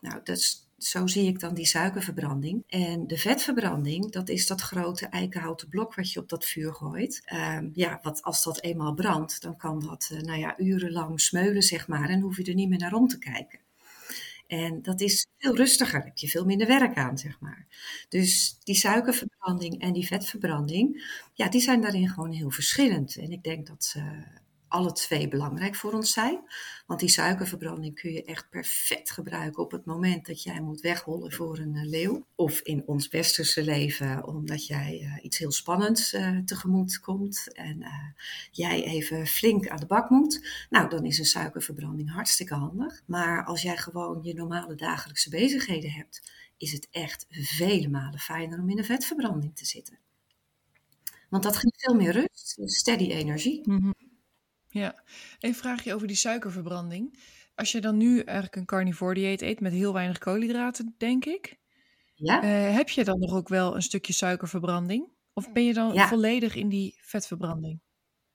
Nou, 0.00 0.20
dat 0.24 0.36
is 0.36 0.67
zo 0.78 1.06
zie 1.06 1.26
ik 1.26 1.40
dan 1.40 1.54
die 1.54 1.66
suikerverbranding. 1.66 2.64
En 2.66 3.06
de 3.06 3.18
vetverbranding, 3.18 4.12
dat 4.12 4.28
is 4.28 4.46
dat 4.46 4.60
grote 4.60 5.06
eikenhouten 5.06 5.68
blok 5.68 5.94
wat 5.94 6.12
je 6.12 6.20
op 6.20 6.28
dat 6.28 6.44
vuur 6.44 6.74
gooit. 6.74 7.22
Um, 7.32 7.70
ja, 7.74 7.98
wat 8.02 8.22
als 8.22 8.42
dat 8.42 8.60
eenmaal 8.60 8.94
brandt, 8.94 9.42
dan 9.42 9.56
kan 9.56 9.80
dat 9.80 10.10
uh, 10.12 10.20
nou 10.20 10.38
ja, 10.38 10.58
urenlang 10.58 11.20
smeulen, 11.20 11.62
zeg 11.62 11.88
maar. 11.88 12.08
En 12.08 12.20
hoef 12.20 12.36
je 12.36 12.44
er 12.44 12.54
niet 12.54 12.68
meer 12.68 12.78
naar 12.78 12.94
om 12.94 13.08
te 13.08 13.18
kijken. 13.18 13.58
En 14.46 14.82
dat 14.82 15.00
is 15.00 15.26
veel 15.38 15.56
rustiger, 15.56 16.04
heb 16.04 16.16
je 16.16 16.28
veel 16.28 16.44
minder 16.44 16.66
werk 16.66 16.96
aan, 16.96 17.18
zeg 17.18 17.40
maar. 17.40 17.66
Dus 18.08 18.58
die 18.64 18.74
suikerverbranding 18.74 19.80
en 19.80 19.92
die 19.92 20.06
vetverbranding, 20.06 21.12
ja, 21.34 21.48
die 21.48 21.60
zijn 21.60 21.80
daarin 21.80 22.08
gewoon 22.08 22.32
heel 22.32 22.50
verschillend. 22.50 23.16
En 23.16 23.30
ik 23.30 23.42
denk 23.42 23.66
dat 23.66 23.84
ze 23.84 24.00
alle 24.68 24.92
twee 24.92 25.28
belangrijk 25.28 25.74
voor 25.74 25.92
ons 25.92 26.12
zijn. 26.12 26.40
Want 26.86 27.00
die 27.00 27.08
suikerverbranding 27.08 27.94
kun 27.94 28.12
je 28.12 28.24
echt 28.24 28.50
perfect 28.50 29.10
gebruiken 29.10 29.62
op 29.62 29.70
het 29.70 29.84
moment 29.84 30.26
dat 30.26 30.42
jij 30.42 30.60
moet 30.60 30.80
weghollen 30.80 31.32
voor 31.32 31.58
een 31.58 31.76
eh, 31.76 31.84
leeuw. 31.84 32.26
Of 32.34 32.60
in 32.60 32.82
ons 32.86 33.08
westerse 33.08 33.64
leven 33.64 34.26
omdat 34.26 34.66
jij 34.66 35.00
uh, 35.02 35.24
iets 35.24 35.38
heel 35.38 35.52
spannends 35.52 36.14
uh, 36.14 36.38
tegemoet 36.38 37.00
komt 37.00 37.52
en 37.52 37.86
jij 38.50 38.84
even 38.84 39.26
flink 39.26 39.68
aan 39.68 39.80
de 39.80 39.86
bak 39.86 40.10
moet. 40.10 40.66
Nou, 40.70 40.88
dan 40.88 41.04
is 41.04 41.18
een 41.18 41.24
suikerverbranding 41.24 42.12
hartstikke 42.12 42.54
handig. 42.54 43.02
Maar 43.06 43.44
als 43.44 43.62
jij 43.62 43.76
gewoon 43.76 44.18
je 44.22 44.34
normale 44.34 44.74
dagelijkse 44.74 45.30
bezigheden 45.30 45.90
hebt, 45.90 46.32
is 46.56 46.72
het 46.72 46.88
echt 46.90 47.26
vele 47.28 47.88
malen 47.88 48.18
fijner 48.18 48.58
om 48.58 48.70
in 48.70 48.78
een 48.78 48.84
vetverbranding 48.84 49.56
te 49.56 49.66
zitten. 49.66 49.98
Want 51.28 51.42
dat 51.42 51.56
geeft 51.56 51.80
veel 51.80 51.94
meer 51.94 52.12
rust, 52.12 52.56
steady 52.64 53.10
energie. 53.10 53.60
Mm 53.64 53.97
Ja, 54.78 55.02
een 55.40 55.54
vraagje 55.54 55.94
over 55.94 56.06
die 56.06 56.16
suikerverbranding. 56.16 57.18
Als 57.54 57.72
je 57.72 57.80
dan 57.80 57.96
nu 57.96 58.20
eigenlijk 58.20 58.56
een 58.56 58.64
carnivore 58.64 59.14
dieet 59.14 59.42
eet 59.42 59.60
met 59.60 59.72
heel 59.72 59.92
weinig 59.92 60.18
koolhydraten, 60.18 60.94
denk 60.98 61.24
ik. 61.24 61.58
Ja. 62.14 62.44
Uh, 62.44 62.74
heb 62.76 62.88
je 62.88 63.04
dan 63.04 63.18
nog 63.18 63.32
ook 63.32 63.48
wel 63.48 63.74
een 63.74 63.82
stukje 63.82 64.12
suikerverbranding? 64.12 65.08
Of 65.32 65.52
ben 65.52 65.64
je 65.64 65.74
dan 65.74 65.98
volledig 65.98 66.54
in 66.54 66.68
die 66.68 66.98
vetverbranding? 67.00 67.80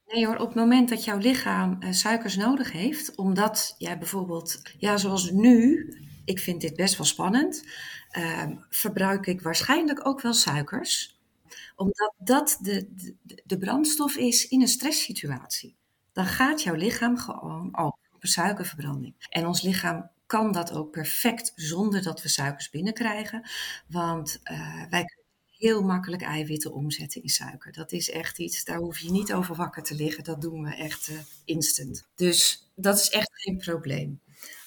Nee 0.05 0.25
hoor, 0.25 0.37
op 0.37 0.47
het 0.47 0.55
moment 0.55 0.89
dat 0.89 1.03
jouw 1.03 1.17
lichaam 1.17 1.77
uh, 1.79 1.91
suikers 1.91 2.35
nodig 2.35 2.71
heeft, 2.71 3.15
omdat 3.15 3.75
jij 3.77 3.97
bijvoorbeeld, 3.97 4.61
ja 4.77 4.97
zoals 4.97 5.31
nu, 5.31 5.93
ik 6.25 6.39
vind 6.39 6.61
dit 6.61 6.75
best 6.75 6.97
wel 6.97 7.05
spannend, 7.05 7.63
uh, 8.17 8.47
verbruik 8.69 9.25
ik 9.25 9.41
waarschijnlijk 9.41 10.07
ook 10.07 10.21
wel 10.21 10.33
suikers 10.33 11.13
omdat 11.75 12.13
dat 12.17 12.57
de, 12.61 12.89
de, 13.21 13.41
de 13.45 13.57
brandstof 13.57 14.15
is 14.15 14.47
in 14.47 14.61
een 14.61 14.67
stresssituatie. 14.67 15.77
Dan 16.13 16.25
gaat 16.25 16.63
jouw 16.63 16.75
lichaam 16.75 17.17
gewoon 17.17 17.77
over 17.77 17.99
op 18.13 18.25
suikerverbranding. 18.25 19.15
En 19.29 19.47
ons 19.47 19.61
lichaam 19.61 20.09
kan 20.25 20.51
dat 20.51 20.71
ook 20.71 20.91
perfect 20.91 21.51
zonder 21.55 22.03
dat 22.03 22.21
we 22.21 22.29
suikers 22.29 22.69
binnenkrijgen. 22.69 23.49
Want 23.87 24.39
uh, 24.51 24.85
wij 24.89 25.05
kunnen 25.05 25.23
heel 25.49 25.81
makkelijk 25.81 26.21
eiwitten 26.21 26.73
omzetten 26.73 27.21
in 27.21 27.29
suiker. 27.29 27.71
Dat 27.71 27.91
is 27.91 28.09
echt 28.09 28.39
iets, 28.39 28.63
daar 28.63 28.77
hoef 28.77 28.97
je 28.97 29.11
niet 29.11 29.33
over 29.33 29.55
wakker 29.55 29.83
te 29.83 29.95
liggen. 29.95 30.23
Dat 30.23 30.41
doen 30.41 30.63
we 30.63 30.75
echt 30.75 31.07
uh, 31.07 31.19
instant. 31.45 32.07
Dus 32.15 32.69
dat 32.75 32.99
is 32.99 33.09
echt 33.09 33.29
geen 33.33 33.57
probleem. 33.57 34.21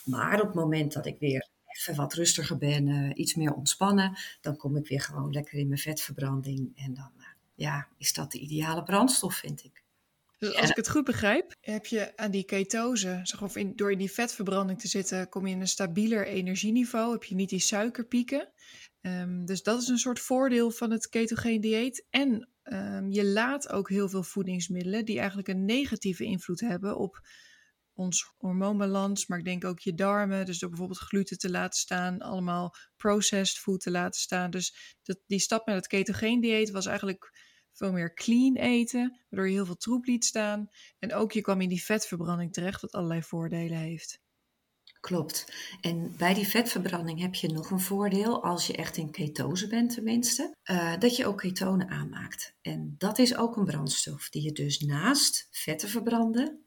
Maar 0.05 0.41
op 0.41 0.47
het 0.47 0.55
moment 0.55 0.93
dat 0.93 1.07
ik 1.07 1.19
weer 1.19 1.49
even 1.67 1.95
wat 1.95 2.15
rustiger 2.15 2.59
ben, 2.59 2.87
uh, 2.87 3.11
iets 3.15 3.35
meer 3.35 3.53
ontspannen, 3.53 4.19
dan 4.41 4.57
kom 4.57 4.77
ik 4.77 4.89
weer 4.89 5.01
gewoon 5.01 5.33
lekker 5.33 5.59
in 5.59 5.69
mijn 5.69 5.81
vetverbranding. 5.81 6.73
En 6.77 6.95
dan 6.95 7.11
ja, 7.55 7.89
is 7.99 8.13
dat 8.13 8.33
de 8.33 8.39
ideale 8.39 8.83
brandstof, 8.83 9.35
vind 9.35 9.65
ik. 9.65 9.83
Dus 10.39 10.55
als 10.55 10.71
ik 10.71 10.77
het 10.77 10.89
goed 10.89 11.05
begrijp, 11.05 11.55
heb 11.61 11.87
je 11.87 12.17
aan 12.17 12.31
die 12.31 12.45
ketose, 12.45 13.21
zeg 13.23 13.43
of 13.43 13.57
in, 13.57 13.77
door 13.77 13.93
in 13.93 13.99
die 13.99 14.13
vetverbranding 14.13 14.81
te 14.81 14.89
zitten, 14.89 15.29
kom 15.29 15.47
je 15.47 15.55
in 15.55 15.61
een 15.61 15.69
stabieler 15.69 16.27
energieniveau, 16.27 17.13
heb 17.13 17.25
je 17.25 17.35
niet 17.35 17.49
die 17.49 17.61
suikerpieken. 17.61 18.53
Um, 19.01 19.45
dus 19.45 19.63
dat 19.63 19.83
is 19.83 19.89
een 19.89 19.99
soort 19.99 20.21
voordeel 20.21 20.71
van 20.71 20.91
het 20.91 21.09
ketogeen 21.09 21.61
dieet. 21.61 22.07
En 22.11 22.51
um, 22.63 23.11
je 23.11 23.25
laat 23.25 23.69
ook 23.69 23.89
heel 23.89 24.09
veel 24.09 24.23
voedingsmiddelen 24.23 25.05
die 25.05 25.19
eigenlijk 25.19 25.49
een 25.49 25.65
negatieve 25.65 26.25
invloed 26.25 26.61
hebben 26.61 26.97
op 26.97 27.21
ons 27.93 28.33
hormoonbalans, 28.37 29.27
maar 29.27 29.39
ik 29.39 29.45
denk 29.45 29.65
ook 29.65 29.81
je 29.81 29.95
darmen. 29.95 30.47
Dus 30.47 30.59
door 30.59 30.69
bijvoorbeeld 30.69 30.99
gluten 30.99 31.39
te 31.39 31.51
laten 31.51 31.81
staan, 31.81 32.19
allemaal 32.19 32.75
processed 32.97 33.59
food 33.59 33.81
te 33.81 33.91
laten 33.91 34.21
staan. 34.21 34.51
Dus 34.51 34.97
dat, 35.03 35.19
die 35.27 35.39
stap 35.39 35.67
met 35.67 35.75
het 35.75 35.87
ketogeen 35.87 36.41
dieet 36.41 36.71
was 36.71 36.87
eigenlijk 36.87 37.33
veel 37.77 37.93
meer 37.93 38.15
clean 38.15 38.55
eten, 38.55 39.21
waardoor 39.29 39.49
je 39.49 39.55
heel 39.55 39.67
veel 39.67 39.77
troep 39.77 40.05
liet 40.05 40.25
staan. 40.25 40.69
En 40.99 41.15
ook 41.15 41.33
je 41.33 41.41
kwam 41.41 41.61
in 41.61 41.69
die 41.69 41.85
vetverbranding 41.85 42.53
terecht, 42.53 42.81
wat 42.81 42.93
allerlei 42.93 43.23
voordelen 43.23 43.79
heeft. 43.79 44.25
Klopt. 45.01 45.53
En 45.81 46.15
bij 46.17 46.35
die 46.35 46.47
vetverbranding 46.47 47.21
heb 47.21 47.35
je 47.35 47.49
nog 47.49 47.71
een 47.71 47.81
voordeel, 47.81 48.43
als 48.43 48.67
je 48.67 48.77
echt 48.77 48.97
in 48.97 49.11
ketose 49.11 49.67
bent 49.67 49.95
tenminste, 49.95 50.55
uh, 50.71 50.99
dat 50.99 51.17
je 51.17 51.27
ook 51.27 51.39
ketonen 51.39 51.89
aanmaakt. 51.89 52.57
En 52.63 52.95
dat 52.99 53.19
is 53.19 53.37
ook 53.37 53.57
een 53.57 53.65
brandstof 53.65 54.29
die 54.29 54.43
je 54.43 54.53
dus 54.53 54.81
naast 54.81 55.49
vetten 55.51 55.89
verbranden 55.89 56.65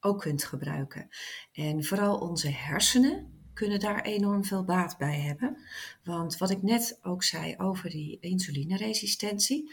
ook 0.00 0.20
kunt 0.20 0.44
gebruiken. 0.44 1.08
En 1.52 1.84
vooral 1.84 2.18
onze 2.18 2.48
hersenen 2.50 3.38
kunnen 3.54 3.80
daar 3.80 4.02
enorm 4.02 4.44
veel 4.44 4.64
baat 4.64 4.98
bij 4.98 5.20
hebben. 5.20 5.56
Want 6.04 6.38
wat 6.38 6.50
ik 6.50 6.62
net 6.62 6.98
ook 7.02 7.22
zei 7.22 7.54
over 7.56 7.90
die 7.90 8.18
insulineresistentie, 8.20 9.72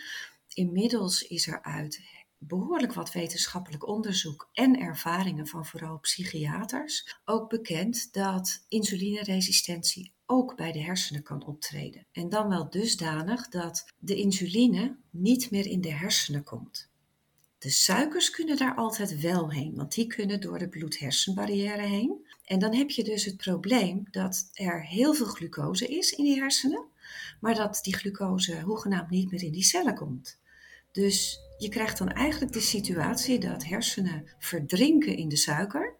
inmiddels 0.56 1.22
is 1.22 1.48
er 1.48 1.64
uit 1.64 2.02
behoorlijk 2.38 2.94
wat 2.94 3.12
wetenschappelijk 3.12 3.88
onderzoek 3.88 4.50
en 4.54 4.80
ervaringen 4.80 5.48
van 5.48 5.66
vooral 5.66 6.00
psychiaters 6.00 7.20
ook 7.26 7.50
bekend 7.50 8.14
dat 8.14 8.66
insulineresistentie 8.68 10.14
ook 10.26 10.56
bij 10.56 10.72
de 10.72 10.82
hersenen 10.82 11.24
kan 11.24 11.46
optreden. 11.46 12.06
En 12.12 12.30
dan 12.30 12.48
wel 12.48 12.70
dusdanig 12.70 13.48
dat 13.50 13.86
de 13.98 14.16
insuline 14.16 14.96
niet 15.10 15.52
meer 15.52 15.68
in 15.68 15.82
de 15.82 15.92
hersenen 15.92 16.44
komt. 16.44 16.90
De 17.58 17.70
suikers 17.70 18.30
kunnen 18.30 18.58
daar 18.58 18.76
altijd 18.76 19.20
wel 19.20 19.52
heen, 19.52 19.76
want 19.76 19.94
die 19.94 20.08
kunnen 20.08 20.42
door 20.42 20.60
de 20.60 20.70
bloed-hersenbarrière 20.70 21.82
heen. 21.88 22.26
En 22.44 22.60
dan 22.60 22.74
heb 22.74 22.90
je 22.90 23.04
dus 23.04 23.26
het 23.26 23.38
probleem 23.38 24.08
dat 24.12 24.50
er 24.54 24.86
heel 24.86 25.14
veel 25.14 25.26
glucose 25.26 25.88
is 25.88 26.12
in 26.12 26.24
die 26.24 26.40
hersenen, 26.40 26.86
maar 27.40 27.56
dat 27.56 27.80
die 27.82 27.96
glucose 27.96 28.62
hoegenaamd 28.62 29.10
niet 29.10 29.32
meer 29.32 29.44
in 29.44 29.52
die 29.52 29.64
cellen 29.64 29.96
komt. 29.96 30.40
Dus 30.96 31.40
je 31.58 31.70
krijgt 31.70 31.98
dan 31.98 32.10
eigenlijk 32.10 32.54
de 32.54 32.60
situatie 32.60 33.40
dat 33.40 33.66
hersenen 33.66 34.36
verdrinken 34.40 35.18
in 35.18 35.30
de 35.30 35.36
suiker, 35.36 35.96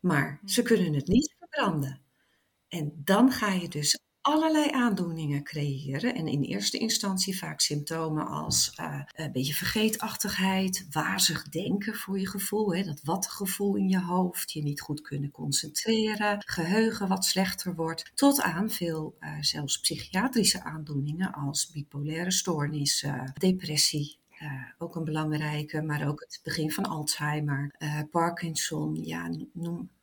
maar 0.00 0.40
ze 0.44 0.62
kunnen 0.62 0.94
het 0.94 1.06
niet 1.06 1.34
verbranden. 1.38 2.00
En 2.68 2.92
dan 3.04 3.32
ga 3.32 3.52
je 3.52 3.68
dus 3.68 3.98
allerlei 4.26 4.70
aandoeningen 4.70 5.42
creëren. 5.42 6.14
En 6.14 6.26
in 6.26 6.42
eerste 6.42 6.78
instantie 6.78 7.38
vaak 7.38 7.60
symptomen 7.60 8.26
als 8.26 8.72
uh, 8.80 9.02
een 9.14 9.32
beetje 9.32 9.54
vergeetachtigheid, 9.54 10.86
wazig 10.90 11.48
denken 11.48 11.94
voor 11.94 12.18
je 12.18 12.28
gevoel, 12.28 12.74
hè, 12.74 12.82
dat 12.82 13.00
watgevoel 13.02 13.76
in 13.76 13.88
je 13.88 14.00
hoofd, 14.00 14.52
je 14.52 14.62
niet 14.62 14.80
goed 14.80 15.00
kunnen 15.00 15.30
concentreren, 15.30 16.42
geheugen 16.46 17.08
wat 17.08 17.24
slechter 17.24 17.74
wordt, 17.74 18.10
tot 18.14 18.42
aan 18.42 18.70
veel 18.70 19.16
uh, 19.20 19.28
zelfs 19.40 19.80
psychiatrische 19.80 20.62
aandoeningen 20.62 21.32
als 21.32 21.70
bipolaire 21.70 22.32
stoornis, 22.32 23.02
uh, 23.02 23.22
depressie. 23.34 24.18
Uh, 24.42 24.52
ook 24.78 24.96
een 24.96 25.04
belangrijke, 25.04 25.82
maar 25.82 26.08
ook 26.08 26.20
het 26.20 26.40
begin 26.44 26.70
van 26.70 26.84
Alzheimer, 26.86 27.74
Parkinson, 28.10 29.04
ja, 29.04 29.30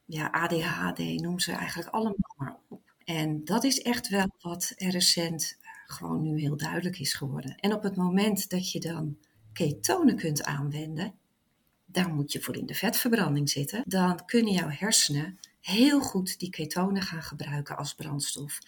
ja, 0.05 0.27
ADHD, 0.31 0.99
noem 0.99 1.39
ze 1.39 1.51
eigenlijk 1.51 1.89
allemaal 1.89 2.35
maar 2.37 2.57
op. 2.69 2.82
En 3.05 3.45
dat 3.45 3.63
is 3.63 3.81
echt 3.81 4.09
wel 4.09 4.27
wat 4.39 4.73
er 4.75 4.89
recent 4.89 5.57
eh, 5.61 5.69
gewoon 5.85 6.21
nu 6.21 6.39
heel 6.39 6.57
duidelijk 6.57 6.99
is 6.99 7.13
geworden. 7.13 7.55
En 7.55 7.73
op 7.73 7.83
het 7.83 7.95
moment 7.95 8.49
dat 8.49 8.71
je 8.71 8.79
dan 8.79 9.17
ketonen 9.53 10.15
kunt 10.15 10.43
aanwenden, 10.43 11.13
daar 11.85 12.13
moet 12.13 12.31
je 12.31 12.41
voor 12.41 12.57
in 12.57 12.65
de 12.65 12.73
vetverbranding 12.73 13.49
zitten, 13.49 13.83
dan 13.87 14.25
kunnen 14.25 14.53
jouw 14.53 14.69
hersenen 14.69 15.39
heel 15.59 16.01
goed 16.01 16.39
die 16.39 16.49
ketonen 16.49 17.01
gaan 17.01 17.23
gebruiken 17.23 17.77
als 17.77 17.93
brandstof. 17.93 18.59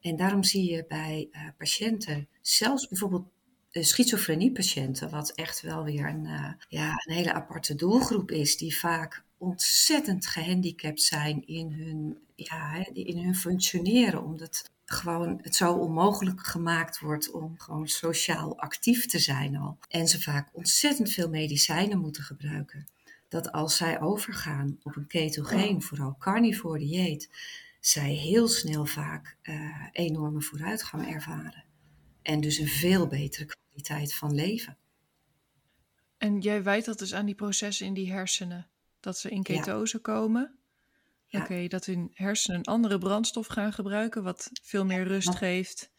En 0.00 0.16
daarom 0.16 0.44
zie 0.44 0.70
je 0.70 0.84
bij 0.88 1.28
uh, 1.32 1.40
patiënten, 1.58 2.28
zelfs 2.40 2.88
bijvoorbeeld 2.88 3.26
uh, 3.70 3.82
schizofrenie-patiënten, 3.82 5.10
wat 5.10 5.30
echt 5.30 5.60
wel 5.60 5.84
weer 5.84 6.08
een, 6.08 6.56
ja, 6.68 6.90
een 6.90 7.14
hele 7.14 7.32
aparte 7.32 7.74
doelgroep 7.74 8.30
is, 8.30 8.56
die 8.56 8.78
vaak 8.78 9.23
ontzettend 9.44 10.26
gehandicapt 10.26 11.02
zijn 11.02 11.46
in 11.46 11.72
hun, 11.72 12.18
ja, 12.34 12.86
in 12.92 13.18
hun 13.18 13.34
functioneren, 13.34 14.22
omdat 14.24 14.70
gewoon 14.84 15.38
het 15.42 15.56
zo 15.56 15.72
onmogelijk 15.72 16.46
gemaakt 16.46 17.00
wordt 17.00 17.30
om 17.30 17.54
gewoon 17.58 17.88
sociaal 17.88 18.58
actief 18.58 19.06
te 19.06 19.18
zijn 19.18 19.56
al. 19.56 19.78
En 19.88 20.08
ze 20.08 20.20
vaak 20.20 20.48
ontzettend 20.52 21.10
veel 21.10 21.28
medicijnen 21.28 21.98
moeten 21.98 22.22
gebruiken. 22.22 22.86
Dat 23.28 23.52
als 23.52 23.76
zij 23.76 24.00
overgaan 24.00 24.78
op 24.82 24.96
een 24.96 25.06
ketogeen, 25.06 25.82
vooral 25.82 26.16
carnivore 26.18 26.78
dieet, 26.78 27.30
zij 27.80 28.12
heel 28.12 28.48
snel 28.48 28.86
vaak 28.86 29.36
uh, 29.42 29.86
enorme 29.92 30.42
vooruitgang 30.42 31.14
ervaren. 31.14 31.64
En 32.22 32.40
dus 32.40 32.58
een 32.58 32.68
veel 32.68 33.06
betere 33.06 33.46
kwaliteit 33.46 34.14
van 34.14 34.34
leven. 34.34 34.76
En 36.18 36.40
jij 36.40 36.62
wijt 36.62 36.84
dat 36.84 36.98
dus 36.98 37.14
aan 37.14 37.26
die 37.26 37.34
processen 37.34 37.86
in 37.86 37.94
die 37.94 38.12
hersenen? 38.12 38.68
Dat 39.04 39.18
ze 39.18 39.30
in 39.30 39.42
ketose 39.42 39.98
komen. 39.98 40.58
Oké, 41.30 41.66
dat 41.66 41.84
hun 41.84 42.10
hersenen 42.14 42.58
een 42.58 42.64
andere 42.64 42.98
brandstof 42.98 43.46
gaan 43.46 43.72
gebruiken, 43.72 44.22
wat 44.22 44.50
veel 44.62 44.84
meer 44.84 45.04
rust 45.06 45.34
geeft. 45.34 45.90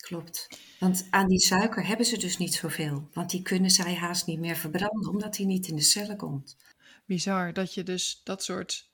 Klopt. 0.00 0.48
Want 0.78 1.06
aan 1.10 1.28
die 1.28 1.40
suiker 1.40 1.86
hebben 1.86 2.06
ze 2.06 2.18
dus 2.18 2.36
niet 2.36 2.54
zoveel. 2.54 3.08
Want 3.12 3.30
die 3.30 3.42
kunnen 3.42 3.70
zij 3.70 3.94
haast 3.94 4.26
niet 4.26 4.38
meer 4.38 4.56
verbranden, 4.56 5.10
omdat 5.10 5.34
die 5.34 5.46
niet 5.46 5.68
in 5.68 5.76
de 5.76 5.82
cellen 5.82 6.16
komt. 6.16 6.56
Bizar 7.04 7.52
dat 7.52 7.74
je 7.74 7.82
dus 7.82 8.20
dat 8.24 8.44
soort 8.44 8.90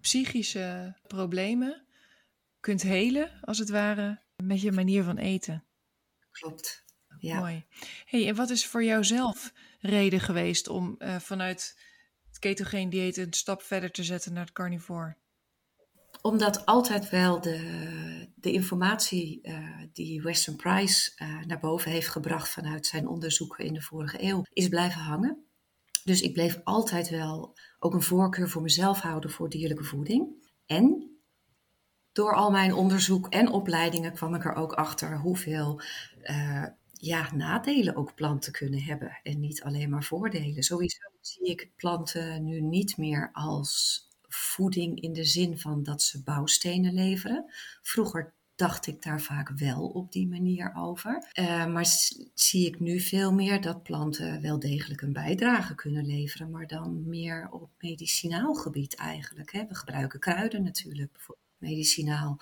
psychische 0.00 0.96
problemen 1.06 1.86
kunt 2.60 2.82
helen, 2.82 3.40
als 3.40 3.58
het 3.58 3.68
ware, 3.68 4.22
met 4.36 4.60
je 4.60 4.72
manier 4.72 5.02
van 5.02 5.18
eten. 5.18 5.64
Klopt. 6.30 6.84
Ja. 7.18 7.38
Mooi. 7.38 7.64
Hey, 8.04 8.28
en 8.28 8.34
wat 8.34 8.50
is 8.50 8.66
voor 8.66 8.84
jou 8.84 9.04
zelf 9.04 9.52
reden 9.80 10.20
geweest 10.20 10.68
om 10.68 10.94
uh, 10.98 11.16
vanuit 11.18 11.88
ketogeen 12.40 12.90
dieet 12.90 13.16
een 13.16 13.32
stap 13.32 13.62
verder 13.62 13.90
te 13.90 14.04
zetten 14.04 14.32
naar 14.32 14.44
het 14.44 14.52
carnivore? 14.52 15.16
Omdat 16.22 16.66
altijd 16.66 17.10
wel 17.10 17.40
de, 17.40 18.28
de 18.34 18.52
informatie 18.52 19.40
uh, 19.42 19.78
die 19.92 20.22
Weston 20.22 20.56
Price 20.56 21.12
uh, 21.16 21.44
naar 21.44 21.60
boven 21.60 21.90
heeft 21.90 22.08
gebracht 22.08 22.48
vanuit 22.48 22.86
zijn 22.86 23.08
onderzoeken 23.08 23.64
in 23.64 23.74
de 23.74 23.82
vorige 23.82 24.22
eeuw 24.22 24.42
is 24.52 24.68
blijven 24.68 25.00
hangen. 25.00 25.44
Dus 26.04 26.20
ik 26.20 26.32
bleef 26.32 26.60
altijd 26.64 27.08
wel 27.08 27.56
ook 27.78 27.94
een 27.94 28.02
voorkeur 28.02 28.48
voor 28.48 28.62
mezelf 28.62 29.00
houden 29.00 29.30
voor 29.30 29.48
dierlijke 29.48 29.84
voeding. 29.84 30.48
En 30.66 31.10
door 32.12 32.34
al 32.34 32.50
mijn 32.50 32.74
onderzoek 32.74 33.26
en 33.28 33.48
opleidingen 33.48 34.12
kwam 34.12 34.34
ik 34.34 34.44
er 34.44 34.54
ook 34.54 34.72
achter 34.72 35.18
hoeveel 35.18 35.80
uh, 36.22 36.66
ja, 36.92 37.34
nadelen 37.34 37.96
ook 37.96 38.14
planten 38.14 38.52
kunnen 38.52 38.82
hebben 38.82 39.20
en 39.22 39.40
niet 39.40 39.62
alleen 39.62 39.90
maar 39.90 40.04
voordelen. 40.04 40.62
Sowieso 40.62 41.09
zie 41.20 41.46
ik 41.46 41.70
planten 41.76 42.44
nu 42.44 42.60
niet 42.60 42.96
meer 42.96 43.30
als 43.32 44.08
voeding 44.28 45.00
in 45.00 45.12
de 45.12 45.24
zin 45.24 45.58
van 45.58 45.82
dat 45.82 46.02
ze 46.02 46.22
bouwstenen 46.22 46.94
leveren. 46.94 47.44
Vroeger 47.82 48.34
dacht 48.54 48.86
ik 48.86 49.02
daar 49.02 49.20
vaak 49.20 49.50
wel 49.50 49.86
op 49.86 50.12
die 50.12 50.28
manier 50.28 50.74
over. 50.74 51.30
Uh, 51.38 51.66
maar 51.66 51.86
zie 52.34 52.66
ik 52.66 52.80
nu 52.80 53.00
veel 53.00 53.32
meer 53.32 53.60
dat 53.60 53.82
planten 53.82 54.42
wel 54.42 54.58
degelijk 54.58 55.00
een 55.00 55.12
bijdrage 55.12 55.74
kunnen 55.74 56.06
leveren, 56.06 56.50
maar 56.50 56.66
dan 56.66 57.08
meer 57.08 57.48
op 57.50 57.70
medicinaal 57.78 58.54
gebied 58.54 58.94
eigenlijk. 58.94 59.52
Hè. 59.52 59.66
We 59.66 59.74
gebruiken 59.74 60.20
kruiden 60.20 60.62
natuurlijk, 60.62 61.12
bijvoorbeeld 61.12 61.46
medicinaal. 61.58 62.40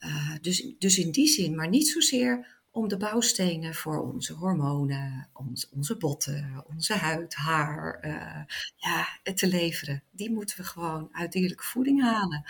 Uh, 0.00 0.34
dus, 0.40 0.74
dus 0.78 0.98
in 0.98 1.10
die 1.10 1.28
zin, 1.28 1.54
maar 1.54 1.68
niet 1.68 1.88
zozeer 1.88 2.62
om 2.74 2.88
de 2.88 2.96
bouwstenen 2.96 3.74
voor 3.74 4.12
onze 4.12 4.32
hormonen, 4.32 5.28
onze, 5.32 5.66
onze 5.70 5.96
botten, 5.96 6.64
onze 6.66 6.94
huid, 6.94 7.34
haar 7.34 8.04
uh, 8.04 8.54
ja, 8.76 9.32
te 9.34 9.46
leveren. 9.46 10.02
Die 10.10 10.30
moeten 10.30 10.56
we 10.56 10.62
gewoon 10.64 11.08
uit 11.12 11.32
dierlijke 11.32 11.64
voeding 11.64 12.02
halen. 12.02 12.44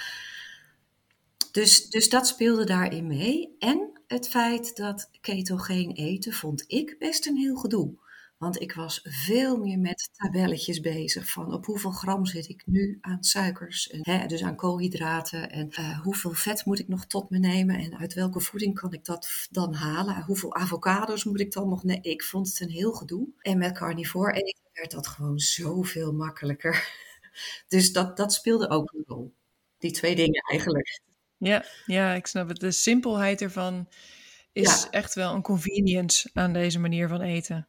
Dus, 1.52 1.90
dus 1.90 2.08
dat 2.08 2.26
speelde 2.26 2.64
daarin 2.64 3.06
mee. 3.06 3.56
En 3.58 4.00
het 4.06 4.28
feit 4.28 4.76
dat 4.76 5.10
ketogeen 5.20 5.92
eten 5.92 6.32
vond 6.32 6.64
ik 6.66 6.96
best 6.98 7.26
een 7.26 7.36
heel 7.36 7.56
gedoe. 7.56 7.94
Want 8.44 8.60
ik 8.60 8.72
was 8.72 9.00
veel 9.02 9.56
meer 9.56 9.78
met 9.78 10.10
tabelletjes 10.12 10.80
bezig 10.80 11.30
van 11.30 11.52
op 11.52 11.66
hoeveel 11.66 11.90
gram 11.90 12.26
zit 12.26 12.48
ik 12.48 12.62
nu 12.66 12.98
aan 13.00 13.24
suikers, 13.24 13.90
en, 13.90 14.00
hè, 14.02 14.26
dus 14.26 14.42
aan 14.42 14.56
koolhydraten 14.56 15.50
en 15.50 15.68
uh, 15.70 16.00
hoeveel 16.00 16.32
vet 16.32 16.64
moet 16.64 16.78
ik 16.78 16.88
nog 16.88 17.06
tot 17.06 17.30
me 17.30 17.38
nemen 17.38 17.78
en 17.78 17.98
uit 17.98 18.14
welke 18.14 18.40
voeding 18.40 18.74
kan 18.74 18.92
ik 18.92 19.04
dat 19.04 19.48
dan 19.50 19.74
halen, 19.74 20.22
hoeveel 20.22 20.54
avocados 20.54 21.24
moet 21.24 21.40
ik 21.40 21.52
dan 21.52 21.68
nog 21.68 21.84
nemen. 21.84 22.02
Ik 22.02 22.22
vond 22.22 22.48
het 22.48 22.60
een 22.60 22.70
heel 22.70 22.92
gedoe. 22.92 23.28
En 23.38 23.58
met 23.58 23.72
carnivore 23.72 24.32
eten 24.32 24.70
werd 24.72 24.90
dat 24.90 25.06
gewoon 25.06 25.38
zoveel 25.38 26.12
makkelijker. 26.12 27.02
Dus 27.68 27.92
dat, 27.92 28.16
dat 28.16 28.32
speelde 28.32 28.68
ook 28.68 28.92
een 28.92 29.04
rol. 29.06 29.34
Die 29.78 29.90
twee 29.90 30.14
dingen 30.14 30.42
eigenlijk. 30.50 31.00
Ja, 31.36 31.64
ja, 31.86 32.14
ik 32.14 32.26
snap 32.26 32.48
het. 32.48 32.60
De 32.60 32.70
simpelheid 32.70 33.42
ervan 33.42 33.88
is 34.52 34.82
ja. 34.82 34.90
echt 34.90 35.14
wel 35.14 35.34
een 35.34 35.42
convenience 35.42 36.30
aan 36.32 36.52
deze 36.52 36.78
manier 36.78 37.08
van 37.08 37.20
eten. 37.20 37.68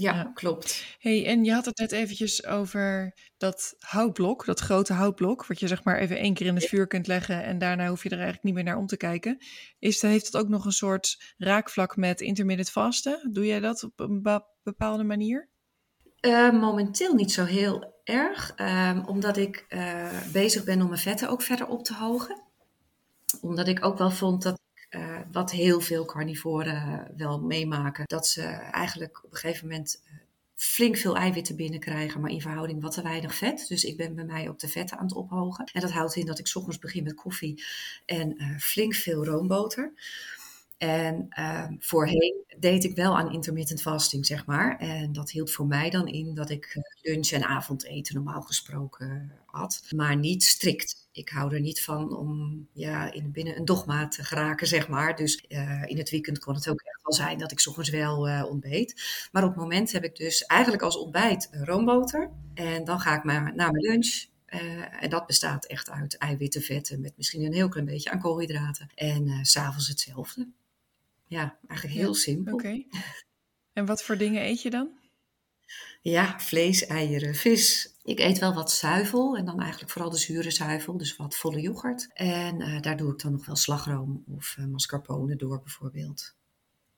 Ja, 0.00 0.30
klopt. 0.34 0.84
Hey, 0.98 1.26
en 1.26 1.44
je 1.44 1.52
had 1.52 1.64
het 1.64 1.78
net 1.78 1.92
eventjes 1.92 2.46
over 2.46 3.14
dat 3.36 3.74
houtblok, 3.78 4.44
dat 4.44 4.60
grote 4.60 4.92
houtblok, 4.92 5.46
wat 5.46 5.60
je 5.60 5.66
zeg 5.66 5.84
maar 5.84 5.98
even 5.98 6.18
één 6.18 6.34
keer 6.34 6.46
in 6.46 6.54
het 6.54 6.68
vuur 6.68 6.86
kunt 6.86 7.06
leggen 7.06 7.44
en 7.44 7.58
daarna 7.58 7.88
hoef 7.88 8.02
je 8.02 8.08
er 8.08 8.14
eigenlijk 8.14 8.44
niet 8.44 8.54
meer 8.54 8.64
naar 8.64 8.76
om 8.76 8.86
te 8.86 8.96
kijken. 8.96 9.38
Is, 9.78 10.02
heeft 10.02 10.32
dat 10.32 10.42
ook 10.42 10.48
nog 10.48 10.64
een 10.64 10.72
soort 10.72 11.34
raakvlak 11.36 11.96
met 11.96 12.20
intermittent 12.20 12.70
vasten? 12.70 13.28
Doe 13.32 13.46
jij 13.46 13.60
dat 13.60 13.84
op 13.84 14.00
een 14.00 14.42
bepaalde 14.62 15.04
manier? 15.04 15.48
Uh, 16.20 16.52
momenteel 16.52 17.14
niet 17.14 17.32
zo 17.32 17.44
heel 17.44 18.00
erg, 18.04 18.52
uh, 18.56 19.04
omdat 19.06 19.36
ik 19.36 19.66
uh, 19.68 20.22
bezig 20.32 20.64
ben 20.64 20.82
om 20.82 20.88
mijn 20.88 21.00
vetten 21.00 21.28
ook 21.28 21.42
verder 21.42 21.66
op 21.66 21.84
te 21.84 21.94
hogen. 21.94 22.42
Omdat 23.40 23.68
ik 23.68 23.84
ook 23.84 23.98
wel 23.98 24.10
vond 24.10 24.42
dat 24.42 24.59
uh, 24.90 25.18
wat 25.32 25.50
heel 25.50 25.80
veel 25.80 26.04
carnivoren 26.04 27.12
wel 27.16 27.40
meemaken. 27.40 28.04
Dat 28.06 28.26
ze 28.26 28.42
eigenlijk 28.72 29.24
op 29.24 29.32
een 29.32 29.36
gegeven 29.38 29.68
moment 29.68 30.02
uh, 30.04 30.18
flink 30.54 30.96
veel 30.96 31.16
eiwitten 31.16 31.56
binnenkrijgen, 31.56 32.20
maar 32.20 32.30
in 32.30 32.40
verhouding 32.40 32.82
wat 32.82 32.92
te 32.92 33.02
weinig 33.02 33.34
vet. 33.34 33.68
Dus 33.68 33.84
ik 33.84 33.96
ben 33.96 34.14
bij 34.14 34.24
mij 34.24 34.48
ook 34.48 34.58
de 34.58 34.68
vetten 34.68 34.98
aan 34.98 35.04
het 35.04 35.14
ophogen. 35.14 35.64
En 35.72 35.80
dat 35.80 35.90
houdt 35.90 36.16
in 36.16 36.26
dat 36.26 36.38
ik 36.38 36.50
ochtends 36.54 36.78
begin 36.78 37.04
met 37.04 37.14
koffie 37.14 37.64
en 38.06 38.56
flink 38.58 38.94
veel 38.94 39.24
roomboter. 39.24 39.92
En 40.78 41.28
voorheen 41.78 42.44
deed 42.58 42.84
ik 42.84 42.96
wel 42.96 43.16
aan 43.16 43.32
intermittent 43.32 43.82
fasting, 43.82 44.26
zeg 44.26 44.46
maar. 44.46 44.78
En 44.78 45.12
dat 45.12 45.30
hield 45.30 45.50
voor 45.50 45.66
mij 45.66 45.90
dan 45.90 46.08
in 46.08 46.34
dat 46.34 46.50
ik 46.50 46.80
lunch 47.02 47.30
en 47.30 47.44
avondeten 47.44 48.14
normaal 48.14 48.42
gesproken 48.42 49.32
had, 49.46 49.82
maar 49.96 50.16
niet 50.16 50.44
strikt 50.44 50.99
ik 51.12 51.28
hou 51.28 51.54
er 51.54 51.60
niet 51.60 51.82
van 51.82 52.16
om 52.16 52.66
ja, 52.72 53.12
in, 53.12 53.32
binnen 53.32 53.56
een 53.56 53.64
dogma 53.64 54.08
te 54.08 54.24
geraken, 54.24 54.66
zeg 54.66 54.88
maar. 54.88 55.16
Dus 55.16 55.44
uh, 55.48 55.82
in 55.86 55.98
het 55.98 56.10
weekend 56.10 56.38
kon 56.38 56.54
het 56.54 56.68
ook 56.68 56.80
echt 56.80 57.02
wel 57.02 57.12
zijn 57.12 57.38
dat 57.38 57.52
ik 57.52 57.66
ochtends 57.66 57.90
wel 57.90 58.28
uh, 58.28 58.44
ontbeet. 58.48 59.02
Maar 59.32 59.42
op 59.42 59.48
het 59.48 59.58
moment 59.58 59.92
heb 59.92 60.04
ik 60.04 60.16
dus 60.16 60.44
eigenlijk 60.44 60.82
als 60.82 60.96
ontbijt 60.96 61.48
roomboter. 61.50 62.30
En 62.54 62.84
dan 62.84 63.00
ga 63.00 63.16
ik 63.16 63.24
maar 63.24 63.54
naar 63.54 63.70
mijn 63.72 63.84
lunch. 63.84 64.28
Uh, 64.48 65.02
en 65.02 65.10
dat 65.10 65.26
bestaat 65.26 65.66
echt 65.66 65.90
uit 65.90 66.16
eiwitten, 66.16 66.62
vetten 66.62 67.00
met 67.00 67.16
misschien 67.16 67.44
een 67.44 67.52
heel 67.52 67.68
klein 67.68 67.86
beetje 67.86 68.10
aan 68.10 68.20
koolhydraten. 68.20 68.90
En 68.94 69.26
uh, 69.26 69.38
s'avonds 69.42 69.88
hetzelfde. 69.88 70.48
Ja, 71.26 71.58
eigenlijk 71.66 72.00
heel 72.00 72.12
ja, 72.12 72.18
simpel. 72.18 72.54
Oké. 72.54 72.82
En 73.72 73.86
wat 73.86 74.02
voor 74.02 74.16
dingen 74.16 74.44
eet 74.44 74.62
je 74.62 74.70
dan? 74.70 74.90
Ja, 76.02 76.40
vlees, 76.40 76.86
eieren, 76.86 77.34
vis. 77.34 77.94
Ik 78.10 78.18
eet 78.18 78.38
wel 78.38 78.54
wat 78.54 78.72
zuivel 78.72 79.36
en 79.36 79.44
dan 79.44 79.60
eigenlijk 79.60 79.90
vooral 79.90 80.10
de 80.10 80.18
zure 80.18 80.50
zuivel, 80.50 80.96
dus 80.96 81.16
wat 81.16 81.36
volle 81.36 81.60
yoghurt. 81.60 82.10
En 82.12 82.60
uh, 82.60 82.80
daar 82.80 82.96
doe 82.96 83.12
ik 83.12 83.18
dan 83.18 83.32
nog 83.32 83.46
wel 83.46 83.56
slagroom 83.56 84.24
of 84.26 84.56
uh, 84.58 84.66
mascarpone 84.66 85.36
door 85.36 85.60
bijvoorbeeld. 85.62 86.34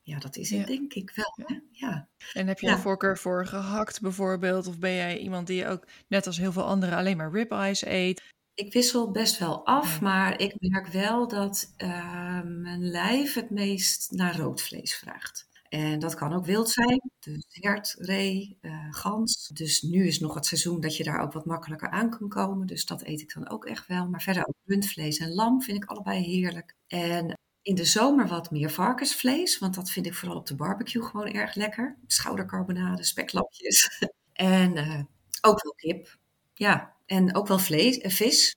Ja, 0.03 0.18
dat 0.18 0.37
is 0.37 0.51
het 0.51 0.61
ja. 0.61 0.66
denk 0.66 0.92
ik 0.92 1.12
wel. 1.14 1.46
Hè? 1.46 1.59
Ja. 1.70 2.09
En 2.33 2.46
heb 2.46 2.59
je 2.59 2.66
ja. 2.66 2.72
een 2.72 2.79
voorkeur 2.79 3.18
voor 3.18 3.46
gehakt 3.46 4.01
bijvoorbeeld? 4.01 4.66
Of 4.66 4.79
ben 4.79 4.94
jij 4.94 5.18
iemand 5.18 5.46
die 5.46 5.66
ook, 5.66 5.87
net 6.09 6.27
als 6.27 6.37
heel 6.37 6.53
veel 6.53 6.64
anderen, 6.64 6.98
alleen 6.98 7.16
maar 7.16 7.33
ribeyes 7.33 7.85
eet? 7.85 8.22
Ik 8.55 8.72
wissel 8.72 9.11
best 9.11 9.38
wel 9.38 9.66
af, 9.66 10.01
maar 10.01 10.40
ik 10.40 10.55
merk 10.59 10.87
wel 10.87 11.29
dat 11.29 11.75
uh, 11.79 12.42
mijn 12.42 12.90
lijf 12.90 13.35
het 13.35 13.51
meest 13.51 14.11
naar 14.11 14.37
rood 14.37 14.62
vlees 14.62 14.96
vraagt. 14.96 15.48
En 15.73 15.99
dat 15.99 16.15
kan 16.15 16.33
ook 16.33 16.45
wild 16.45 16.71
zijn, 16.71 17.11
dus 17.21 17.47
hert, 17.49 17.95
ree, 17.99 18.59
uh, 18.61 18.87
gans. 18.91 19.49
Dus 19.49 19.83
nu 19.83 20.07
is 20.07 20.21
nog 20.21 20.35
het 20.35 20.47
seizoen 20.47 20.81
dat 20.81 20.97
je 20.97 21.05
daar 21.05 21.21
ook 21.21 21.33
wat 21.33 21.45
makkelijker 21.45 21.91
aan 21.91 22.11
kan 22.11 22.29
komen. 22.29 22.67
Dus 22.67 22.87
dat 22.87 23.03
eet 23.03 23.21
ik 23.21 23.35
dan 23.35 23.51
ook 23.51 23.65
echt 23.65 23.87
wel. 23.87 24.09
Maar 24.09 24.23
verder 24.23 24.47
ook 24.47 24.57
rundvlees 24.65 25.19
en 25.19 25.35
lam 25.35 25.63
vind 25.63 25.77
ik 25.77 25.91
allebei 25.91 26.25
heerlijk. 26.25 26.75
En 26.87 27.39
in 27.63 27.75
de 27.75 27.85
zomer 27.85 28.29
wat 28.29 28.51
meer 28.51 28.71
varkensvlees, 28.71 29.59
want 29.59 29.75
dat 29.75 29.91
vind 29.91 30.07
ik 30.07 30.15
vooral 30.15 30.37
op 30.37 30.47
de 30.47 30.55
barbecue 30.55 31.03
gewoon 31.03 31.33
erg 31.33 31.55
lekker. 31.55 31.99
Schoudercarbonade, 32.07 33.05
speklapjes. 33.05 33.89
en 34.33 34.77
uh, 34.77 35.01
ook 35.41 35.63
wel 35.63 35.75
kip. 35.77 36.19
Ja, 36.55 36.97
en 37.07 37.35
ook 37.35 37.47
wel 37.47 37.59
vlees, 37.59 37.99
uh, 37.99 38.11
vis. 38.11 38.57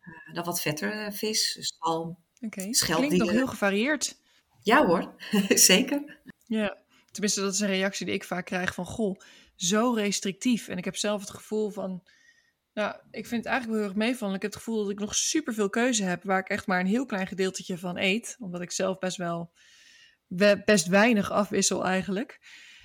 Uh, 0.00 0.34
dan 0.34 0.44
wat 0.44 0.60
vetter 0.60 1.12
vis, 1.12 1.54
dus 1.54 1.76
zalm, 1.78 2.18
okay. 2.40 2.70
Klinkt 2.70 3.16
nog 3.16 3.30
heel 3.30 3.46
gevarieerd. 3.46 4.22
Ja 4.62 4.86
hoor, 4.86 5.14
zeker. 5.48 6.22
Ja, 6.44 6.82
tenminste 7.10 7.40
dat 7.40 7.52
is 7.52 7.60
een 7.60 7.66
reactie 7.66 8.06
die 8.06 8.14
ik 8.14 8.24
vaak 8.24 8.44
krijg 8.44 8.74
van, 8.74 8.86
goh, 8.86 9.20
zo 9.56 9.92
restrictief. 9.92 10.68
En 10.68 10.78
ik 10.78 10.84
heb 10.84 10.96
zelf 10.96 11.20
het 11.20 11.30
gevoel 11.30 11.70
van, 11.70 12.02
nou, 12.74 12.96
ik 13.10 13.26
vind 13.26 13.44
het 13.44 13.52
eigenlijk 13.52 13.66
wel 13.66 13.76
heel 13.76 13.88
erg 13.88 14.08
meevallen. 14.08 14.34
Ik 14.34 14.42
heb 14.42 14.52
het 14.52 14.62
gevoel 14.62 14.82
dat 14.82 14.90
ik 14.90 14.98
nog 14.98 15.14
superveel 15.14 15.70
keuze 15.70 16.04
heb, 16.04 16.22
waar 16.22 16.38
ik 16.38 16.48
echt 16.48 16.66
maar 16.66 16.80
een 16.80 16.86
heel 16.86 17.06
klein 17.06 17.26
gedeeltetje 17.26 17.78
van 17.78 17.98
eet. 17.98 18.36
Omdat 18.38 18.60
ik 18.60 18.70
zelf 18.70 18.98
best 18.98 19.16
wel, 19.16 19.52
best 20.64 20.86
weinig 20.86 21.30
afwissel 21.30 21.84
eigenlijk. 21.84 22.38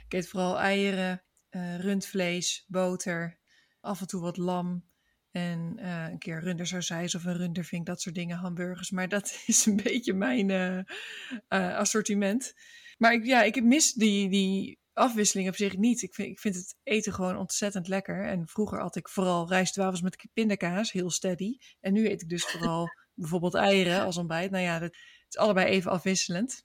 Ik 0.06 0.14
eet 0.14 0.28
vooral 0.28 0.60
eieren, 0.60 1.24
uh, 1.52 1.80
rundvlees, 1.80 2.66
boter, 2.68 3.40
af 3.82 4.02
en 4.02 4.08
toe 4.08 4.22
wat 4.22 4.38
lam. 4.38 4.88
En 5.32 5.78
uh, 5.80 6.04
een 6.10 6.18
keer 6.18 6.40
rundersausijs 6.40 7.16
of 7.16 7.26
een 7.26 7.38
rundervink, 7.38 7.86
dat 7.86 8.02
soort 8.02 8.16
dingen, 8.16 8.38
hamburgers. 8.38 8.92
Maar 8.92 9.08
dat 9.08 9.42
is 9.46 9.66
een 9.66 9.82
beetje 9.84 10.14
mijn 10.14 10.50
uh, 10.50 11.78
assortiment. 11.78 12.54
Maar 13.00 13.14
ik, 13.14 13.26
ja, 13.26 13.44
ik 13.44 13.64
mis 13.64 13.94
die, 13.94 14.30
die 14.30 14.80
afwisseling 14.94 15.50
op 15.50 15.56
zich 15.56 15.78
niet. 15.78 16.02
Ik 16.02 16.14
vind, 16.14 16.28
ik 16.28 16.40
vind 16.40 16.56
het 16.56 16.76
eten 16.84 17.14
gewoon 17.14 17.38
ontzettend 17.38 17.88
lekker. 17.88 18.26
En 18.26 18.48
vroeger 18.48 18.80
had 18.80 18.96
ik 18.96 19.10
vooral 19.10 19.48
rijstwafels 19.48 20.02
met 20.02 20.28
pindakaas, 20.34 20.92
heel 20.92 21.10
steady. 21.10 21.58
En 21.80 21.94
nu 21.94 22.10
eet 22.10 22.22
ik 22.22 22.30
dus 22.30 22.46
vooral 22.46 22.88
bijvoorbeeld 23.22 23.54
eieren 23.54 24.02
als 24.02 24.18
ontbijt. 24.18 24.52
Nou 24.52 24.64
ja, 24.64 24.80
dat 24.80 24.94
is 25.30 25.38
allebei 25.38 25.68
even 25.68 25.92
afwisselend. 25.92 26.64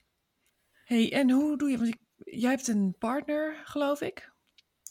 hey, 0.83 1.13
en 1.13 1.31
hoe 1.31 1.57
doe 1.57 1.69
je... 1.69 1.77
Want 1.77 1.89
ik, 1.89 1.97
jij 2.15 2.49
hebt 2.49 2.67
een 2.67 2.95
partner, 2.97 3.61
geloof 3.63 4.01
ik? 4.01 4.33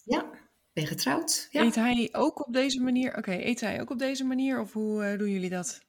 Ja, 0.05 0.31
ben 0.73 0.87
getrouwd. 0.87 1.49
Ja. 1.51 1.63
Eet 1.63 1.75
hij 1.75 2.09
ook 2.13 2.47
op 2.47 2.53
deze 2.53 2.81
manier? 2.81 3.09
Oké, 3.09 3.19
okay, 3.19 3.43
eet 3.43 3.61
hij 3.61 3.81
ook 3.81 3.91
op 3.91 3.99
deze 3.99 4.25
manier? 4.25 4.61
Of 4.61 4.73
hoe 4.73 5.13
uh, 5.13 5.19
doen 5.19 5.31
jullie 5.31 5.51
dat? 5.51 5.81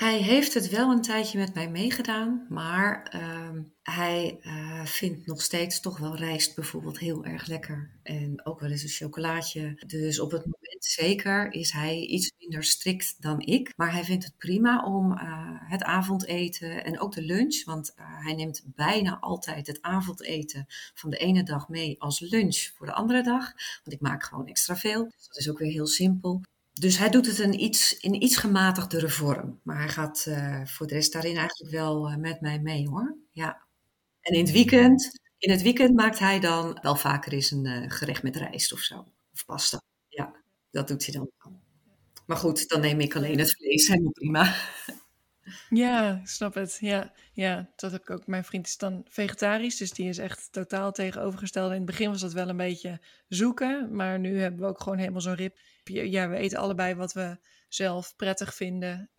Hij 0.00 0.18
heeft 0.18 0.54
het 0.54 0.68
wel 0.68 0.90
een 0.90 1.02
tijdje 1.02 1.38
met 1.38 1.54
mij 1.54 1.70
meegedaan, 1.70 2.46
maar 2.48 3.02
ehm, 3.02 3.62
hij 3.82 4.40
uh, 4.42 4.84
vindt 4.84 5.26
nog 5.26 5.42
steeds 5.42 5.80
toch 5.80 5.98
wel 5.98 6.16
rijst 6.16 6.54
bijvoorbeeld 6.54 6.98
heel 6.98 7.24
erg 7.24 7.46
lekker. 7.46 7.90
En 8.02 8.46
ook 8.46 8.60
wel 8.60 8.70
eens 8.70 8.82
een 8.82 8.88
chocolaatje. 8.88 9.82
Dus 9.86 10.20
op 10.20 10.30
het 10.30 10.44
moment 10.44 10.84
zeker 10.84 11.52
is 11.52 11.72
hij 11.72 11.98
iets 12.00 12.32
minder 12.38 12.64
strikt 12.64 13.22
dan 13.22 13.40
ik. 13.40 13.72
Maar 13.76 13.92
hij 13.92 14.04
vindt 14.04 14.24
het 14.24 14.36
prima 14.36 14.84
om 14.84 15.12
uh, 15.12 15.18
het 15.70 15.82
avondeten 15.82 16.84
en 16.84 17.00
ook 17.00 17.14
de 17.14 17.22
lunch. 17.22 17.64
Want 17.64 17.92
uh, 17.96 18.24
hij 18.24 18.34
neemt 18.34 18.62
bijna 18.64 19.18
altijd 19.18 19.66
het 19.66 19.82
avondeten 19.82 20.64
van 20.94 21.10
de 21.10 21.16
ene 21.16 21.42
dag 21.42 21.68
mee 21.68 22.00
als 22.00 22.20
lunch 22.20 22.70
voor 22.76 22.86
de 22.86 22.92
andere 22.92 23.22
dag. 23.22 23.52
Want 23.84 23.96
ik 23.96 24.00
maak 24.00 24.22
gewoon 24.22 24.46
extra 24.46 24.76
veel. 24.76 25.04
Dus 25.04 25.26
dat 25.26 25.36
is 25.36 25.50
ook 25.50 25.58
weer 25.58 25.72
heel 25.72 25.86
simpel. 25.86 26.40
Dus 26.80 26.98
hij 26.98 27.10
doet 27.10 27.26
het 27.26 27.38
in 27.38 27.62
iets, 27.62 27.98
in 27.98 28.22
iets 28.22 28.36
gematigdere 28.36 29.08
vorm. 29.08 29.60
Maar 29.62 29.78
hij 29.78 29.88
gaat 29.88 30.24
uh, 30.28 30.64
voor 30.64 30.86
de 30.86 30.94
rest 30.94 31.12
daarin 31.12 31.36
eigenlijk 31.36 31.72
wel 31.72 32.10
uh, 32.10 32.16
met 32.16 32.40
mij 32.40 32.58
mee 32.58 32.88
hoor. 32.88 33.16
Ja. 33.32 33.62
En 34.20 34.34
in 34.34 34.44
het 34.44 34.52
weekend, 34.52 35.20
in 35.38 35.50
het 35.50 35.62
weekend 35.62 35.94
maakt 35.94 36.18
hij 36.18 36.40
dan 36.40 36.78
wel 36.82 36.96
vaker 36.96 37.32
eens 37.32 37.50
een 37.50 37.64
uh, 37.64 37.90
gerecht 37.90 38.22
met 38.22 38.36
rijst 38.36 38.72
of 38.72 38.78
zo. 38.80 39.06
Of 39.32 39.44
pasta. 39.44 39.82
Ja, 40.08 40.32
dat 40.70 40.88
doet 40.88 41.04
hij 41.04 41.14
dan 41.14 41.30
wel. 41.38 41.60
Maar 42.26 42.36
goed, 42.36 42.68
dan 42.68 42.80
neem 42.80 43.00
ik 43.00 43.16
alleen 43.16 43.38
het 43.38 43.56
vlees. 43.56 43.88
Helemaal 43.88 44.12
prima. 44.12 44.54
Ja, 45.68 46.20
snap 46.24 46.54
het. 46.54 46.76
Ja, 46.80 47.12
ja, 47.32 47.70
dat 47.76 47.92
heb 47.92 48.00
ik 48.00 48.10
ook. 48.10 48.26
Mijn 48.26 48.44
vriend 48.44 48.66
is 48.66 48.76
dan 48.76 49.04
vegetarisch, 49.08 49.76
dus 49.76 49.90
die 49.90 50.08
is 50.08 50.18
echt 50.18 50.48
totaal 50.52 50.92
tegenovergesteld. 50.92 51.70
In 51.70 51.76
het 51.76 51.84
begin 51.84 52.10
was 52.10 52.20
dat 52.20 52.32
wel 52.32 52.48
een 52.48 52.56
beetje 52.56 53.00
zoeken, 53.28 53.88
maar 53.94 54.18
nu 54.18 54.40
hebben 54.40 54.60
we 54.60 54.66
ook 54.66 54.80
gewoon 54.80 54.98
helemaal 54.98 55.20
zo'n 55.20 55.34
rib. 55.34 55.56
Ja, 55.84 56.28
we 56.28 56.36
eten 56.36 56.58
allebei 56.58 56.94
wat 56.94 57.12
we 57.12 57.38
zelf 57.68 58.16
prettig 58.16 58.54
vinden. 58.54 59.10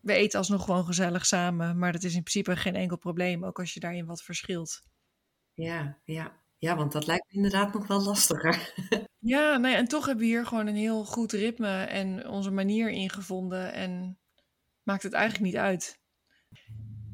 We 0.00 0.12
eten 0.12 0.38
alsnog 0.38 0.64
gewoon 0.64 0.84
gezellig 0.84 1.26
samen, 1.26 1.78
maar 1.78 1.92
dat 1.92 2.02
is 2.02 2.14
in 2.14 2.22
principe 2.22 2.56
geen 2.56 2.76
enkel 2.76 2.96
probleem, 2.96 3.44
ook 3.44 3.58
als 3.58 3.74
je 3.74 3.80
daarin 3.80 4.06
wat 4.06 4.22
verschilt. 4.22 4.82
Ja, 5.54 5.98
ja. 6.04 6.44
Ja, 6.58 6.76
want 6.76 6.92
dat 6.92 7.06
lijkt 7.06 7.26
me 7.26 7.36
inderdaad 7.36 7.72
nog 7.72 7.86
wel 7.86 8.02
lastiger. 8.02 8.72
Ja, 9.18 9.56
nee, 9.56 9.74
en 9.74 9.88
toch 9.88 10.06
hebben 10.06 10.24
we 10.24 10.30
hier 10.30 10.46
gewoon 10.46 10.66
een 10.66 10.76
heel 10.76 11.04
goed 11.04 11.32
ritme 11.32 11.82
en 11.82 12.28
onze 12.28 12.50
manier 12.50 12.90
ingevonden. 12.90 13.72
En 13.72 14.18
maakt 14.82 15.02
het 15.02 15.12
eigenlijk 15.12 15.44
niet 15.44 15.60
uit. 15.60 16.00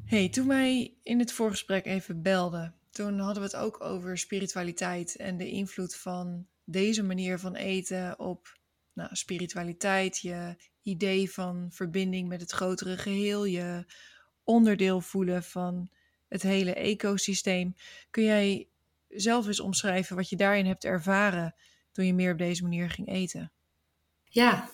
hey, 0.05 0.29
toen 0.29 0.47
wij 0.47 0.97
in 1.03 1.19
het 1.19 1.31
voorgesprek 1.31 1.85
even 1.85 2.21
belden, 2.21 2.75
toen 2.91 3.19
hadden 3.19 3.43
we 3.43 3.49
het 3.49 3.55
ook 3.55 3.83
over 3.83 4.17
spiritualiteit 4.17 5.15
en 5.15 5.37
de 5.37 5.49
invloed 5.49 5.95
van 5.95 6.47
deze 6.63 7.03
manier 7.03 7.39
van 7.39 7.55
eten 7.55 8.19
op 8.19 8.57
nou, 8.93 9.15
spiritualiteit, 9.15 10.19
je 10.19 10.55
idee 10.81 11.31
van 11.31 11.67
verbinding 11.71 12.27
met 12.27 12.41
het 12.41 12.51
grotere 12.51 12.97
geheel, 12.97 13.45
je 13.45 13.85
onderdeel 14.43 15.01
voelen 15.01 15.43
van 15.43 15.89
het 16.27 16.41
hele 16.41 16.73
ecosysteem. 16.73 17.75
Kun 18.09 18.23
jij 18.23 18.67
zelf 19.07 19.47
eens 19.47 19.59
omschrijven 19.59 20.15
wat 20.15 20.29
je 20.29 20.35
daarin 20.35 20.65
hebt 20.65 20.85
ervaren 20.85 21.55
toen 21.91 22.05
je 22.05 22.13
meer 22.13 22.31
op 22.31 22.37
deze 22.37 22.63
manier 22.63 22.89
ging 22.89 23.07
eten? 23.07 23.51
Ja, 24.23 24.69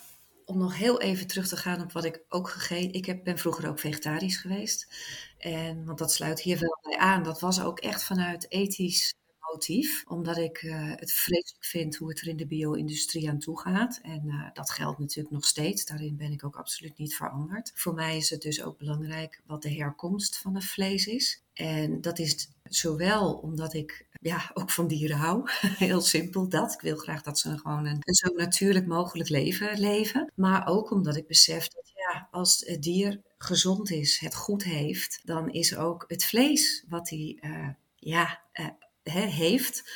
om 0.45 0.57
nog 0.57 0.77
heel 0.77 1.01
even 1.01 1.27
terug 1.27 1.47
te 1.47 1.57
gaan 1.57 1.81
op 1.81 1.91
wat 1.91 2.05
ik 2.05 2.23
ook 2.29 2.49
gegeten. 2.49 2.93
Ik 2.93 3.05
heb, 3.05 3.23
ben 3.23 3.37
vroeger 3.37 3.69
ook 3.69 3.79
vegetarisch 3.79 4.37
geweest. 4.37 4.87
En, 5.37 5.85
want 5.85 5.97
dat 5.97 6.13
sluit 6.13 6.41
hier 6.41 6.59
wel 6.59 6.79
bij 6.81 6.97
aan. 6.97 7.23
Dat 7.23 7.39
was 7.39 7.61
ook 7.61 7.79
echt 7.79 8.03
vanuit 8.03 8.51
ethisch 8.51 9.13
motief. 9.51 10.03
Omdat 10.07 10.37
ik 10.37 10.61
uh, 10.61 10.91
het 10.95 11.11
vreselijk 11.11 11.65
vind 11.65 11.95
hoe 11.95 12.09
het 12.09 12.21
er 12.21 12.27
in 12.27 12.37
de 12.37 12.47
bio-industrie 12.47 13.29
aan 13.29 13.39
toe 13.39 13.59
gaat. 13.59 13.99
En 14.01 14.23
uh, 14.25 14.49
dat 14.53 14.69
geldt 14.69 14.99
natuurlijk 14.99 15.33
nog 15.33 15.45
steeds. 15.45 15.85
Daarin 15.85 16.17
ben 16.17 16.31
ik 16.31 16.45
ook 16.45 16.55
absoluut 16.55 16.97
niet 16.97 17.15
veranderd. 17.15 17.71
Voor 17.75 17.93
mij 17.93 18.17
is 18.17 18.29
het 18.29 18.41
dus 18.41 18.63
ook 18.63 18.77
belangrijk 18.77 19.41
wat 19.45 19.61
de 19.61 19.73
herkomst 19.73 20.37
van 20.37 20.55
het 20.55 20.65
vlees 20.65 21.05
is. 21.07 21.43
En 21.53 22.01
dat 22.01 22.19
is 22.19 22.49
zowel 22.63 23.33
omdat 23.33 23.73
ik 23.73 24.07
ja, 24.21 24.51
ook 24.53 24.69
van 24.69 24.87
dieren 24.87 25.17
hou. 25.17 25.49
Heel 25.85 26.01
simpel 26.01 26.49
dat. 26.49 26.73
Ik 26.73 26.81
wil 26.81 26.97
graag 26.97 27.21
dat 27.21 27.39
ze 27.39 27.57
gewoon 27.57 27.85
een, 27.85 28.01
zo 28.03 28.33
natuurlijk 28.35 28.87
mogelijk 28.87 29.29
leven 29.29 29.79
leven. 29.79 30.31
Maar 30.35 30.67
ook 30.67 30.91
omdat 30.91 31.15
ik 31.15 31.27
besef 31.27 31.67
dat 31.67 31.91
ja, 31.95 32.27
als 32.31 32.63
het 32.65 32.83
dier 32.83 33.21
gezond 33.37 33.91
is, 33.91 34.19
het 34.19 34.35
goed 34.35 34.63
heeft, 34.63 35.21
dan 35.23 35.51
is 35.51 35.75
ook 35.75 36.05
het 36.07 36.25
vlees 36.25 36.85
wat 36.87 37.09
hij 37.09 37.37
uh, 37.41 37.67
ja, 37.95 38.41
he, 39.09 39.25
heeft, 39.25 39.91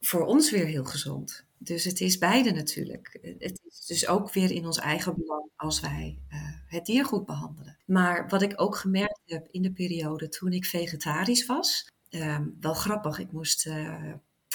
voor 0.00 0.24
ons 0.24 0.50
weer 0.50 0.66
heel 0.66 0.84
gezond. 0.84 1.44
Dus 1.58 1.84
het 1.84 2.00
is 2.00 2.18
beide 2.18 2.50
natuurlijk. 2.50 3.18
Het 3.38 3.60
is 3.64 3.86
dus 3.86 4.08
ook 4.08 4.32
weer 4.32 4.50
in 4.50 4.66
ons 4.66 4.78
eigen 4.78 5.14
belang 5.16 5.50
als 5.56 5.80
wij 5.80 6.18
uh, 6.32 6.38
het 6.66 6.86
dier 6.86 7.04
goed 7.04 7.26
behandelen. 7.26 7.78
Maar 7.86 8.28
wat 8.28 8.42
ik 8.42 8.60
ook 8.60 8.76
gemerkt 8.76 9.20
heb 9.26 9.48
in 9.50 9.62
de 9.62 9.72
periode 9.72 10.28
toen 10.28 10.52
ik 10.52 10.64
vegetarisch 10.64 11.46
was, 11.46 11.92
uh, 12.10 12.38
wel 12.60 12.74
grappig. 12.74 13.18
Ik 13.18 13.32
moest 13.32 13.66
uh, 13.66 14.12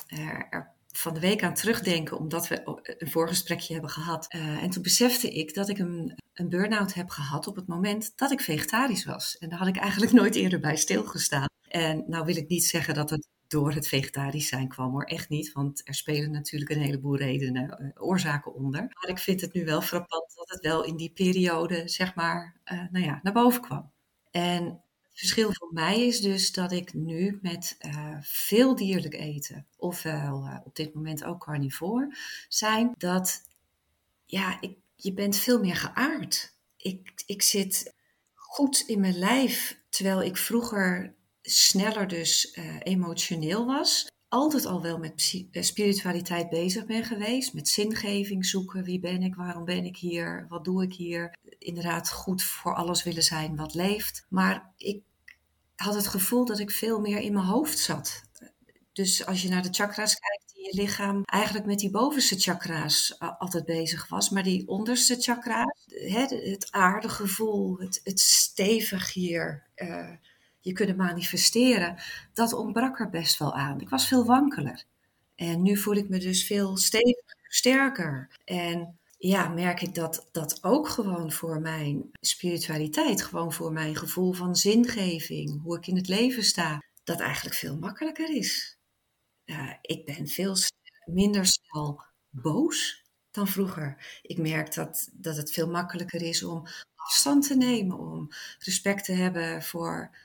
er 0.07 0.73
van 0.91 1.13
de 1.13 1.19
week 1.19 1.43
aan 1.43 1.53
terugdenken, 1.53 2.17
omdat 2.17 2.47
we 2.47 2.61
een 2.97 3.09
voorgesprekje 3.09 3.73
hebben 3.73 3.91
gehad. 3.91 4.33
Uh, 4.35 4.63
en 4.63 4.69
toen 4.69 4.83
besefte 4.83 5.31
ik 5.31 5.53
dat 5.53 5.69
ik 5.69 5.77
een, 5.77 6.17
een 6.33 6.49
burn-out 6.49 6.93
heb 6.93 7.09
gehad 7.09 7.47
op 7.47 7.55
het 7.55 7.67
moment 7.67 8.11
dat 8.15 8.31
ik 8.31 8.41
vegetarisch 8.41 9.05
was. 9.05 9.37
En 9.37 9.49
daar 9.49 9.59
had 9.59 9.67
ik 9.67 9.77
eigenlijk 9.77 10.11
nooit 10.21 10.35
eerder 10.35 10.59
bij 10.59 10.75
stilgestaan. 10.75 11.47
En 11.67 12.03
nou 12.07 12.25
wil 12.25 12.35
ik 12.35 12.47
niet 12.47 12.65
zeggen 12.65 12.93
dat 12.93 13.09
het 13.09 13.27
door 13.49 13.73
het 13.73 13.87
vegetarisch 13.87 14.47
zijn 14.47 14.67
kwam 14.67 14.91
hoor, 14.91 15.03
echt 15.03 15.29
niet. 15.29 15.51
Want 15.51 15.81
er 15.87 15.93
spelen 15.93 16.31
natuurlijk 16.31 16.71
een 16.71 16.81
heleboel 16.81 17.17
redenen, 17.17 17.77
uh, 17.81 18.03
oorzaken 18.03 18.53
onder. 18.53 18.81
Maar 18.81 19.09
ik 19.09 19.17
vind 19.17 19.41
het 19.41 19.53
nu 19.53 19.65
wel 19.65 19.81
frappant 19.81 20.35
dat 20.35 20.49
het 20.49 20.61
wel 20.61 20.83
in 20.83 20.95
die 20.95 21.11
periode, 21.11 21.87
zeg 21.87 22.15
maar, 22.15 22.59
uh, 22.65 22.83
nou 22.91 23.05
ja, 23.05 23.19
naar 23.23 23.33
boven 23.33 23.61
kwam. 23.61 23.91
En 24.31 24.63
het 24.63 25.19
verschil 25.19 25.53
voor 25.53 25.73
mij 25.73 26.07
is 26.07 26.21
dus 26.21 26.51
dat 26.51 26.71
ik 26.71 26.93
nu 26.93 27.39
met 27.41 27.77
uh, 27.85 28.17
veel 28.21 28.75
dierlijk 28.75 29.13
eten, 29.13 29.67
ofwel 29.77 30.61
op 30.63 30.75
dit 30.75 30.93
moment 30.93 31.23
ook 31.23 31.43
carnivore 31.43 32.15
zijn, 32.47 32.93
dat 32.97 33.41
ja, 34.25 34.61
ik, 34.61 34.77
je 34.95 35.13
bent 35.13 35.35
veel 35.35 35.59
meer 35.59 35.75
geaard. 35.75 36.55
Ik, 36.77 37.23
ik 37.25 37.41
zit 37.41 37.93
goed 38.33 38.83
in 38.87 38.99
mijn 38.99 39.17
lijf, 39.17 39.79
terwijl 39.89 40.23
ik 40.23 40.37
vroeger 40.37 41.17
sneller 41.49 42.07
dus 42.07 42.55
uh, 42.55 42.75
emotioneel 42.79 43.65
was. 43.65 44.11
Altijd 44.27 44.65
al 44.65 44.81
wel 44.81 44.97
met 44.97 45.45
spiritualiteit 45.51 46.49
bezig 46.49 46.85
ben 46.85 47.03
geweest. 47.03 47.53
Met 47.53 47.67
zingeving 47.67 48.45
zoeken. 48.45 48.83
Wie 48.83 48.99
ben 48.99 49.23
ik? 49.23 49.35
Waarom 49.35 49.65
ben 49.65 49.85
ik 49.85 49.97
hier? 49.97 50.45
Wat 50.49 50.63
doe 50.63 50.83
ik 50.83 50.93
hier? 50.93 51.37
Inderdaad 51.59 52.11
goed 52.11 52.43
voor 52.43 52.75
alles 52.75 53.03
willen 53.03 53.23
zijn 53.23 53.55
wat 53.55 53.73
leeft. 53.73 54.25
Maar 54.29 54.73
ik 54.77 55.01
had 55.75 55.95
het 55.95 56.07
gevoel 56.07 56.45
dat 56.45 56.59
ik 56.59 56.71
veel 56.71 56.99
meer 56.99 57.19
in 57.19 57.33
mijn 57.33 57.45
hoofd 57.45 57.79
zat. 57.79 58.21
Dus 58.93 59.25
als 59.25 59.41
je 59.41 59.49
naar 59.49 59.61
de 59.61 59.73
chakra's 59.73 60.15
kijkt 60.15 60.51
in 60.53 60.63
je 60.63 60.81
lichaam, 60.81 61.23
eigenlijk 61.25 61.65
met 61.65 61.79
die 61.79 61.91
bovenste 61.91 62.39
chakra's 62.39 63.19
altijd 63.19 63.65
bezig 63.65 64.07
was. 64.07 64.29
Maar 64.29 64.43
die 64.43 64.67
onderste 64.67 65.15
chakra's, 65.15 65.85
het 65.87 66.67
aardegevoel, 66.71 67.77
het, 67.77 68.01
het 68.03 68.19
stevig 68.19 69.13
hier, 69.13 69.67
je 70.69 70.75
kunnen 70.75 70.95
manifesteren, 70.95 71.95
dat 72.33 72.53
ontbrak 72.53 72.99
er 72.99 73.09
best 73.09 73.39
wel 73.39 73.53
aan. 73.53 73.81
Ik 73.81 73.89
was 73.89 74.07
veel 74.07 74.25
wankeler. 74.25 74.83
En 75.35 75.61
nu 75.61 75.77
voel 75.77 75.95
ik 75.95 76.09
me 76.09 76.19
dus 76.19 76.45
veel 76.45 76.77
steviger, 76.77 77.37
sterker. 77.47 78.29
En 78.45 78.99
ja, 79.17 79.47
merk 79.47 79.81
ik 79.81 79.95
dat 79.95 80.27
dat 80.31 80.63
ook 80.63 80.87
gewoon 80.87 81.31
voor 81.31 81.61
mijn 81.61 82.09
spiritualiteit, 82.19 83.23
gewoon 83.23 83.53
voor 83.53 83.71
mijn 83.71 83.95
gevoel 83.95 84.33
van 84.33 84.55
zingeving, 84.55 85.61
hoe 85.61 85.77
ik 85.77 85.87
in 85.87 85.95
het 85.95 86.07
leven 86.07 86.43
sta, 86.43 86.83
dat 87.03 87.19
eigenlijk 87.19 87.55
veel 87.55 87.77
makkelijker 87.77 88.35
is. 88.35 88.77
Ik 89.81 90.05
ben 90.05 90.27
veel 90.27 90.55
minder 91.05 91.45
snel 91.45 92.03
boos 92.29 93.03
dan 93.31 93.47
vroeger. 93.47 94.19
Ik 94.21 94.37
merk 94.37 94.73
dat, 94.73 95.09
dat 95.13 95.37
het 95.37 95.51
veel 95.51 95.69
makkelijker 95.69 96.21
is 96.21 96.43
om 96.43 96.63
afstand 96.95 97.47
te 97.47 97.55
nemen, 97.55 97.99
om 97.99 98.27
respect 98.59 99.05
te 99.05 99.11
hebben 99.11 99.63
voor 99.63 100.17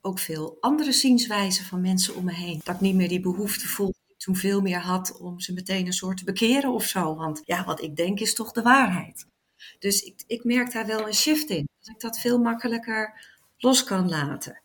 ook 0.00 0.18
veel 0.18 0.56
andere 0.60 0.92
zienswijzen 0.92 1.64
van 1.64 1.80
mensen 1.80 2.14
om 2.14 2.24
me 2.24 2.32
heen. 2.32 2.60
Dat 2.64 2.74
ik 2.74 2.80
niet 2.80 2.94
meer 2.94 3.08
die 3.08 3.20
behoefte 3.20 3.68
voel 3.68 3.92
die 3.92 4.14
ik 4.14 4.18
toen 4.18 4.36
veel 4.36 4.60
meer 4.60 4.80
had 4.80 5.18
om 5.18 5.40
ze 5.40 5.52
meteen 5.52 5.86
een 5.86 5.92
soort 5.92 6.16
te 6.16 6.24
bekeren 6.24 6.72
of 6.72 6.84
zo. 6.84 7.14
Want 7.14 7.40
ja, 7.44 7.64
wat 7.64 7.82
ik 7.82 7.96
denk 7.96 8.20
is 8.20 8.34
toch 8.34 8.52
de 8.52 8.62
waarheid. 8.62 9.26
Dus 9.78 10.02
ik, 10.02 10.22
ik 10.26 10.44
merk 10.44 10.72
daar 10.72 10.86
wel 10.86 11.06
een 11.06 11.14
shift 11.14 11.50
in. 11.50 11.68
Dat 11.80 11.94
ik 11.94 12.00
dat 12.00 12.18
veel 12.18 12.38
makkelijker 12.38 13.26
los 13.58 13.84
kan 13.84 14.08
laten. 14.08 14.62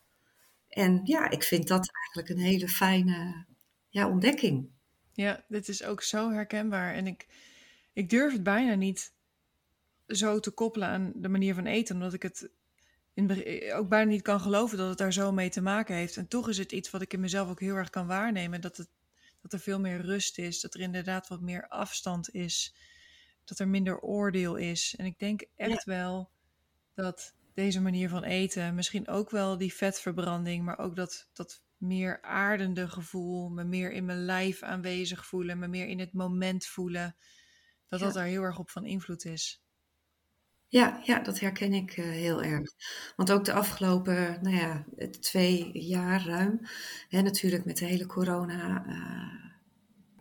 En 0.70 1.02
ja, 1.04 1.30
ik 1.30 1.44
vind 1.44 1.68
dat 1.68 1.90
eigenlijk 1.92 2.30
een 2.30 2.46
hele 2.46 2.68
fijne 2.68 3.46
ja, 3.90 4.10
ontdekking. 4.10 4.70
Ja, 5.14 5.44
dit 5.48 5.68
is 5.68 5.84
ook 5.84 6.02
zo 6.02 6.32
herkenbaar. 6.32 6.94
En 6.94 7.08
ik, 7.08 7.28
ik 7.94 8.10
durf 8.10 8.34
het 8.34 8.44
bijna 8.44 8.76
niet 8.76 9.14
zo 10.08 10.40
te 10.40 10.52
koppelen 10.52 10.88
aan 10.88 11.12
de 11.16 11.30
manier 11.30 11.54
van 11.54 11.66
eten, 11.66 11.96
omdat 11.96 12.14
ik 12.14 12.24
het 12.24 12.50
in, 13.18 13.30
eh, 13.30 13.78
ook 13.78 13.90
bijna 13.90 14.10
niet 14.12 14.22
kan 14.22 14.40
geloven 14.40 14.78
dat 14.78 14.90
het 14.90 14.98
daar 14.98 15.14
zo 15.14 15.32
mee 15.32 15.50
te 15.50 15.62
maken 15.62 15.96
heeft. 15.96 16.18
En 16.18 16.28
toch 16.28 16.50
is 16.50 16.58
het 16.58 16.72
iets 16.72 16.90
wat 16.90 17.02
ik 17.02 17.14
in 17.14 17.20
mezelf 17.20 17.50
ook 17.50 17.60
heel 17.60 17.76
erg 17.76 17.90
kan 17.90 18.08
waarnemen. 18.08 18.62
Dat, 18.62 18.78
het, 18.78 18.90
dat 19.42 19.54
er 19.54 19.60
veel 19.60 19.80
meer 19.80 20.02
rust 20.02 20.38
is. 20.38 20.62
Dat 20.62 20.74
er 20.74 20.80
inderdaad 20.80 21.28
wat 21.28 21.42
meer 21.42 21.68
afstand 21.68 22.34
is. 22.34 22.76
Dat 23.44 23.60
er 23.60 23.68
minder 23.68 24.00
oordeel 24.00 24.56
is. 24.56 24.96
En 24.98 25.06
ik 25.06 25.20
denk 25.20 25.46
echt 25.56 25.84
ja. 25.84 25.92
wel 25.92 26.30
dat 26.94 27.36
deze 27.54 27.82
manier 27.82 28.10
van 28.10 28.24
eten, 28.24 28.76
misschien 28.76 29.08
ook 29.08 29.30
wel 29.30 29.58
die 29.58 29.74
vetverbranding, 29.74 30.64
maar 30.64 30.78
ook 30.78 30.96
dat, 30.96 31.30
dat 31.34 31.62
meer 31.78 32.22
aardende 32.22 32.88
gevoel, 32.88 33.50
me 33.50 33.64
meer 33.64 33.92
in 33.92 34.06
mijn 34.06 34.26
lijf 34.26 34.64
aanwezig 34.64 35.26
voelen, 35.26 35.60
me 35.60 35.68
meer 35.68 35.88
in 35.88 36.00
het 36.00 36.14
moment 36.14 36.66
voelen, 36.66 37.16
dat 37.88 38.00
dat 38.00 38.14
daar 38.14 38.26
heel 38.26 38.44
erg 38.44 38.60
op 38.60 38.70
van 38.70 38.86
invloed 38.86 39.26
is. 39.26 39.62
Ja, 40.70 41.02
ja, 41.04 41.20
dat 41.20 41.40
herken 41.40 41.74
ik 41.74 41.98
uh, 41.98 42.06
heel 42.06 42.44
erg. 42.44 42.72
Want 43.16 43.32
ook 43.32 43.46
de 43.46 43.54
afgelopen, 43.54 44.40
nou 44.42 44.56
ja, 44.56 44.86
twee 45.20 45.72
jaar 45.74 46.26
ruim, 46.26 46.60
hè, 47.10 47.22
natuurlijk 47.22 47.66
met 47.66 47.78
de 47.78 47.86
hele 47.86 48.06
corona, 48.06 48.86
uh, 48.88 49.52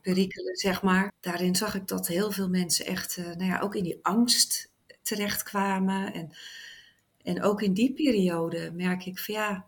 perikelen, 0.01 0.57
zeg 0.57 0.83
maar. 0.83 1.13
Daarin 1.21 1.57
zag 1.57 1.75
ik 1.75 1.87
dat 1.89 2.07
heel 2.07 2.31
veel 2.31 2.49
mensen 2.49 2.87
echt, 2.87 3.17
uh, 3.17 3.25
nou 3.25 3.45
ja, 3.45 3.61
ook 3.61 3.75
in 3.75 3.83
die 3.85 3.99
angst 4.03 4.73
terechtkwamen. 5.03 6.13
En, 6.13 6.31
en 7.23 7.43
ook 7.43 7.63
in 7.63 7.73
die 7.75 7.93
periode 7.93 8.73
merk 8.75 9.07
ik 9.07 9.19
van 9.19 9.35
ja, 9.35 9.67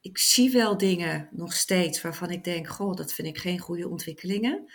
ik 0.00 0.18
zie 0.18 0.50
wel 0.50 0.76
dingen 0.76 1.28
nog 1.32 1.52
steeds 1.52 2.00
waarvan 2.00 2.30
ik 2.30 2.44
denk, 2.44 2.68
goh, 2.68 2.94
dat 2.94 3.12
vind 3.12 3.28
ik 3.28 3.38
geen 3.38 3.58
goede 3.58 3.88
ontwikkelingen. 3.88 4.72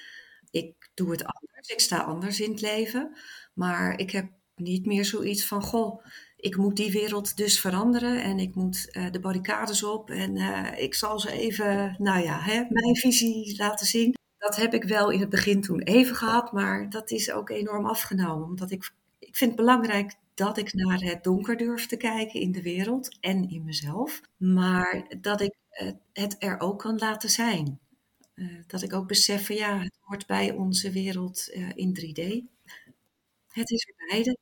Ik 0.52 0.90
doe 0.94 1.12
het 1.12 1.24
anders, 1.26 1.68
ik 1.70 1.80
sta 1.80 1.98
anders 2.00 2.40
in 2.40 2.52
het 2.52 2.62
leven. 2.62 3.18
Maar 3.54 4.00
ik 4.00 4.12
heb 4.12 4.32
niet 4.56 4.86
meer 4.86 5.06
zoiets 5.06 5.48
van, 5.48 5.62
goh, 5.62 6.04
ik 6.44 6.58
moet 6.58 6.76
die 6.76 6.92
wereld 6.92 7.38
dus 7.38 7.60
veranderen 7.60 8.24
en 8.24 8.40
ik 8.40 8.56
moet 8.56 8.90
uh, 8.92 9.12
de 9.12 9.20
barricades 9.20 9.84
op 9.84 10.10
en 10.10 10.36
uh, 10.36 10.80
ik 10.80 10.94
zal 10.94 11.20
ze 11.20 11.32
even, 11.32 11.96
nou 12.00 12.24
ja, 12.24 12.40
hè, 12.40 12.64
mijn 12.70 12.96
visie 12.96 13.58
laten 13.58 13.86
zien. 13.86 14.14
Dat 14.38 14.56
heb 14.56 14.74
ik 14.74 14.84
wel 14.84 15.10
in 15.10 15.20
het 15.20 15.30
begin 15.30 15.62
toen 15.62 15.82
even 15.82 16.16
gehad, 16.16 16.52
maar 16.52 16.90
dat 16.90 17.12
is 17.12 17.32
ook 17.32 17.50
enorm 17.50 17.86
afgenomen. 17.86 18.48
Omdat 18.48 18.72
ik, 18.72 18.92
ik 19.20 19.36
vind 19.36 19.52
het 19.52 19.60
belangrijk 19.60 20.14
dat 20.34 20.58
ik 20.58 20.74
naar 20.74 21.00
het 21.00 21.24
donker 21.24 21.58
durf 21.58 21.86
te 21.86 21.98
kijken 21.98 22.40
in 22.40 22.52
de 22.52 22.62
wereld 22.62 23.18
en 23.20 23.50
in 23.50 23.64
mezelf. 23.64 24.22
Maar 24.38 25.16
dat 25.22 25.42
ik 25.42 25.56
uh, 25.82 25.92
het 26.14 26.36
er 26.40 26.60
ook 26.60 26.80
kan 26.80 26.98
laten 26.98 27.30
zijn. 27.30 27.80
dat 28.68 28.82
ik 28.82 28.94
ook 28.94 29.08
besef 29.08 29.46
van 29.46 29.56
ja, 29.56 29.80
het 29.80 29.98
hoort 30.00 30.28
bij 30.28 30.52
onze 30.52 30.92
wereld 30.92 31.48
in 31.76 31.98
3D. 32.00 32.53
Het 33.54 33.72
is 33.72 33.88
er 33.88 34.08
beide 34.08 34.38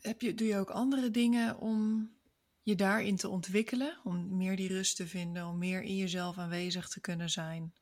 heb 0.00 0.20
je, 0.20 0.34
doe 0.34 0.46
je 0.46 0.56
ook 0.56 0.70
andere 0.70 1.10
dingen 1.10 1.58
om 1.58 2.10
je 2.62 2.74
daarin 2.74 3.16
te 3.16 3.28
ontwikkelen? 3.28 4.00
Om 4.04 4.36
meer 4.36 4.56
die 4.56 4.68
rust 4.68 4.96
te 4.96 5.06
vinden, 5.06 5.46
om 5.46 5.58
meer 5.58 5.82
in 5.82 5.96
jezelf 5.96 6.38
aanwezig 6.38 6.88
te 6.88 7.00
kunnen 7.00 7.30
zijn? 7.30 7.72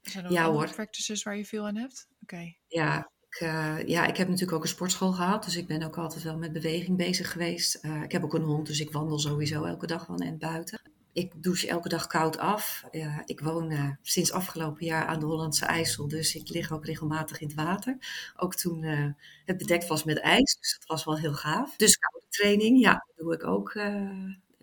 Zijn 0.00 0.24
er 0.24 0.30
ook 0.30 0.36
ja, 0.36 0.44
andere 0.44 0.66
hoor. 0.66 0.74
practices 0.74 1.22
waar 1.22 1.36
je 1.36 1.44
veel 1.44 1.66
aan 1.66 1.76
hebt? 1.76 2.08
Oké. 2.22 2.54
Ja, 2.66 3.10
ik, 3.28 3.40
uh, 3.40 3.86
ja, 3.86 4.06
ik 4.06 4.16
heb 4.16 4.28
natuurlijk 4.28 4.56
ook 4.56 4.62
een 4.62 4.68
sportschool 4.68 5.12
gehad, 5.12 5.44
dus 5.44 5.56
ik 5.56 5.66
ben 5.66 5.82
ook 5.82 5.98
altijd 5.98 6.22
wel 6.22 6.38
met 6.38 6.52
beweging 6.52 6.96
bezig 6.96 7.32
geweest. 7.32 7.84
Uh, 7.84 8.02
ik 8.02 8.12
heb 8.12 8.24
ook 8.24 8.34
een 8.34 8.42
hond, 8.42 8.66
dus 8.66 8.80
ik 8.80 8.92
wandel 8.92 9.18
sowieso 9.18 9.64
elke 9.64 9.86
dag 9.86 10.06
van 10.06 10.18
en 10.18 10.38
buiten. 10.38 10.80
Ik 11.12 11.42
douche 11.42 11.68
elke 11.68 11.88
dag 11.88 12.06
koud 12.06 12.38
af. 12.38 12.84
Ik 13.24 13.40
woon 13.40 13.72
uh, 13.72 13.90
sinds 14.02 14.32
afgelopen 14.32 14.84
jaar 14.84 15.06
aan 15.06 15.20
de 15.20 15.26
Hollandse 15.26 15.64
IJssel, 15.64 16.08
dus 16.08 16.34
ik 16.34 16.48
lig 16.48 16.72
ook 16.72 16.86
regelmatig 16.86 17.40
in 17.40 17.46
het 17.46 17.56
water. 17.56 17.96
Ook 18.36 18.54
toen 18.54 18.82
uh, 18.82 19.06
het 19.44 19.58
bedekt 19.58 19.86
was 19.86 20.04
met 20.04 20.18
ijs, 20.18 20.56
dus 20.60 20.76
dat 20.78 20.88
was 20.88 21.04
wel 21.04 21.18
heel 21.18 21.34
gaaf. 21.34 21.76
Dus 21.76 21.96
koude 21.96 22.26
training, 22.28 22.80
ja, 22.80 23.06
doe 23.16 23.34
ik 23.34 23.44
ook 23.44 23.74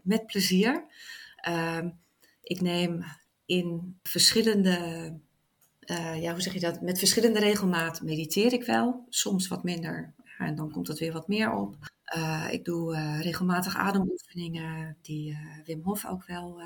met 0.02 0.26
plezier. 0.26 0.86
Ehm, 1.36 1.90
ik 2.42 2.62
neem 2.62 3.04
in 3.46 4.00
verschillende, 4.04 4.78
ja, 6.20 6.32
hoe 6.32 6.42
zeg 6.42 6.54
je 6.54 6.60
dat? 6.60 6.82
Met 6.82 7.00
verschillende 7.00 7.40
regelmaat 7.40 8.02
mediteer 8.02 8.54
ik 8.54 8.64
wel. 8.64 9.06
Soms 9.10 9.48
wat 9.48 9.64
minder, 9.64 10.14
en 10.38 10.56
dan 10.56 10.72
komt 10.72 10.88
het 10.88 11.00
weer 11.00 11.14
wat 11.14 11.28
meer 11.28 11.52
op. 11.52 11.96
Uh, 12.16 12.48
ik 12.52 12.66
doe 12.66 12.96
uh, 12.96 13.22
regelmatig 13.22 13.76
ademoefeningen 13.76 14.98
die 15.02 15.32
uh, 15.32 15.38
Wim 15.66 15.82
Hof 15.84 16.06
ook 16.06 16.26
wel 16.26 16.62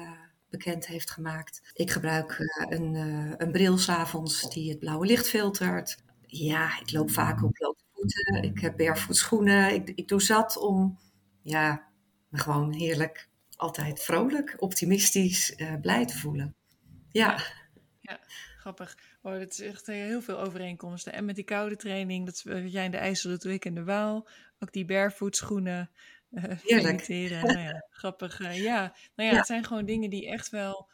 bekend 0.49 0.87
heeft 0.87 1.11
gemaakt. 1.11 1.71
Ik 1.73 1.91
gebruik 1.91 2.37
een, 2.69 2.95
een 3.41 3.51
bril 3.51 3.77
s'avonds 3.77 4.49
die 4.49 4.69
het 4.69 4.79
blauwe 4.79 5.05
licht 5.05 5.27
filtert. 5.27 6.03
Ja, 6.25 6.79
ik 6.79 6.91
loop 6.91 7.11
vaak 7.11 7.43
op 7.43 7.51
blote 7.51 7.83
voeten. 7.93 8.43
Ik 8.43 8.59
heb 8.59 8.77
barefoot 8.77 9.15
schoenen. 9.15 9.73
Ik, 9.73 9.91
ik 9.95 10.07
doe 10.07 10.21
zat 10.21 10.57
om 10.57 10.99
ja, 11.41 11.87
me 12.29 12.39
gewoon 12.39 12.73
heerlijk, 12.73 13.29
altijd 13.55 14.03
vrolijk, 14.03 14.55
optimistisch, 14.57 15.55
blij 15.81 16.05
te 16.05 16.17
voelen. 16.17 16.55
Ja. 17.11 17.39
Ja, 17.99 18.19
grappig. 18.57 18.97
Oh, 19.21 19.39
dat 19.39 19.51
is 19.51 19.59
echt 19.59 19.85
heel 19.85 20.21
veel 20.21 20.39
overeenkomsten. 20.39 21.13
En 21.13 21.25
met 21.25 21.35
die 21.35 21.43
koude 21.43 21.75
training, 21.75 22.25
dat 22.25 22.35
is 22.35 22.43
wat 22.43 22.71
jij 22.71 22.85
in 22.85 22.91
de 22.91 22.97
IJssel 22.97 23.29
doet, 23.29 23.45
ik 23.45 23.65
in 23.65 23.75
de 23.75 23.83
Waal. 23.83 24.27
Ook 24.59 24.73
die 24.73 24.85
barefoot 24.85 25.35
schoenen. 25.35 25.91
Uh, 26.31 26.43
Heerlijk. 26.63 27.07
nou 27.07 27.59
ja, 27.59 27.85
grappig. 27.89 28.39
Uh, 28.39 28.63
ja, 28.63 28.95
nou 29.15 29.29
ja, 29.29 29.35
het 29.35 29.45
zijn 29.45 29.63
gewoon 29.63 29.85
dingen 29.85 30.09
die 30.09 30.27
echt 30.27 30.49
wel 30.49 30.89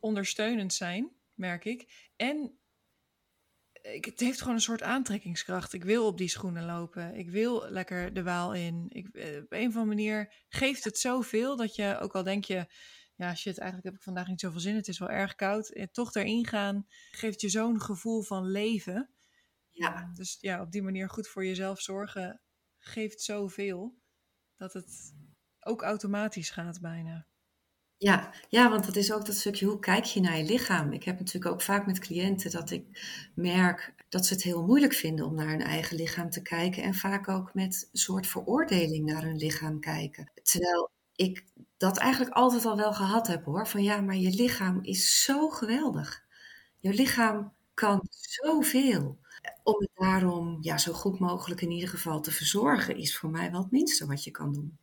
ondersteunend 0.00 0.74
zijn, 0.74 1.10
merk 1.34 1.64
ik. 1.64 2.10
En 2.16 2.58
ik, 3.82 4.04
het 4.04 4.20
heeft 4.20 4.40
gewoon 4.40 4.54
een 4.54 4.60
soort 4.60 4.82
aantrekkingskracht. 4.82 5.72
Ik 5.72 5.84
wil 5.84 6.06
op 6.06 6.18
die 6.18 6.28
schoenen 6.28 6.64
lopen. 6.64 7.14
Ik 7.14 7.30
wil 7.30 7.70
lekker 7.70 8.14
de 8.14 8.22
waal 8.22 8.54
in. 8.54 8.86
Ik, 8.88 9.06
op 9.06 9.52
een 9.52 9.68
of 9.68 9.76
andere 9.76 9.84
manier 9.84 10.32
geeft 10.48 10.84
het 10.84 10.98
zoveel 10.98 11.56
dat 11.56 11.74
je, 11.74 11.98
ook 12.00 12.14
al 12.14 12.22
denk 12.22 12.44
je, 12.44 12.66
ja 13.14 13.34
shit, 13.34 13.58
eigenlijk 13.58 13.88
heb 13.88 13.96
ik 13.96 14.02
vandaag 14.02 14.26
niet 14.26 14.40
zoveel 14.40 14.60
zin. 14.60 14.74
Het 14.76 14.88
is 14.88 14.98
wel 14.98 15.10
erg 15.10 15.34
koud. 15.34 15.68
En 15.68 15.92
toch 15.92 16.14
erin 16.14 16.46
gaan 16.46 16.86
geeft 17.10 17.40
je 17.40 17.48
zo'n 17.48 17.80
gevoel 17.80 18.22
van 18.22 18.50
leven. 18.50 19.10
Ja. 19.70 20.10
Dus 20.14 20.36
ja, 20.40 20.60
op 20.60 20.72
die 20.72 20.82
manier 20.82 21.08
goed 21.08 21.28
voor 21.28 21.44
jezelf 21.44 21.80
zorgen 21.80 22.40
geeft 22.78 23.20
zoveel 23.20 24.00
dat 24.56 24.72
het 24.72 25.14
ook 25.60 25.82
automatisch 25.82 26.50
gaat 26.50 26.80
bijna. 26.80 27.26
Ja, 28.02 28.34
ja, 28.48 28.70
want 28.70 28.84
dat 28.84 28.96
is 28.96 29.12
ook 29.12 29.26
dat 29.26 29.34
stukje 29.34 29.66
hoe 29.66 29.78
kijk 29.78 30.04
je 30.04 30.20
naar 30.20 30.38
je 30.38 30.44
lichaam. 30.44 30.92
Ik 30.92 31.04
heb 31.04 31.18
natuurlijk 31.18 31.54
ook 31.54 31.62
vaak 31.62 31.86
met 31.86 31.98
cliënten 31.98 32.50
dat 32.50 32.70
ik 32.70 32.86
merk 33.34 33.94
dat 34.08 34.26
ze 34.26 34.34
het 34.34 34.42
heel 34.42 34.62
moeilijk 34.66 34.92
vinden 34.92 35.26
om 35.26 35.34
naar 35.34 35.48
hun 35.48 35.62
eigen 35.62 35.96
lichaam 35.96 36.30
te 36.30 36.42
kijken. 36.42 36.82
En 36.82 36.94
vaak 36.94 37.28
ook 37.28 37.54
met 37.54 37.88
een 37.92 37.98
soort 37.98 38.26
veroordeling 38.26 39.04
naar 39.04 39.22
hun 39.22 39.36
lichaam 39.36 39.80
kijken. 39.80 40.32
Terwijl 40.42 40.90
ik 41.16 41.44
dat 41.76 41.96
eigenlijk 41.96 42.34
altijd 42.34 42.64
al 42.66 42.76
wel 42.76 42.92
gehad 42.92 43.26
heb 43.26 43.44
hoor. 43.44 43.66
Van 43.68 43.82
ja, 43.82 44.00
maar 44.00 44.16
je 44.16 44.30
lichaam 44.30 44.78
is 44.82 45.22
zo 45.24 45.48
geweldig. 45.48 46.24
Je 46.78 46.94
lichaam 46.94 47.52
kan 47.74 48.06
zoveel 48.10 49.18
om 49.62 49.74
het 49.80 49.90
daarom 49.94 50.58
ja, 50.60 50.78
zo 50.78 50.92
goed 50.92 51.18
mogelijk 51.18 51.60
in 51.60 51.70
ieder 51.70 51.88
geval 51.88 52.20
te 52.20 52.30
verzorgen, 52.30 52.96
is 52.96 53.16
voor 53.18 53.30
mij 53.30 53.50
wel 53.50 53.62
het 53.62 53.70
minste 53.70 54.06
wat 54.06 54.24
je 54.24 54.30
kan 54.30 54.52
doen. 54.52 54.78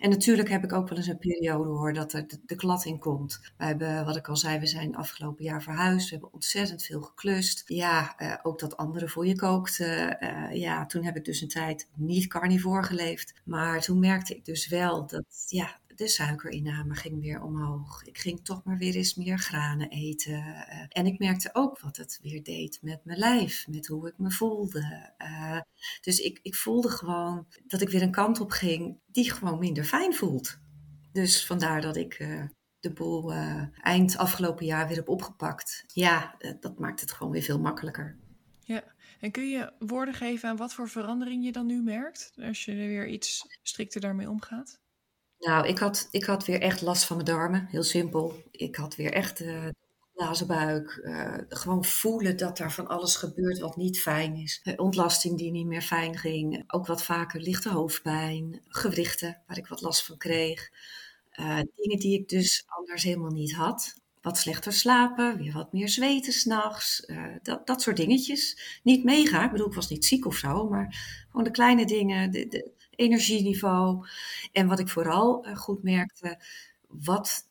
En 0.00 0.10
natuurlijk 0.10 0.48
heb 0.48 0.64
ik 0.64 0.72
ook 0.72 0.88
wel 0.88 0.98
eens 0.98 1.06
een 1.06 1.18
periode 1.18 1.68
hoor 1.68 1.92
dat 1.92 2.12
er 2.12 2.28
de, 2.28 2.38
de 2.46 2.54
klad 2.54 2.84
in 2.84 2.98
komt. 2.98 3.40
We 3.56 3.64
hebben, 3.64 4.04
wat 4.04 4.16
ik 4.16 4.28
al 4.28 4.36
zei, 4.36 4.58
we 4.58 4.66
zijn 4.66 4.96
afgelopen 4.96 5.44
jaar 5.44 5.62
verhuisd. 5.62 6.08
We 6.08 6.14
hebben 6.14 6.32
ontzettend 6.32 6.82
veel 6.82 7.02
geklust. 7.02 7.62
Ja, 7.66 8.14
uh, 8.18 8.34
ook 8.42 8.58
dat 8.58 8.76
anderen 8.76 9.08
voor 9.08 9.26
je 9.26 9.36
kookten. 9.36 10.16
Uh, 10.20 10.54
ja, 10.60 10.86
toen 10.86 11.04
heb 11.04 11.16
ik 11.16 11.24
dus 11.24 11.40
een 11.40 11.48
tijd 11.48 11.88
niet 11.94 12.26
carnivore 12.26 12.82
geleefd. 12.82 13.34
Maar 13.44 13.80
toen 13.80 13.98
merkte 13.98 14.36
ik 14.36 14.44
dus 14.44 14.68
wel 14.68 15.06
dat, 15.06 15.24
ja, 15.48 15.78
de 15.94 16.08
suikerinname 16.08 16.94
ging 16.94 17.20
weer 17.20 17.42
omhoog. 17.42 18.04
Ik 18.04 18.18
ging 18.18 18.44
toch 18.44 18.64
maar 18.64 18.78
weer 18.78 18.94
eens 18.94 19.14
meer 19.14 19.38
granen 19.38 19.88
eten. 19.88 20.32
Uh, 20.32 20.84
en 20.88 21.06
ik 21.06 21.18
merkte 21.18 21.50
ook 21.52 21.80
wat 21.80 21.96
het 21.96 22.18
weer 22.22 22.42
deed 22.42 22.78
met 22.82 23.04
mijn 23.04 23.18
lijf, 23.18 23.66
met 23.68 23.86
hoe 23.86 24.08
ik 24.08 24.18
me 24.18 24.30
voelde. 24.30 25.12
Uh, 25.18 25.60
dus 26.00 26.18
ik, 26.18 26.38
ik 26.42 26.54
voelde 26.54 26.88
gewoon 26.88 27.46
dat 27.66 27.80
ik 27.80 27.88
weer 27.88 28.02
een 28.02 28.10
kant 28.10 28.40
op 28.40 28.50
ging 28.50 28.98
die 29.06 29.32
gewoon 29.32 29.58
minder 29.58 29.84
fijn 29.84 30.14
voelt. 30.14 30.58
Dus 31.12 31.46
vandaar 31.46 31.80
dat 31.80 31.96
ik 31.96 32.18
uh, 32.18 32.44
de 32.80 32.92
boel 32.92 33.32
eind 33.82 34.16
afgelopen 34.16 34.66
jaar 34.66 34.88
weer 34.88 34.96
heb 34.96 35.08
opgepakt. 35.08 35.84
Ja, 35.86 36.36
dat 36.60 36.78
maakt 36.78 37.00
het 37.00 37.12
gewoon 37.12 37.32
weer 37.32 37.42
veel 37.42 37.60
makkelijker. 37.60 38.16
Ja, 38.60 38.84
en 39.20 39.30
kun 39.30 39.48
je 39.48 39.72
woorden 39.78 40.14
geven 40.14 40.48
aan 40.48 40.56
wat 40.56 40.74
voor 40.74 40.88
verandering 40.88 41.44
je 41.44 41.52
dan 41.52 41.66
nu 41.66 41.82
merkt 41.82 42.32
als 42.36 42.64
je 42.64 42.72
er 42.72 42.88
weer 42.88 43.08
iets 43.08 43.58
strikter 43.62 44.00
daarmee 44.00 44.30
omgaat? 44.30 44.82
Nou, 45.44 45.66
ik 45.66 45.78
had, 45.78 46.08
ik 46.10 46.24
had 46.24 46.44
weer 46.44 46.60
echt 46.60 46.80
last 46.80 47.04
van 47.04 47.16
mijn 47.16 47.28
darmen, 47.28 47.66
heel 47.70 47.82
simpel. 47.82 48.42
Ik 48.50 48.76
had 48.76 48.96
weer 48.96 49.12
echt 49.12 49.40
uh, 49.40 49.64
blazenbuik. 50.14 51.00
Uh, 51.02 51.34
gewoon 51.48 51.84
voelen 51.84 52.36
dat 52.36 52.58
er 52.58 52.72
van 52.72 52.86
alles 52.86 53.16
gebeurt 53.16 53.58
wat 53.58 53.76
niet 53.76 54.00
fijn 54.00 54.36
is. 54.36 54.60
Uh, 54.64 54.74
ontlasting 54.76 55.38
die 55.38 55.50
niet 55.50 55.66
meer 55.66 55.82
fijn 55.82 56.18
ging. 56.18 56.64
Ook 56.66 56.86
wat 56.86 57.02
vaker 57.02 57.40
lichte 57.40 57.70
hoofdpijn. 57.70 58.60
Gewrichten 58.68 59.42
waar 59.46 59.58
ik 59.58 59.66
wat 59.66 59.80
last 59.80 60.06
van 60.06 60.16
kreeg. 60.16 60.70
dingen 61.74 61.98
die 61.98 62.18
ik 62.20 62.28
dus 62.28 62.64
anders 62.66 63.02
helemaal 63.02 63.30
niet 63.30 63.54
had. 63.54 63.94
Wat 64.20 64.38
slechter 64.38 64.72
slapen, 64.72 65.36
weer 65.36 65.52
wat 65.52 65.72
meer 65.72 65.88
zweten 65.88 66.32
s'nachts. 66.32 67.06
dat, 67.42 67.66
dat 67.66 67.82
soort 67.82 67.96
dingetjes. 67.96 68.58
Niet 68.82 69.04
mega, 69.04 69.44
ik 69.44 69.50
bedoel, 69.50 69.66
ik 69.66 69.74
was 69.74 69.88
niet 69.88 70.04
ziek 70.04 70.26
of 70.26 70.36
zo, 70.36 70.68
maar 70.68 70.96
gewoon 71.28 71.44
de 71.44 71.50
kleine 71.50 71.86
dingen. 71.86 72.30
De, 72.30 72.48
de, 72.48 72.70
energieniveau. 72.96 74.06
En 74.52 74.66
wat 74.66 74.78
ik 74.78 74.88
vooral 74.88 75.46
uh, 75.46 75.56
goed 75.56 75.82
merkte, 75.82 76.40
wat 76.88 77.48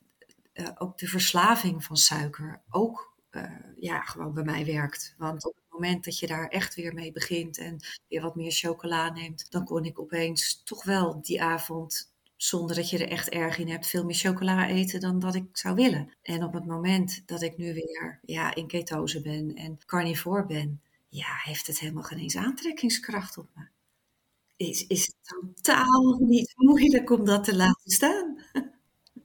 uh, 0.54 0.70
ook 0.76 0.98
de 0.98 1.08
verslaving 1.08 1.84
van 1.84 1.98
suiker 1.98 2.62
ook 2.70 3.14
uh, 3.32 3.44
ja, 3.80 4.02
gewoon 4.02 4.34
bij 4.34 4.44
mij 4.44 4.66
werkt. 4.66 5.16
Want 5.18 5.46
op 5.46 5.56
het 5.56 5.66
moment 5.70 6.06
dat 6.06 6.20
je 6.20 6.28
daar 6.28 6.48
echt 6.48 6.76
weer 6.76 6.94
mee 6.94 7.12
begint 7.12 7.58
en 7.58 7.80
weer 8.08 8.22
wat 8.22 8.36
meer 8.36 8.52
chocola 8.52 9.10
neemt, 9.10 9.52
dan 9.52 9.66
kon 9.66 9.86
ik 9.86 10.00
opeens 10.00 10.64
toch 10.64 10.84
wel 10.84 11.22
die 11.22 11.44
avond 11.44 12.12
zonder 12.36 12.76
dat 12.76 12.90
je 12.90 12.98
er 12.98 13.10
echt 13.10 13.30
erg 13.30 13.58
in 13.58 13.70
hebt, 13.70 13.88
veel 13.88 14.06
meer 14.06 14.16
chocola 14.16 14.68
eten 14.68 15.00
dan 15.00 15.20
dat 15.20 15.36
ik 15.36 15.46
zou 15.52 15.76
willen. 15.76 16.14
En 16.22 16.44
op 16.44 16.54
het 16.54 16.66
moment 16.66 17.24
dat 17.26 17.42
ik 17.42 17.58
nu 17.58 17.74
weer 17.74 18.20
ja, 18.22 18.56
in 18.56 18.68
ketose 18.68 19.22
ben 19.22 19.56
en 19.56 19.78
carnivore 19.86 20.46
ben, 20.46 20.82
ja, 21.10 21.36
heeft 21.44 21.68
het 21.68 21.80
helemaal 21.80 22.04
geen 22.04 22.20
eens 22.20 22.36
aantrekkingskracht 22.36 23.38
op 23.38 23.50
me. 23.54 23.73
Is, 24.70 24.88
is 24.88 25.06
het 25.06 25.16
totaal 25.24 26.18
niet 26.20 26.54
moeilijk 26.56 27.10
om 27.10 27.26
dat 27.26 27.44
te 27.44 27.56
laten 27.56 27.92
staan. 27.92 28.38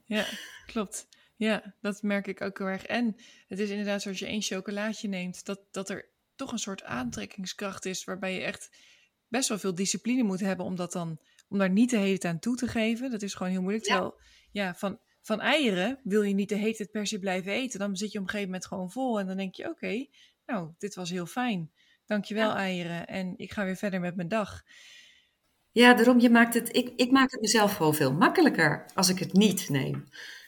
Ja, 0.05 0.27
klopt. 0.67 1.09
Ja, 1.37 1.75
dat 1.81 2.03
merk 2.03 2.27
ik 2.27 2.41
ook 2.41 2.59
heel 2.59 2.67
erg. 2.67 2.85
En 2.87 3.17
het 3.49 3.59
is 3.59 3.71
inderdaad 3.71 4.03
zoals 4.03 4.19
je 4.19 4.27
één 4.27 4.43
chocolaatje 4.43 5.09
neemt, 5.09 5.45
dat, 5.45 5.61
dat 5.71 5.91
er 5.91 6.09
toch 6.37 6.53
een 6.53 6.59
soort 6.59 6.83
aantrekkingskracht 6.83 7.85
is 7.85 8.05
waarbij 8.05 8.35
je 8.35 8.41
echt 8.41 8.71
best 9.29 9.49
wel 9.49 9.59
veel 9.59 9.75
discipline 9.75 10.23
moet 10.23 10.41
hebben 10.41 10.67
om 10.67 10.77
dat 10.77 10.93
dan 10.93 11.21
om 11.49 11.59
daar 11.59 11.71
niet 11.71 11.91
de 11.91 11.97
hele 11.97 12.19
tijd 12.19 12.35
aan 12.35 12.41
toe 12.41 12.57
te 12.57 12.69
geven. 12.69 13.11
Dat 13.11 13.23
is 13.23 13.35
gewoon 13.35 13.53
heel 13.53 13.61
moeilijk. 13.61 13.85
Terwijl, 13.85 14.21
ja, 14.53 14.75
van, 14.75 14.99
van 15.23 15.41
eieren 15.41 16.01
wil 16.03 16.23
je 16.23 16.35
niet 16.35 16.49
de 16.49 16.55
hele 16.55 16.75
tijd 16.75 16.91
per 16.91 17.07
se 17.07 17.19
blijven 17.19 17.53
eten. 17.53 17.79
Dan 17.79 17.97
zit 17.97 18.13
je 18.13 18.19
op 18.19 18.25
een 18.25 18.31
gegeven 18.31 18.51
moment 18.51 18.69
gewoon 18.69 18.91
vol 18.91 19.21
en 19.21 19.27
dan 19.27 19.37
denk 19.37 19.55
je, 19.55 19.69
oké, 19.69 20.07
nou, 20.47 20.71
dit 20.79 20.95
was 20.95 21.11
heel 21.11 21.27
fijn. 21.27 21.73
Dankjewel 22.07 22.49
ja. 22.49 22.57
eieren 22.57 23.07
en 23.07 23.35
ik 23.37 23.53
ga 23.53 23.65
weer 23.65 23.77
verder 23.77 24.01
met 24.01 24.17
mijn 24.17 24.29
dag. 24.29 24.65
Ja, 25.79 25.95
daarom, 25.95 26.21
je 26.21 26.31
maakt 26.31 26.55
het, 26.55 26.77
ik, 26.77 26.93
ik 26.97 27.11
maak 27.11 27.31
het 27.31 27.41
mezelf 27.41 27.77
gewoon 27.77 27.95
veel 27.95 28.13
makkelijker 28.13 28.85
als 28.95 29.09
ik 29.09 29.19
het 29.19 29.33
niet 29.33 29.69
neem. 29.69 30.05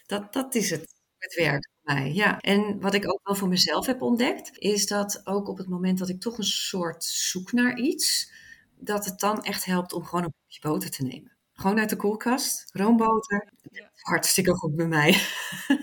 Dat, 0.06 0.32
dat 0.32 0.54
is 0.54 0.70
het, 0.70 0.94
het 1.18 1.34
werk 1.34 1.68
voor 1.72 1.94
mij, 1.94 2.12
ja. 2.12 2.38
En 2.38 2.80
wat 2.80 2.94
ik 2.94 3.12
ook 3.12 3.20
wel 3.22 3.34
voor 3.34 3.48
mezelf 3.48 3.86
heb 3.86 4.02
ontdekt, 4.02 4.58
is 4.58 4.86
dat 4.86 5.20
ook 5.24 5.48
op 5.48 5.58
het 5.58 5.68
moment 5.68 5.98
dat 5.98 6.08
ik 6.08 6.20
toch 6.20 6.38
een 6.38 6.44
soort 6.44 7.04
zoek 7.04 7.52
naar 7.52 7.78
iets, 7.78 8.32
dat 8.78 9.04
het 9.04 9.20
dan 9.20 9.42
echt 9.44 9.64
helpt 9.64 9.92
om 9.92 10.04
gewoon 10.04 10.24
een 10.24 10.34
bakje 10.42 10.68
boter 10.68 10.90
te 10.90 11.02
nemen. 11.02 11.36
Gewoon 11.52 11.78
uit 11.78 11.90
de 11.90 11.96
koelkast, 11.96 12.70
roomboter. 12.72 13.52
Ja. 13.70 13.90
Hartstikke 13.94 14.54
goed 14.54 14.76
bij 14.76 14.86
mij. 14.86 15.10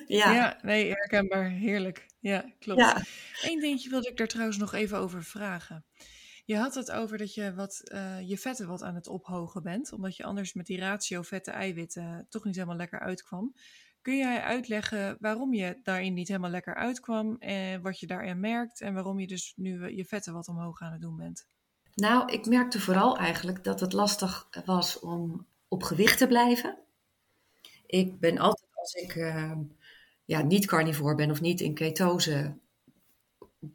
ja. 0.07 0.33
ja, 0.33 0.59
nee, 0.61 0.89
herkenbaar. 0.89 1.49
Heerlijk. 1.49 2.05
Ja, 2.19 2.51
klopt. 2.59 2.79
Ja. 2.79 3.03
Eén 3.41 3.59
dingetje 3.59 3.89
wilde 3.89 4.09
ik 4.09 4.17
daar 4.17 4.27
trouwens 4.27 4.57
nog 4.57 4.73
even 4.73 4.97
over 4.97 5.23
vragen. 5.23 5.85
Je 6.47 6.57
had 6.57 6.75
het 6.75 6.91
over 6.91 7.17
dat 7.17 7.33
je 7.33 7.53
wat, 7.53 7.81
uh, 7.93 8.29
je 8.29 8.37
vetten 8.37 8.67
wat 8.67 8.83
aan 8.83 8.95
het 8.95 9.07
ophogen 9.07 9.63
bent, 9.63 9.91
omdat 9.91 10.15
je 10.15 10.23
anders 10.23 10.53
met 10.53 10.65
die 10.65 10.79
ratio 10.79 11.21
vette-eiwitten 11.21 12.25
toch 12.29 12.43
niet 12.43 12.55
helemaal 12.55 12.75
lekker 12.75 12.99
uitkwam. 12.99 13.55
Kun 14.01 14.17
jij 14.17 14.41
uitleggen 14.41 15.17
waarom 15.19 15.53
je 15.53 15.79
daarin 15.83 16.13
niet 16.13 16.27
helemaal 16.27 16.49
lekker 16.49 16.75
uitkwam 16.75 17.35
en 17.39 17.81
wat 17.81 17.99
je 17.99 18.07
daarin 18.07 18.39
merkt 18.39 18.81
en 18.81 18.93
waarom 18.93 19.19
je 19.19 19.27
dus 19.27 19.53
nu 19.55 19.95
je 19.95 20.05
vetten 20.05 20.33
wat 20.33 20.47
omhoog 20.47 20.81
aan 20.81 20.91
het 20.91 21.01
doen 21.01 21.17
bent? 21.17 21.47
Nou, 21.93 22.31
ik 22.31 22.45
merkte 22.45 22.79
vooral 22.79 23.17
eigenlijk 23.17 23.63
dat 23.63 23.79
het 23.79 23.93
lastig 23.93 24.49
was 24.65 24.99
om 24.99 25.45
op 25.67 25.83
gewicht 25.83 26.17
te 26.17 26.27
blijven. 26.27 26.77
Ik 27.85 28.19
ben 28.19 28.37
altijd, 28.37 28.69
als 28.73 28.93
ik 28.93 29.15
ja, 30.25 30.41
niet 30.41 30.65
carnivore 30.65 31.15
ben 31.15 31.31
of 31.31 31.41
niet 31.41 31.61
in 31.61 31.73
ketose, 31.73 32.57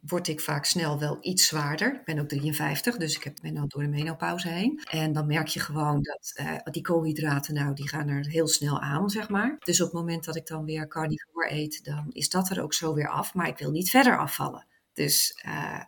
word 0.01 0.27
ik 0.27 0.41
vaak 0.41 0.65
snel 0.65 0.99
wel 0.99 1.17
iets 1.21 1.47
zwaarder. 1.47 1.93
Ik 1.93 2.05
ben 2.05 2.19
ook 2.19 2.27
53, 2.27 2.97
dus 2.97 3.15
ik 3.15 3.23
heb, 3.23 3.37
ben 3.41 3.57
al 3.57 3.67
door 3.67 3.81
de 3.81 3.87
menopauze 3.87 4.47
heen. 4.47 4.81
En 4.89 5.13
dan 5.13 5.27
merk 5.27 5.47
je 5.47 5.59
gewoon 5.59 6.01
dat 6.01 6.33
uh, 6.41 6.57
die 6.63 6.81
koolhydraten, 6.81 7.53
nou, 7.53 7.73
die 7.73 7.89
gaan 7.89 8.07
er 8.07 8.27
heel 8.27 8.47
snel 8.47 8.79
aan, 8.79 9.09
zeg 9.09 9.29
maar. 9.29 9.55
Dus 9.59 9.81
op 9.81 9.85
het 9.85 9.95
moment 9.95 10.25
dat 10.25 10.35
ik 10.35 10.47
dan 10.47 10.65
weer 10.65 10.87
carnivore 10.87 11.51
eet, 11.51 11.85
dan 11.85 12.05
is 12.09 12.29
dat 12.29 12.49
er 12.49 12.61
ook 12.61 12.73
zo 12.73 12.93
weer 12.93 13.09
af. 13.09 13.33
Maar 13.33 13.47
ik 13.47 13.57
wil 13.57 13.71
niet 13.71 13.89
verder 13.89 14.17
afvallen. 14.17 14.65
Dus... 14.93 15.41
Uh, 15.45 15.83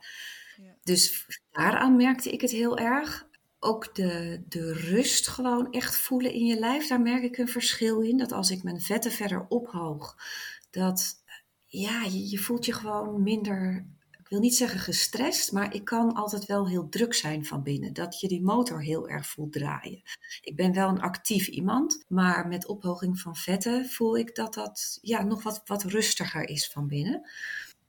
dus 0.83 1.25
daaraan 1.51 1.95
merkte 1.95 2.31
ik 2.31 2.41
het 2.41 2.51
heel 2.51 2.77
erg. 2.77 3.27
Ook 3.59 3.95
de, 3.95 4.43
de 4.47 4.73
rust 4.73 5.27
gewoon 5.27 5.71
echt 5.71 5.97
voelen 5.97 6.33
in 6.33 6.45
je 6.45 6.59
lijf, 6.59 6.87
daar 6.87 7.01
merk 7.01 7.23
ik 7.23 7.37
een 7.37 7.47
verschil 7.47 8.01
in. 8.01 8.17
Dat 8.17 8.31
als 8.31 8.51
ik 8.51 8.63
mijn 8.63 8.81
vetten 8.81 9.11
verder 9.11 9.45
ophoog, 9.47 10.17
dat 10.69 11.23
ja, 11.67 12.03
je, 12.03 12.29
je 12.29 12.37
voelt 12.37 12.65
je 12.65 12.73
gewoon 12.73 13.23
minder, 13.23 13.87
ik 14.11 14.27
wil 14.29 14.39
niet 14.39 14.55
zeggen 14.55 14.79
gestrest, 14.79 15.51
maar 15.51 15.73
ik 15.73 15.85
kan 15.85 16.13
altijd 16.13 16.45
wel 16.45 16.67
heel 16.67 16.89
druk 16.89 17.13
zijn 17.13 17.45
van 17.45 17.63
binnen. 17.63 17.93
Dat 17.93 18.19
je 18.19 18.27
die 18.27 18.41
motor 18.41 18.83
heel 18.83 19.09
erg 19.09 19.27
voelt 19.27 19.53
draaien. 19.53 20.01
Ik 20.41 20.55
ben 20.55 20.73
wel 20.73 20.89
een 20.89 21.01
actief 21.01 21.47
iemand, 21.47 22.05
maar 22.07 22.47
met 22.47 22.67
ophoging 22.67 23.19
van 23.19 23.35
vetten 23.35 23.85
voel 23.85 24.17
ik 24.17 24.35
dat 24.35 24.53
dat 24.53 24.97
ja, 25.01 25.23
nog 25.23 25.43
wat, 25.43 25.61
wat 25.65 25.83
rustiger 25.83 26.49
is 26.49 26.67
van 26.67 26.87
binnen. 26.87 27.29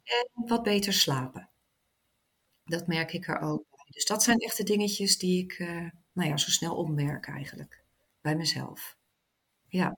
En 0.04 0.46
wat 0.46 0.62
beter 0.62 0.92
slapen. 0.92 1.48
Dat 2.64 2.86
merk 2.86 3.12
ik 3.12 3.28
er 3.28 3.40
ook 3.40 3.64
bij. 3.70 3.86
Dus 3.90 4.04
dat 4.04 4.22
zijn 4.22 4.38
echt 4.38 4.56
de 4.56 4.62
dingetjes 4.62 5.18
die 5.18 5.42
ik 5.42 5.58
uh, 5.58 5.90
nou 6.12 6.28
ja, 6.28 6.36
zo 6.36 6.50
snel 6.50 6.76
opmerk 6.76 7.26
eigenlijk. 7.26 7.84
Bij 8.20 8.36
mezelf. 8.36 8.96
Ja. 9.68 9.96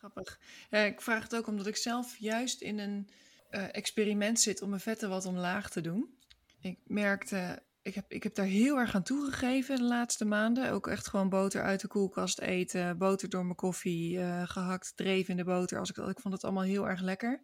Grappig. 0.00 0.40
Ja, 0.70 0.78
ik 0.78 1.00
vraag 1.00 1.22
het 1.22 1.36
ook 1.36 1.46
omdat 1.46 1.66
ik 1.66 1.76
zelf 1.76 2.16
juist 2.18 2.60
in 2.60 2.78
een 2.78 3.08
uh, 3.50 3.74
experiment 3.74 4.40
zit 4.40 4.62
om 4.62 4.68
mijn 4.68 4.80
vetten 4.80 5.08
wat 5.08 5.24
omlaag 5.24 5.70
te 5.70 5.80
doen. 5.80 6.18
Ik 6.60 6.78
merkte, 6.84 7.62
ik 7.82 7.94
heb, 7.94 8.12
ik 8.12 8.22
heb 8.22 8.34
daar 8.34 8.46
heel 8.46 8.76
erg 8.76 8.94
aan 8.94 9.02
toegegeven 9.02 9.76
de 9.76 9.82
laatste 9.82 10.24
maanden. 10.24 10.70
Ook 10.70 10.86
echt 10.86 11.08
gewoon 11.08 11.28
boter 11.28 11.62
uit 11.62 11.80
de 11.80 11.88
koelkast 11.88 12.38
eten, 12.38 12.98
boter 12.98 13.28
door 13.28 13.44
mijn 13.44 13.56
koffie, 13.56 14.18
uh, 14.18 14.42
gehakt, 14.48 14.92
dreven 14.96 15.30
in 15.30 15.36
de 15.36 15.44
boter. 15.44 15.78
Als 15.78 15.90
ik, 15.90 15.96
ik 15.96 16.20
vond 16.20 16.34
het 16.34 16.44
allemaal 16.44 16.62
heel 16.62 16.88
erg 16.88 17.00
lekker. 17.00 17.42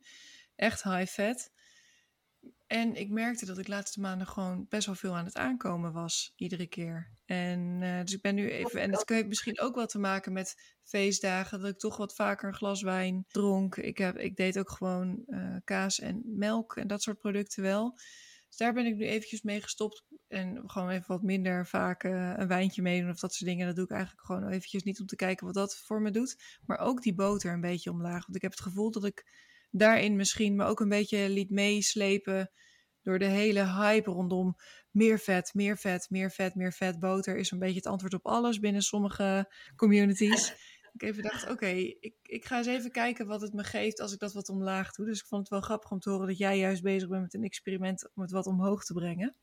Echt 0.54 0.82
high 0.82 1.12
fat. 1.12 1.50
En 2.66 2.94
ik 2.94 3.10
merkte 3.10 3.46
dat 3.46 3.58
ik 3.58 3.64
de 3.64 3.70
laatste 3.70 4.00
maanden 4.00 4.26
gewoon 4.26 4.66
best 4.68 4.86
wel 4.86 4.94
veel 4.94 5.16
aan 5.16 5.24
het 5.24 5.36
aankomen 5.36 5.92
was, 5.92 6.32
iedere 6.36 6.66
keer. 6.66 7.10
En 7.24 7.80
uh, 7.82 8.00
dus 8.00 8.12
ik 8.12 8.20
ben 8.20 8.34
nu 8.34 8.50
even, 8.50 8.80
en 8.80 8.90
dat 8.90 9.08
heeft 9.08 9.26
misschien 9.26 9.60
ook 9.60 9.74
wel 9.74 9.86
te 9.86 9.98
maken 9.98 10.32
met 10.32 10.74
feestdagen, 10.82 11.60
dat 11.60 11.70
ik 11.70 11.78
toch 11.78 11.96
wat 11.96 12.14
vaker 12.14 12.48
een 12.48 12.54
glas 12.54 12.82
wijn 12.82 13.24
dronk. 13.28 13.76
Ik, 13.76 13.98
heb, 13.98 14.16
ik 14.18 14.36
deed 14.36 14.58
ook 14.58 14.70
gewoon 14.70 15.22
uh, 15.26 15.56
kaas 15.64 16.00
en 16.00 16.22
melk 16.24 16.76
en 16.76 16.86
dat 16.86 17.02
soort 17.02 17.18
producten 17.18 17.62
wel. 17.62 17.98
Dus 18.48 18.56
daar 18.56 18.72
ben 18.72 18.86
ik 18.86 18.96
nu 18.96 19.06
eventjes 19.06 19.42
mee 19.42 19.62
gestopt 19.62 20.04
en 20.28 20.62
gewoon 20.66 20.88
even 20.88 21.06
wat 21.06 21.22
minder 21.22 21.66
vaak 21.66 22.04
uh, 22.04 22.32
een 22.36 22.48
wijntje 22.48 22.82
meedoen 22.82 23.10
of 23.10 23.20
dat 23.20 23.34
soort 23.34 23.50
dingen. 23.50 23.66
Dat 23.66 23.76
doe 23.76 23.84
ik 23.84 23.90
eigenlijk 23.90 24.26
gewoon 24.26 24.48
eventjes 24.48 24.82
niet 24.82 25.00
om 25.00 25.06
te 25.06 25.16
kijken 25.16 25.46
wat 25.46 25.54
dat 25.54 25.76
voor 25.76 26.02
me 26.02 26.10
doet. 26.10 26.60
Maar 26.64 26.78
ook 26.78 27.02
die 27.02 27.14
boter 27.14 27.52
een 27.52 27.60
beetje 27.60 27.90
omlaag, 27.90 28.24
want 28.24 28.36
ik 28.36 28.42
heb 28.42 28.50
het 28.50 28.60
gevoel 28.60 28.90
dat 28.90 29.04
ik 29.04 29.44
daarin 29.70 30.16
misschien 30.16 30.56
me 30.56 30.64
ook 30.64 30.80
een 30.80 30.88
beetje 30.88 31.28
liet 31.28 31.50
meeslepen 31.50 32.50
door 33.02 33.18
de 33.18 33.24
hele 33.24 33.64
hype 33.64 34.10
rondom 34.10 34.56
meer 34.90 35.18
vet, 35.18 35.54
meer 35.54 35.78
vet, 35.78 36.10
meer 36.10 36.30
vet, 36.30 36.54
meer 36.54 36.72
vet. 36.72 36.98
Boter 36.98 37.36
is 37.36 37.50
een 37.50 37.58
beetje 37.58 37.76
het 37.76 37.86
antwoord 37.86 38.14
op 38.14 38.26
alles 38.26 38.58
binnen 38.58 38.82
sommige 38.82 39.52
communities. 39.76 40.52
ik 40.94 41.02
even 41.02 41.22
dacht, 41.22 41.50
oké, 41.50 41.66
ik, 41.66 42.14
ik 42.22 42.44
ga 42.44 42.56
eens 42.56 42.66
even 42.66 42.90
kijken 42.90 43.26
wat 43.26 43.40
het 43.40 43.52
me 43.52 43.64
geeft 43.64 44.00
als 44.00 44.12
ik 44.12 44.18
dat 44.18 44.32
wat 44.32 44.48
omlaag 44.48 44.92
doe. 44.92 45.06
Dus 45.06 45.20
ik 45.20 45.26
vond 45.26 45.40
het 45.40 45.50
wel 45.50 45.60
grappig 45.60 45.90
om 45.90 46.00
te 46.00 46.10
horen 46.10 46.26
dat 46.26 46.38
jij 46.38 46.58
juist 46.58 46.82
bezig 46.82 47.08
bent 47.08 47.22
met 47.22 47.34
een 47.34 47.44
experiment 47.44 48.08
om 48.14 48.22
het 48.22 48.30
wat 48.30 48.46
omhoog 48.46 48.84
te 48.84 48.92
brengen. 48.92 49.36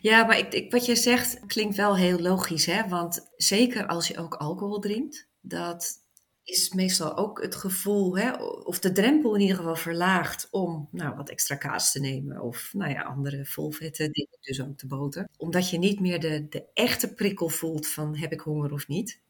Ja, 0.00 0.24
maar 0.24 0.38
ik, 0.38 0.52
ik, 0.52 0.72
wat 0.72 0.86
je 0.86 0.96
zegt 0.96 1.46
klinkt 1.46 1.76
wel 1.76 1.96
heel 1.96 2.18
logisch, 2.18 2.66
hè? 2.66 2.88
Want 2.88 3.30
zeker 3.36 3.86
als 3.86 4.08
je 4.08 4.18
ook 4.18 4.34
alcohol 4.34 4.78
drinkt, 4.78 5.28
dat 5.40 6.05
is 6.46 6.72
meestal 6.72 7.16
ook 7.16 7.42
het 7.42 7.54
gevoel, 7.54 8.18
hè, 8.18 8.32
of 8.42 8.78
de 8.78 8.92
drempel 8.92 9.34
in 9.34 9.40
ieder 9.40 9.56
geval 9.56 9.76
verlaagd 9.76 10.48
om 10.50 10.88
nou, 10.90 11.16
wat 11.16 11.28
extra 11.28 11.56
kaas 11.56 11.92
te 11.92 12.00
nemen 12.00 12.40
of 12.40 12.70
nou 12.72 12.90
ja, 12.90 13.02
andere 13.02 13.46
volvette 13.46 14.10
dingen, 14.10 14.38
dus 14.40 14.62
ook 14.62 14.78
de 14.78 14.86
boter. 14.86 15.28
Omdat 15.36 15.70
je 15.70 15.78
niet 15.78 16.00
meer 16.00 16.20
de, 16.20 16.48
de 16.48 16.64
echte 16.74 17.14
prikkel 17.14 17.48
voelt 17.48 17.88
van 17.88 18.16
heb 18.16 18.32
ik 18.32 18.40
honger 18.40 18.72
of 18.72 18.88
niet. 18.88 19.20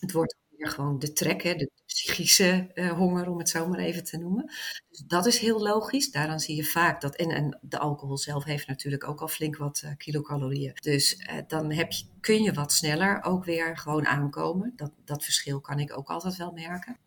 Het 0.00 0.12
wordt 0.12 0.36
gewoon 0.68 0.98
de 0.98 1.12
trek, 1.12 1.42
hè, 1.42 1.54
de 1.54 1.70
psychische 1.86 2.70
uh, 2.74 2.92
honger 2.92 3.30
om 3.30 3.38
het 3.38 3.48
zo 3.48 3.68
maar 3.68 3.78
even 3.78 4.04
te 4.04 4.18
noemen. 4.18 4.52
Dus 4.88 5.02
dat 5.06 5.26
is 5.26 5.38
heel 5.38 5.62
logisch. 5.62 6.10
Daaraan 6.10 6.40
zie 6.40 6.56
je 6.56 6.64
vaak 6.64 7.00
dat, 7.00 7.16
en, 7.16 7.30
en 7.30 7.58
de 7.62 7.78
alcohol 7.78 8.18
zelf 8.18 8.44
heeft 8.44 8.66
natuurlijk 8.66 9.08
ook 9.08 9.20
al 9.20 9.28
flink 9.28 9.56
wat 9.56 9.82
uh, 9.84 9.90
kilocalorieën. 9.96 10.72
Dus 10.74 11.14
uh, 11.14 11.38
dan 11.46 11.72
heb 11.72 11.92
je, 11.92 12.04
kun 12.20 12.42
je 12.42 12.52
wat 12.52 12.72
sneller 12.72 13.22
ook 13.22 13.44
weer 13.44 13.76
gewoon 13.76 14.06
aankomen. 14.06 14.72
Dat, 14.76 14.92
dat 15.04 15.24
verschil 15.24 15.60
kan 15.60 15.78
ik 15.78 15.96
ook 15.98 16.08
altijd 16.08 16.36
wel 16.36 16.52
merken. 16.52 16.98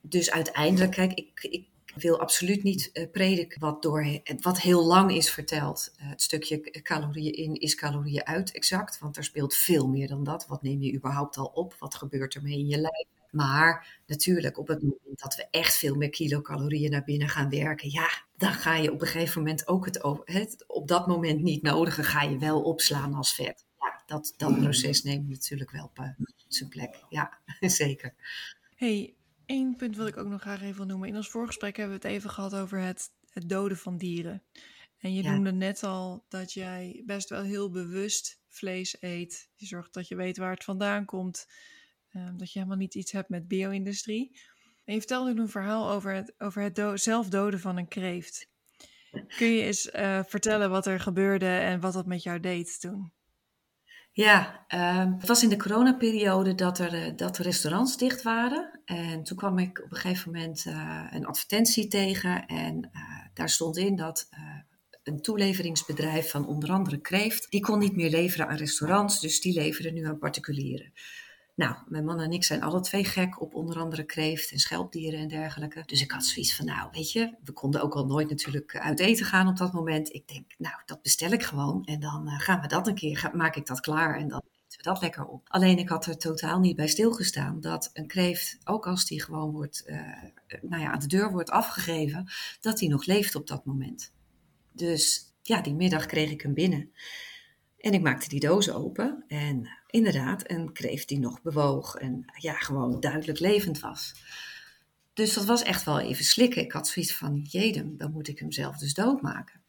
Dus 0.00 0.30
uiteindelijk, 0.30 0.90
kijk, 0.90 1.12
ik, 1.12 1.42
ik 1.42 1.68
wil 1.96 2.20
absoluut 2.20 2.62
niet 2.62 2.90
uh, 2.92 3.10
prediken 3.10 3.60
wat, 3.60 3.82
door, 3.82 4.20
wat 4.40 4.60
heel 4.60 4.84
lang 4.84 5.12
is 5.12 5.30
verteld. 5.30 5.94
Uh, 6.00 6.08
het 6.08 6.22
stukje 6.22 6.60
calorieën 6.82 7.32
in 7.32 7.54
is 7.54 7.74
calorieën 7.74 8.26
uit 8.26 8.52
exact, 8.52 8.98
want 8.98 9.16
er 9.16 9.24
speelt 9.24 9.54
veel 9.54 9.88
meer 9.88 10.08
dan 10.08 10.24
dat. 10.24 10.46
Wat 10.46 10.62
neem 10.62 10.82
je 10.82 10.94
überhaupt 10.94 11.36
al 11.36 11.46
op? 11.54 11.76
Wat 11.78 11.94
gebeurt 11.94 12.34
er 12.34 12.42
mee 12.42 12.58
in 12.58 12.68
je 12.68 12.78
lijf? 12.78 13.06
Maar 13.30 14.00
natuurlijk, 14.06 14.58
op 14.58 14.68
het 14.68 14.82
moment 14.82 15.20
dat 15.20 15.36
we 15.36 15.46
echt 15.50 15.76
veel 15.76 15.94
meer 15.94 16.10
kilocalorieën 16.10 16.90
naar 16.90 17.04
binnen 17.04 17.28
gaan 17.28 17.48
werken, 17.48 17.90
ja, 17.90 18.08
dan 18.36 18.52
ga 18.52 18.76
je 18.76 18.92
op 18.92 19.00
een 19.00 19.06
gegeven 19.06 19.42
moment 19.42 19.68
ook 19.68 19.84
het, 20.24 20.64
op 20.66 20.88
dat 20.88 21.06
moment 21.06 21.42
niet 21.42 21.62
nodige, 21.62 22.02
ga 22.02 22.22
je 22.22 22.38
wel 22.38 22.62
opslaan 22.62 23.14
als 23.14 23.34
vet. 23.34 23.64
Ja, 23.80 24.02
dat, 24.06 24.34
dat 24.36 24.58
proces 24.60 25.02
neemt 25.02 25.28
natuurlijk 25.28 25.70
wel 25.70 25.84
op 25.84 26.14
zijn 26.48 26.68
plek. 26.68 27.04
Ja, 27.08 27.38
zeker. 27.60 28.14
Hey, 28.76 29.15
één 29.46 29.76
punt 29.76 29.96
wat 29.96 30.08
ik 30.08 30.16
ook 30.16 30.28
nog 30.28 30.40
graag 30.40 30.62
even 30.62 30.76
wil 30.76 30.86
noemen. 30.86 31.08
In 31.08 31.16
ons 31.16 31.28
voorgesprek 31.28 31.76
hebben 31.76 32.00
we 32.00 32.06
het 32.06 32.16
even 32.16 32.30
gehad 32.30 32.54
over 32.54 32.80
het, 32.80 33.10
het 33.28 33.48
doden 33.48 33.76
van 33.76 33.96
dieren. 33.96 34.42
En 34.98 35.14
je 35.14 35.22
noemde 35.22 35.52
net 35.52 35.82
al 35.82 36.24
dat 36.28 36.52
jij 36.52 37.02
best 37.06 37.28
wel 37.28 37.42
heel 37.42 37.70
bewust 37.70 38.40
vlees 38.48 38.96
eet. 39.00 39.50
Je 39.54 39.66
zorgt 39.66 39.94
dat 39.94 40.08
je 40.08 40.16
weet 40.16 40.36
waar 40.36 40.50
het 40.50 40.64
vandaan 40.64 41.04
komt. 41.04 41.46
Ehm, 42.08 42.36
dat 42.36 42.52
je 42.52 42.58
helemaal 42.58 42.78
niet 42.78 42.94
iets 42.94 43.12
hebt 43.12 43.28
met 43.28 43.48
bio-industrie. 43.48 44.40
En 44.84 44.94
je 44.94 44.98
vertelde 44.98 45.40
een 45.40 45.48
verhaal 45.48 45.90
over 45.90 46.12
het, 46.12 46.34
over 46.38 46.62
het 46.62 46.74
do 46.74 46.96
zelf 46.96 47.28
doden 47.28 47.60
van 47.60 47.76
een 47.76 47.88
kreeft. 47.88 48.48
Kun 49.38 49.46
je 49.46 49.62
eens 49.62 49.86
uh, 49.86 50.24
vertellen 50.24 50.70
wat 50.70 50.86
er 50.86 51.00
gebeurde 51.00 51.46
en 51.46 51.80
wat 51.80 51.92
dat 51.92 52.06
met 52.06 52.22
jou 52.22 52.40
deed 52.40 52.80
toen? 52.80 53.12
Ja, 54.16 54.66
uh, 54.74 55.12
het 55.18 55.26
was 55.26 55.42
in 55.42 55.48
de 55.48 55.56
coronaperiode 55.56 56.54
dat 56.54 56.78
er, 56.78 56.94
uh, 56.94 57.16
dat 57.16 57.36
de 57.36 57.42
restaurants 57.42 57.96
dicht 57.96 58.22
waren. 58.22 58.80
En 58.84 59.22
toen 59.22 59.36
kwam 59.36 59.58
ik 59.58 59.82
op 59.84 59.90
een 59.90 59.96
gegeven 59.96 60.32
moment 60.32 60.64
uh, 60.68 61.06
een 61.10 61.26
advertentie 61.26 61.88
tegen. 61.88 62.46
En 62.46 62.90
daar 63.34 63.48
stond 63.48 63.76
in 63.76 63.96
dat 63.96 64.28
een 65.02 65.20
toeleveringsbedrijf 65.20 66.30
van 66.30 66.46
onder 66.46 66.70
andere 66.70 67.00
kreeft, 67.00 67.50
die 67.50 67.60
kon 67.60 67.78
niet 67.78 67.96
meer 67.96 68.10
leveren 68.10 68.48
aan 68.48 68.56
restaurants, 68.56 69.20
dus 69.20 69.40
die 69.40 69.52
leveren 69.52 69.94
nu 69.94 70.06
aan 70.06 70.18
particulieren. 70.18 70.92
Nou, 71.56 71.76
mijn 71.88 72.04
man 72.04 72.20
en 72.20 72.30
ik 72.30 72.44
zijn 72.44 72.62
alle 72.62 72.80
twee 72.80 73.04
gek 73.04 73.40
op 73.40 73.54
onder 73.54 73.78
andere 73.78 74.04
kreeft 74.04 74.52
en 74.52 74.58
schelpdieren 74.58 75.20
en 75.20 75.28
dergelijke. 75.28 75.82
Dus 75.86 76.02
ik 76.02 76.10
had 76.10 76.24
zoiets 76.24 76.56
van, 76.56 76.66
nou, 76.66 76.88
weet 76.92 77.12
je, 77.12 77.34
we 77.44 77.52
konden 77.52 77.82
ook 77.82 77.94
al 77.94 78.06
nooit 78.06 78.28
natuurlijk 78.28 78.76
uit 78.78 79.00
eten 79.00 79.26
gaan 79.26 79.48
op 79.48 79.56
dat 79.56 79.72
moment. 79.72 80.14
Ik 80.14 80.28
denk, 80.28 80.54
nou, 80.58 80.74
dat 80.86 81.02
bestel 81.02 81.30
ik 81.30 81.42
gewoon 81.42 81.84
en 81.84 82.00
dan 82.00 82.26
uh, 82.26 82.40
gaan 82.40 82.60
we 82.60 82.66
dat 82.66 82.86
een 82.86 82.94
keer, 82.94 83.30
maak 83.34 83.56
ik 83.56 83.66
dat 83.66 83.80
klaar 83.80 84.16
en 84.16 84.28
dan 84.28 84.42
eten 84.44 84.78
we 84.78 84.82
dat 84.82 85.00
lekker 85.00 85.26
op. 85.26 85.46
Alleen 85.48 85.78
ik 85.78 85.88
had 85.88 86.06
er 86.06 86.18
totaal 86.18 86.60
niet 86.60 86.76
bij 86.76 86.88
stilgestaan 86.88 87.60
dat 87.60 87.90
een 87.92 88.06
kreeft, 88.06 88.58
ook 88.64 88.86
als 88.86 89.06
die 89.06 89.22
gewoon 89.22 89.50
wordt, 89.50 89.84
uh, 89.86 90.00
nou 90.62 90.82
ja, 90.82 90.92
aan 90.92 91.00
de 91.00 91.06
deur 91.06 91.30
wordt 91.30 91.50
afgegeven, 91.50 92.30
dat 92.60 92.78
die 92.78 92.88
nog 92.88 93.04
leeft 93.04 93.34
op 93.34 93.46
dat 93.46 93.64
moment. 93.64 94.12
Dus 94.72 95.34
ja, 95.42 95.60
die 95.60 95.74
middag 95.74 96.06
kreeg 96.06 96.30
ik 96.30 96.40
hem 96.40 96.54
binnen. 96.54 96.90
En 97.78 97.92
ik 97.92 98.02
maakte 98.02 98.28
die 98.28 98.40
doos 98.40 98.70
open 98.70 99.24
en 99.26 99.68
inderdaad 99.96 100.50
een 100.50 100.72
kreeft 100.72 101.08
die 101.08 101.18
nog 101.18 101.42
bewoog 101.42 101.94
en 101.94 102.24
ja, 102.34 102.52
gewoon 102.52 103.00
duidelijk 103.00 103.38
levend 103.38 103.80
was. 103.80 104.14
Dus 105.12 105.34
dat 105.34 105.44
was 105.44 105.62
echt 105.62 105.84
wel 105.84 106.00
even 106.00 106.24
slikken. 106.24 106.62
Ik 106.62 106.72
had 106.72 106.88
zoiets 106.88 107.16
van, 107.16 107.40
jedem, 107.42 107.96
dan 107.96 108.12
moet 108.12 108.28
ik 108.28 108.38
hem 108.38 108.52
zelf 108.52 108.76
dus 108.76 108.94
doodmaken. 108.94 109.60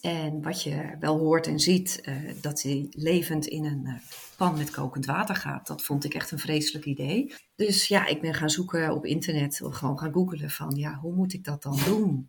En 0.00 0.42
wat 0.42 0.62
je 0.62 0.96
wel 1.00 1.18
hoort 1.18 1.46
en 1.46 1.60
ziet, 1.60 2.02
uh, 2.04 2.16
dat 2.40 2.62
hij 2.62 2.86
levend 2.90 3.46
in 3.46 3.64
een 3.64 3.86
uh, 3.86 3.94
pan 4.36 4.56
met 4.56 4.70
kokend 4.70 5.06
water 5.06 5.36
gaat, 5.36 5.66
dat 5.66 5.82
vond 5.82 6.04
ik 6.04 6.14
echt 6.14 6.30
een 6.30 6.38
vreselijk 6.38 6.84
idee. 6.84 7.34
Dus 7.56 7.88
ja, 7.88 8.06
ik 8.06 8.20
ben 8.20 8.34
gaan 8.34 8.50
zoeken 8.50 8.94
op 8.94 9.06
internet, 9.06 9.62
of 9.62 9.74
gewoon 9.74 9.98
gaan 9.98 10.12
googelen 10.12 10.50
van, 10.50 10.74
ja, 10.74 10.94
hoe 10.94 11.14
moet 11.14 11.32
ik 11.32 11.44
dat 11.44 11.62
dan 11.62 11.78
doen? 11.84 12.28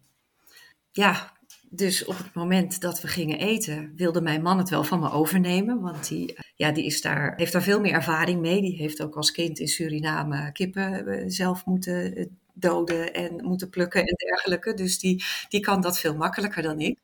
Ja, 0.91 1.37
dus 1.75 2.05
op 2.05 2.17
het 2.17 2.33
moment 2.33 2.81
dat 2.81 3.01
we 3.01 3.07
gingen 3.07 3.39
eten, 3.39 3.93
wilde 3.95 4.21
mijn 4.21 4.41
man 4.41 4.57
het 4.57 4.69
wel 4.69 4.83
van 4.83 4.99
me 4.99 5.11
overnemen. 5.11 5.81
Want 5.81 6.07
die, 6.07 6.37
ja, 6.55 6.71
die 6.71 6.85
is 6.85 7.01
daar, 7.01 7.33
heeft 7.35 7.51
daar 7.51 7.63
veel 7.63 7.79
meer 7.79 7.93
ervaring 7.93 8.41
mee. 8.41 8.61
Die 8.61 8.75
heeft 8.75 9.01
ook 9.01 9.15
als 9.15 9.31
kind 9.31 9.59
in 9.59 9.67
Suriname 9.67 10.51
kippen 10.51 11.07
eh, 11.07 11.23
zelf 11.27 11.65
moeten 11.65 12.15
eh, 12.15 12.25
doden 12.53 13.13
en 13.13 13.43
moeten 13.43 13.69
plukken 13.69 14.01
en 14.01 14.15
dergelijke. 14.15 14.73
Dus 14.73 14.99
die, 14.99 15.23
die 15.49 15.59
kan 15.59 15.81
dat 15.81 15.99
veel 15.99 16.15
makkelijker 16.15 16.63
dan 16.63 16.79
ik. 16.79 16.99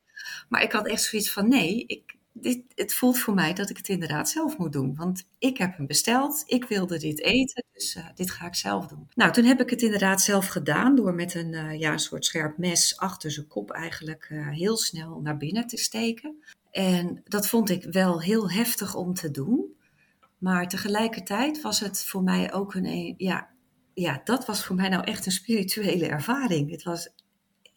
Maar 0.50 0.64
ik 0.64 0.72
had 0.72 0.88
echt 0.88 1.04
zoiets 1.04 1.32
van: 1.32 1.48
nee, 1.48 1.84
ik, 1.88 2.16
dit, 2.42 2.64
het 2.76 2.94
voelt 2.94 3.20
voor 3.20 3.34
mij 3.34 3.54
dat 3.54 3.70
ik 3.70 3.78
het 3.78 3.88
inderdaad 3.88 4.30
zelf 4.30 4.58
moet 4.58 4.74
doen. 4.74 4.96
Want 4.96 5.28
ik 5.38 5.58
heb 5.58 5.78
hem 5.78 5.88
besteld, 5.88 6.44
ik 6.46 6.66
wilde 6.66 7.00
dit 7.00 7.22
eten, 7.22 7.64
dus 7.74 7.96
uh, 7.96 8.06
dit 8.16 8.32
ga 8.32 8.46
ik 8.46 8.56
zelf 8.56 8.88
doen. 8.88 9.08
Nou, 9.16 9.32
toen 9.32 9.44
heb 9.44 9.62
ik 9.62 9.70
het 9.70 9.82
inderdaad 9.82 10.22
zelf 10.22 10.48
gedaan 10.48 10.96
door 10.96 11.14
met 11.14 11.34
een, 11.34 11.54
uh, 11.54 11.80
ja, 11.80 11.92
een 11.92 12.00
soort 12.00 12.26
scherp 12.26 12.58
mes 12.58 12.98
achter 12.98 13.32
zijn 13.32 13.48
kop 13.48 13.72
eigenlijk 13.72 14.30
uh, 14.32 14.50
heel 14.50 14.78
snel 14.78 15.20
naar 15.22 15.38
binnen 15.38 15.68
te 15.68 15.78
steken. 15.78 16.44
En 16.72 17.22
dat 17.24 17.48
vond 17.48 17.70
ik 17.70 17.84
wel 17.84 18.22
heel 18.22 18.52
heftig 18.52 18.96
om 18.96 19.14
te 19.14 19.32
doen. 19.32 19.78
Maar 20.38 20.68
tegelijkertijd 20.68 21.62
was 21.62 21.80
het 21.80 22.06
voor 22.06 22.24
mij 22.24 22.54
ook 22.54 22.74
een, 22.74 23.14
ja, 23.18 23.50
ja, 23.94 24.22
dat 24.24 24.46
was 24.46 24.66
voor 24.66 24.76
mij 24.76 24.90
nou 24.90 25.04
echt 25.04 25.26
een 25.26 25.32
spirituele 25.32 26.08
ervaring. 26.08 26.72
Het 26.72 26.84
was 26.84 27.10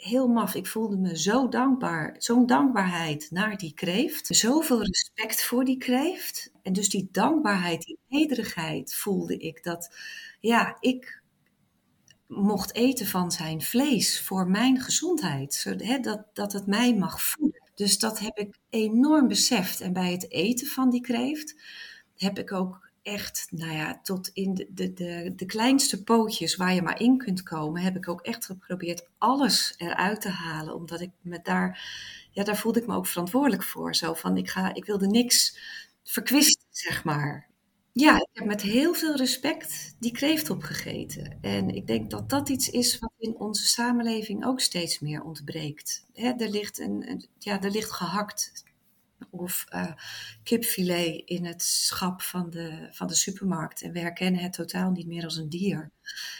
heel 0.02 0.28
maf. 0.28 0.54
Ik 0.54 0.66
voelde 0.66 0.96
me 0.96 1.18
zo 1.18 1.48
dankbaar, 1.48 2.14
zo'n 2.18 2.46
dankbaarheid 2.46 3.30
naar 3.30 3.56
die 3.56 3.74
kreeft. 3.74 4.26
Zoveel 4.26 4.82
respect 4.82 5.42
voor 5.44 5.64
die 5.64 5.78
kreeft. 5.78 6.52
En 6.62 6.72
dus 6.72 6.88
die 6.88 7.08
dankbaarheid, 7.12 7.82
die 7.82 7.98
nederigheid 8.08 8.94
voelde 8.94 9.36
ik 9.36 9.64
dat, 9.64 9.96
ja, 10.40 10.76
ik 10.80 11.22
mocht 12.26 12.74
eten 12.74 13.06
van 13.06 13.32
zijn 13.32 13.62
vlees 13.62 14.20
voor 14.20 14.48
mijn 14.48 14.80
gezondheid. 14.80 15.54
Zodat 15.54 16.04
dat, 16.04 16.24
dat 16.32 16.52
het 16.52 16.66
mij 16.66 16.94
mag 16.94 17.22
voeden. 17.22 17.70
Dus 17.74 17.98
dat 17.98 18.18
heb 18.18 18.38
ik 18.38 18.58
enorm 18.70 19.28
beseft. 19.28 19.80
En 19.80 19.92
bij 19.92 20.12
het 20.12 20.30
eten 20.30 20.66
van 20.66 20.90
die 20.90 21.00
kreeft 21.00 21.60
heb 22.16 22.38
ik 22.38 22.52
ook 22.52 22.81
echt, 23.02 23.46
nou 23.50 23.72
ja, 23.72 24.00
tot 24.02 24.30
in 24.32 24.54
de, 24.54 24.92
de, 24.92 25.32
de, 25.36 25.46
kleinste 25.46 26.02
pootjes 26.02 26.56
waar 26.56 26.74
je 26.74 26.82
maar 26.82 27.00
in 27.00 27.18
kunt 27.18 27.42
komen, 27.42 27.82
heb 27.82 27.96
ik 27.96 28.08
ook 28.08 28.20
echt 28.20 28.44
geprobeerd 28.44 29.08
alles 29.18 29.74
eruit 29.76 30.20
te 30.20 30.28
halen. 30.28 30.74
Omdat 30.74 31.00
ik 31.00 31.10
me 31.20 31.40
daar, 31.42 31.82
ja, 32.30 32.44
daar 32.44 32.56
voelde 32.56 32.80
ik 32.80 32.86
me 32.86 32.94
ook 32.94 33.06
verantwoordelijk 33.06 33.62
voor. 33.62 33.94
Zo 33.94 34.14
van, 34.14 34.36
ik, 34.36 34.48
ga, 34.48 34.74
ik 34.74 34.84
wilde 34.84 35.06
niks 35.06 35.58
verkwisten, 36.04 36.66
zeg 36.70 37.04
maar. 37.04 37.50
Ja, 37.92 38.16
ik 38.16 38.28
heb 38.32 38.46
met 38.46 38.62
heel 38.62 38.94
veel 38.94 39.16
respect 39.16 39.96
die 39.98 40.12
kreeft 40.12 40.50
opgegeten. 40.50 41.38
En 41.40 41.70
ik 41.70 41.86
denk 41.86 42.10
dat 42.10 42.28
dat 42.28 42.48
iets 42.48 42.70
is 42.70 42.98
wat 42.98 43.12
in 43.18 43.38
onze 43.38 43.66
samenleving 43.66 44.44
ook 44.44 44.60
steeds 44.60 44.98
meer 44.98 45.22
ontbreekt. 45.22 46.06
er, 46.14 46.48
ligt 46.48 46.78
een, 46.78 47.10
een, 47.10 47.26
ja, 47.38 47.60
er 47.60 47.70
ligt 47.70 47.90
gehakt 47.90 48.64
of 49.32 49.64
uh, 49.74 49.92
kipfilet 50.42 51.22
in 51.24 51.44
het 51.44 51.62
schap 51.62 52.22
van 52.22 52.50
de, 52.50 52.88
van 52.90 53.06
de 53.06 53.14
supermarkt. 53.14 53.82
En 53.82 53.92
we 53.92 53.98
herkennen 53.98 54.40
het 54.40 54.52
totaal 54.52 54.90
niet 54.90 55.06
meer 55.06 55.24
als 55.24 55.36
een 55.36 55.48
dier. 55.48 55.90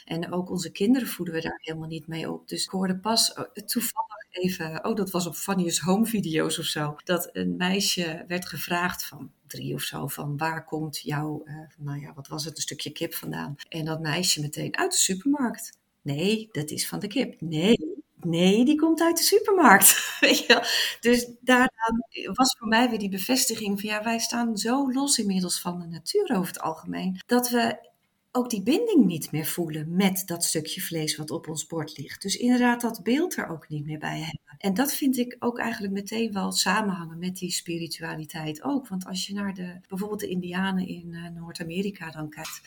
En 0.05 0.33
ook 0.33 0.51
onze 0.51 0.71
kinderen 0.71 1.09
voeden 1.09 1.35
we 1.35 1.41
daar 1.41 1.61
helemaal 1.63 1.89
niet 1.89 2.07
mee 2.07 2.31
op. 2.31 2.49
Dus 2.49 2.65
ik 2.65 2.71
hoorde 2.71 2.99
pas 2.99 3.35
oh, 3.35 3.45
toevallig 3.53 4.13
even, 4.31 4.85
oh 4.85 4.97
dat 4.97 5.11
was 5.11 5.27
op 5.27 5.35
Fanny's 5.35 5.79
home 5.79 6.07
video's 6.07 6.59
of 6.59 6.65
zo, 6.65 6.97
dat 7.05 7.31
een 7.33 7.57
meisje 7.57 8.25
werd 8.29 8.49
gevraagd 8.49 9.05
van 9.05 9.33
drie 9.47 9.75
of 9.75 9.83
zo, 9.83 10.07
van 10.07 10.37
waar 10.37 10.65
komt 10.65 10.99
jouw, 10.99 11.43
uh, 11.45 11.55
nou 11.79 12.01
ja, 12.01 12.15
wat 12.15 12.29
was 12.29 12.45
het, 12.45 12.57
een 12.57 12.63
stukje 12.63 12.91
kip 12.91 13.15
vandaan? 13.15 13.57
En 13.69 13.85
dat 13.85 14.01
meisje 14.01 14.41
meteen 14.41 14.77
uit 14.77 14.93
de 14.93 14.99
supermarkt. 14.99 15.79
Nee, 16.03 16.49
dat 16.53 16.71
is 16.71 16.89
van 16.89 16.99
de 16.99 17.07
kip. 17.07 17.41
Nee, 17.41 17.92
Nee, 18.25 18.65
die 18.65 18.77
komt 18.77 19.01
uit 19.01 19.17
de 19.17 19.23
supermarkt. 19.23 20.21
Dus 21.01 21.29
daaraan 21.41 22.07
was 22.33 22.57
voor 22.59 22.69
mij 22.69 22.91
weer 22.91 22.99
die 22.99 23.09
bevestiging 23.09 23.81
van 23.81 23.89
ja, 23.89 24.03
wij 24.03 24.19
staan 24.19 24.57
zo 24.57 24.93
los 24.93 25.19
inmiddels 25.19 25.61
van 25.61 25.81
de 25.81 25.87
natuur 25.87 26.31
over 26.31 26.47
het 26.47 26.61
algemeen, 26.61 27.21
dat 27.27 27.51
we 27.51 27.91
ook 28.33 28.51
die 28.51 28.63
binding 28.63 29.05
niet 29.05 29.33
meer 29.33 29.47
voelen 29.47 29.97
met 29.97 30.23
dat 30.27 30.45
stukje 30.45 30.81
vlees 30.81 31.17
wat 31.17 31.31
op 31.31 31.49
ons 31.49 31.67
bord 31.67 31.99
ligt. 31.99 32.23
Dus 32.23 32.37
inderdaad 32.37 32.81
dat 32.81 33.03
beeld 33.03 33.37
er 33.37 33.49
ook 33.49 33.69
niet 33.69 33.85
meer 33.85 33.99
bij 33.99 34.19
hebben. 34.21 34.41
En 34.59 34.75
dat 34.75 34.95
vind 34.95 35.19
ik 35.19 35.37
ook 35.39 35.59
eigenlijk 35.59 35.93
meteen 35.93 36.33
wel 36.33 36.53
samenhangen 36.53 37.19
met 37.19 37.37
die 37.37 37.51
spiritualiteit 37.51 38.63
ook. 38.63 38.89
Want 38.89 39.07
als 39.07 39.27
je 39.27 39.35
naar 39.35 39.55
de, 39.55 39.81
bijvoorbeeld 39.89 40.21
de 40.21 40.29
indianen 40.29 40.87
in 40.87 41.13
uh, 41.13 41.29
Noord-Amerika 41.29 42.11
dan 42.11 42.31
kijkt, 42.31 42.63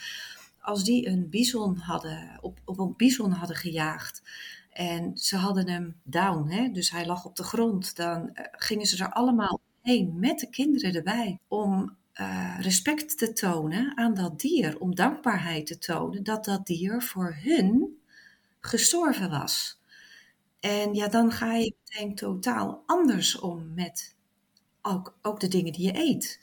als 0.59 0.83
die 0.83 1.07
een 1.07 1.29
bison 1.29 1.77
hadden, 1.77 2.37
op, 2.41 2.59
op 2.65 2.79
een 2.79 2.93
bison 2.97 3.31
hadden 3.31 3.55
gejaagd, 3.55 4.21
en 4.75 5.17
ze 5.17 5.35
hadden 5.35 5.69
hem 5.69 5.95
down, 6.03 6.49
hè? 6.49 6.71
dus 6.71 6.91
hij 6.91 7.05
lag 7.05 7.25
op 7.25 7.35
de 7.35 7.43
grond. 7.43 7.95
Dan 7.95 8.29
uh, 8.33 8.45
gingen 8.51 8.85
ze 8.85 9.03
er 9.03 9.11
allemaal 9.11 9.59
heen 9.81 10.19
met 10.19 10.39
de 10.39 10.49
kinderen 10.49 10.93
erbij 10.93 11.39
om 11.47 11.97
uh, 12.21 12.59
respect 12.59 13.17
te 13.17 13.33
tonen 13.33 13.97
aan 13.97 14.13
dat 14.13 14.39
dier, 14.39 14.79
om 14.79 14.95
dankbaarheid 14.95 15.65
te 15.65 15.77
tonen 15.77 16.23
dat 16.23 16.45
dat 16.45 16.65
dier 16.65 17.01
voor 17.01 17.37
hun 17.41 17.99
gestorven 18.59 19.29
was. 19.29 19.79
En 20.59 20.93
ja, 20.93 21.07
dan 21.07 21.31
ga 21.31 21.53
je 21.53 21.75
meteen 21.83 22.15
totaal 22.15 22.83
anders 22.85 23.39
om 23.39 23.73
met 23.73 24.15
ook, 24.81 25.17
ook 25.21 25.39
de 25.39 25.47
dingen 25.47 25.73
die 25.73 25.85
je 25.85 25.97
eet. 25.97 26.39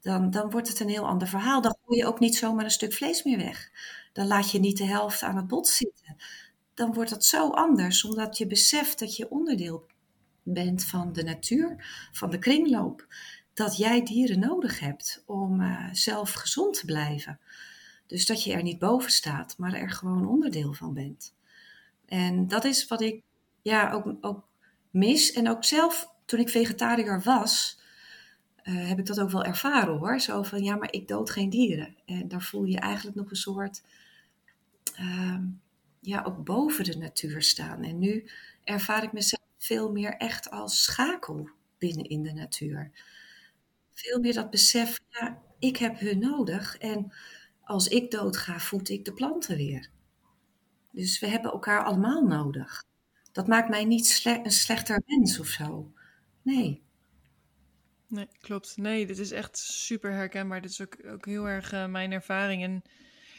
Dan, 0.00 0.30
dan 0.30 0.50
wordt 0.50 0.68
het 0.68 0.80
een 0.80 0.88
heel 0.88 1.06
ander 1.06 1.28
verhaal. 1.28 1.60
Dan 1.60 1.76
gooi 1.84 1.98
je 1.98 2.06
ook 2.06 2.20
niet 2.20 2.36
zomaar 2.36 2.64
een 2.64 2.70
stuk 2.70 2.92
vlees 2.92 3.22
meer 3.22 3.38
weg. 3.38 3.70
Dan 4.12 4.26
laat 4.26 4.50
je 4.50 4.58
niet 4.58 4.76
de 4.76 4.86
helft 4.86 5.22
aan 5.22 5.36
het 5.36 5.46
bot 5.46 5.68
zitten 5.68 6.16
dan 6.76 6.92
wordt 6.92 7.10
dat 7.10 7.24
zo 7.24 7.50
anders, 7.50 8.04
omdat 8.04 8.38
je 8.38 8.46
beseft 8.46 8.98
dat 8.98 9.16
je 9.16 9.30
onderdeel 9.30 9.86
bent 10.42 10.84
van 10.84 11.12
de 11.12 11.22
natuur, 11.22 11.84
van 12.12 12.30
de 12.30 12.38
kringloop. 12.38 13.06
Dat 13.54 13.76
jij 13.76 14.02
dieren 14.02 14.38
nodig 14.38 14.80
hebt 14.80 15.22
om 15.26 15.60
uh, 15.60 15.88
zelf 15.92 16.32
gezond 16.32 16.78
te 16.78 16.84
blijven. 16.84 17.38
Dus 18.06 18.26
dat 18.26 18.44
je 18.44 18.52
er 18.52 18.62
niet 18.62 18.78
boven 18.78 19.10
staat, 19.10 19.58
maar 19.58 19.72
er 19.72 19.90
gewoon 19.90 20.26
onderdeel 20.26 20.72
van 20.72 20.94
bent. 20.94 21.34
En 22.06 22.48
dat 22.48 22.64
is 22.64 22.86
wat 22.86 23.00
ik 23.00 23.22
ja, 23.62 23.92
ook, 23.92 24.14
ook 24.20 24.44
mis. 24.90 25.32
En 25.32 25.48
ook 25.48 25.64
zelf, 25.64 26.12
toen 26.24 26.40
ik 26.40 26.48
vegetariër 26.48 27.22
was, 27.22 27.80
uh, 28.64 28.88
heb 28.88 28.98
ik 28.98 29.06
dat 29.06 29.20
ook 29.20 29.30
wel 29.30 29.44
ervaren 29.44 29.98
hoor. 29.98 30.20
Zo 30.20 30.42
van, 30.42 30.62
ja, 30.62 30.76
maar 30.76 30.92
ik 30.92 31.08
dood 31.08 31.30
geen 31.30 31.50
dieren. 31.50 31.96
En 32.04 32.28
daar 32.28 32.42
voel 32.42 32.64
je 32.64 32.78
eigenlijk 32.78 33.16
nog 33.16 33.30
een 33.30 33.36
soort... 33.36 33.82
Uh, 35.00 35.38
ja, 36.06 36.22
ook 36.22 36.44
boven 36.44 36.84
de 36.84 36.96
natuur 36.96 37.42
staan. 37.42 37.82
En 37.82 37.98
nu 37.98 38.30
ervaar 38.64 39.02
ik 39.02 39.12
mezelf 39.12 39.42
veel 39.58 39.92
meer 39.92 40.16
echt 40.16 40.50
als 40.50 40.82
schakel 40.82 41.50
binnen 41.78 42.04
in 42.04 42.22
de 42.22 42.32
natuur. 42.32 42.90
Veel 43.92 44.20
meer 44.20 44.34
dat 44.34 44.50
besef, 44.50 44.98
ik 45.58 45.76
heb 45.76 45.98
hun 45.98 46.18
nodig. 46.18 46.78
En 46.78 47.12
als 47.60 47.88
ik 47.88 48.10
doodga, 48.10 48.58
voed 48.58 48.88
ik 48.88 49.04
de 49.04 49.12
planten 49.12 49.56
weer. 49.56 49.90
Dus 50.92 51.18
we 51.18 51.26
hebben 51.26 51.50
elkaar 51.50 51.84
allemaal 51.84 52.22
nodig. 52.22 52.84
Dat 53.32 53.46
maakt 53.46 53.68
mij 53.68 53.84
niet 53.84 54.20
een 54.24 54.50
slechter 54.50 55.02
mens 55.06 55.40
of 55.40 55.46
zo. 55.46 55.92
Nee. 56.42 56.82
Nee, 58.06 58.28
klopt. 58.40 58.76
Nee, 58.76 59.06
dit 59.06 59.18
is 59.18 59.30
echt 59.30 59.58
super 59.58 60.12
herkenbaar. 60.12 60.60
Dit 60.60 60.70
is 60.70 60.80
ook, 60.82 60.96
ook 61.06 61.26
heel 61.26 61.48
erg 61.48 61.72
uh, 61.72 61.86
mijn 61.86 62.12
ervaring. 62.12 62.62
En 62.62 62.82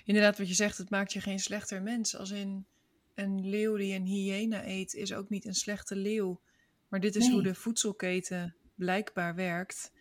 inderdaad, 0.08 0.38
wat 0.38 0.48
je 0.48 0.54
zegt, 0.54 0.78
het 0.78 0.90
maakt 0.90 1.14
je 1.14 1.22
geen 1.22 1.40
slechter 1.40 1.82
mens. 1.82 2.16
Als 2.16 2.32
in 2.32 2.66
een 3.16 3.50
leeuw 3.50 3.76
die 3.76 3.96
een 3.96 4.06
hyena 4.06 4.66
eet, 4.68 4.94
is 4.94 5.14
ook 5.14 5.30
niet 5.30 5.46
een 5.46 5.54
slechte 5.56 5.96
leeuw. 5.96 6.42
Maar 6.88 7.00
dit 7.00 7.16
is 7.16 7.24
Nee. 7.26 7.34
hoe 7.34 7.44
de 7.44 7.56
voedselketen 7.56 8.56
blijkbaar 8.76 9.36
werkt. 9.36 9.92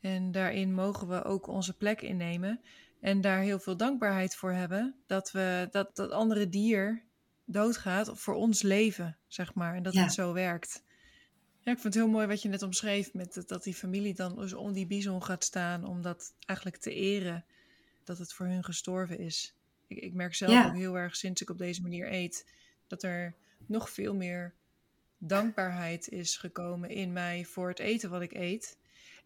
En 0.00 0.32
daarin 0.32 0.74
mogen 0.74 1.08
we 1.08 1.24
ook 1.24 1.46
onze 1.46 1.76
plek 1.76 2.02
innemen. 2.02 2.60
En 3.00 3.20
daar 3.20 3.40
heel 3.40 3.58
veel 3.58 3.76
dankbaarheid 3.76 4.34
voor 4.34 4.52
hebben. 4.52 4.94
Dat 5.06 5.30
we 5.30 5.68
dat, 5.70 5.96
dat 5.96 6.10
andere 6.10 6.48
dier 6.48 7.04
doodgaat 7.44 8.10
voor 8.14 8.34
ons 8.34 8.62
leven, 8.62 9.18
zeg 9.26 9.54
maar. 9.54 9.74
En 9.74 9.82
dat 9.82 9.92
Ja. 9.94 10.02
het 10.02 10.12
zo 10.12 10.32
werkt. 10.32 10.82
Ja, 11.62 11.72
ik 11.74 11.78
vond 11.78 11.94
het 11.94 12.02
heel 12.02 12.12
mooi 12.12 12.26
wat 12.26 12.42
je 12.42 12.48
net 12.48 12.62
omschreef. 12.62 13.12
Met 13.14 13.34
het- 13.34 13.48
dat 13.48 13.62
die 13.62 13.74
familie 13.74 14.14
dan 14.14 14.36
dus 14.36 14.52
om 14.54 14.72
die 14.72 14.86
bison 14.86 15.22
gaat 15.22 15.44
staan. 15.44 15.84
Om 15.84 16.02
dat 16.02 16.34
eigenlijk 16.46 16.78
te 16.80 16.92
eren. 16.94 17.44
Dat 18.08 18.18
het 18.18 18.32
voor 18.32 18.46
hun 18.46 18.64
gestorven 18.64 19.18
is. 19.18 19.54
Ik, 19.86 19.98
ik 19.98 20.14
merk 20.14 20.34
zelf 20.34 20.52
Ja. 20.52 20.66
ook 20.66 20.74
heel 20.74 20.98
erg 20.98 21.16
sinds 21.16 21.42
ik 21.42 21.50
op 21.50 21.58
deze 21.58 21.82
manier 21.82 22.12
eet. 22.12 22.46
Dat 22.86 23.02
er 23.02 23.34
nog 23.66 23.90
veel 23.90 24.14
meer 24.14 24.54
dankbaarheid 25.18 26.08
is 26.08 26.36
gekomen 26.36 26.90
in 26.90 27.12
mij 27.12 27.44
voor 27.44 27.68
het 27.68 27.78
eten 27.78 28.10
wat 28.10 28.22
ik 28.22 28.32
eet. 28.32 28.78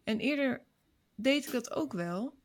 En 0.03 0.19
eerder 0.19 0.61
deed 1.15 1.45
ik 1.45 1.51
dat 1.51 1.71
ook 1.71 1.93
wel. 1.93 2.35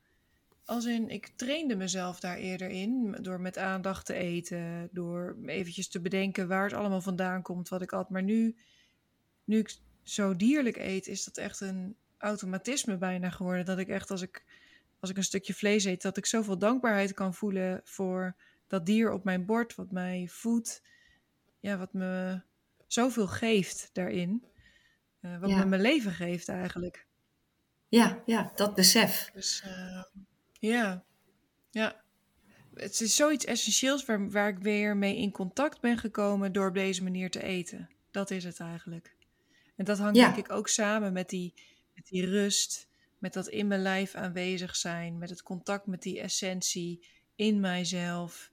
Als 0.64 0.84
in, 0.84 1.08
ik 1.08 1.26
trainde 1.36 1.76
mezelf 1.76 2.20
daar 2.20 2.36
eerder 2.36 2.68
in. 2.68 3.16
Door 3.20 3.40
met 3.40 3.58
aandacht 3.58 4.06
te 4.06 4.14
eten. 4.14 4.88
Door 4.92 5.36
eventjes 5.46 5.88
te 5.88 6.00
bedenken 6.00 6.48
waar 6.48 6.64
het 6.64 6.72
allemaal 6.72 7.00
vandaan 7.00 7.42
komt. 7.42 7.68
Wat 7.68 7.82
ik 7.82 7.92
at. 7.92 8.10
Maar 8.10 8.22
nu, 8.22 8.56
nu 9.44 9.58
ik 9.58 9.76
zo 10.02 10.36
dierlijk 10.36 10.76
eet, 10.76 11.06
is 11.06 11.24
dat 11.24 11.36
echt 11.36 11.60
een 11.60 11.96
automatisme 12.18 12.96
bijna 12.96 13.30
geworden. 13.30 13.64
Dat 13.64 13.78
ik 13.78 13.88
echt 13.88 14.10
als 14.10 14.22
ik, 14.22 14.44
als 15.00 15.10
ik 15.10 15.16
een 15.16 15.24
stukje 15.24 15.54
vlees 15.54 15.84
eet, 15.84 16.02
dat 16.02 16.16
ik 16.16 16.26
zoveel 16.26 16.58
dankbaarheid 16.58 17.12
kan 17.14 17.34
voelen 17.34 17.80
voor 17.84 18.36
dat 18.66 18.86
dier 18.86 19.12
op 19.12 19.24
mijn 19.24 19.46
bord. 19.46 19.74
Wat 19.74 19.90
mij 19.90 20.28
voedt. 20.30 20.82
Ja, 21.60 21.78
wat 21.78 21.92
me 21.92 22.40
zoveel 22.86 23.26
geeft 23.26 23.90
daarin. 23.92 24.44
Eh, 25.20 25.38
wat 25.40 25.50
Ja. 25.50 25.56
me 25.58 25.64
mijn 25.64 25.80
leven 25.82 26.12
geeft 26.12 26.48
eigenlijk. 26.48 27.06
Ja, 27.88 28.22
ja, 28.26 28.52
dat 28.54 28.74
besef. 28.74 29.30
Dus 29.34 29.62
eh, 29.64 30.02
ja, 30.52 31.04
ja. 31.70 32.02
Het 32.74 33.00
is 33.00 33.16
zoiets 33.16 33.44
essentieels 33.44 34.04
waar, 34.04 34.30
waar 34.30 34.48
ik 34.48 34.58
weer 34.58 34.96
mee 34.96 35.16
in 35.16 35.30
contact 35.32 35.80
ben 35.80 35.98
gekomen 35.98 36.52
door 36.52 36.68
op 36.68 36.74
deze 36.74 37.02
manier 37.02 37.30
te 37.30 37.42
eten. 37.42 37.90
Dat 38.10 38.30
is 38.30 38.44
het 38.44 38.60
eigenlijk. 38.60 39.16
En 39.76 39.84
dat 39.84 39.98
hangt 39.98 40.16
Ja. 40.16 40.24
denk 40.24 40.46
ik 40.46 40.52
ook 40.52 40.68
samen 40.68 41.12
met 41.12 41.28
die, 41.28 41.54
met 41.94 42.06
die 42.06 42.26
rust, 42.26 42.87
met 43.18 43.32
dat 43.32 43.48
in 43.48 43.66
mijn 43.66 43.82
lijf 43.82 44.14
aanwezig 44.14 44.76
zijn, 44.76 45.18
met 45.18 45.30
het 45.30 45.42
contact 45.42 45.86
met 45.86 46.02
die 46.02 46.20
essentie 46.20 47.06
in 47.34 47.60
mijzelf, 47.60 48.50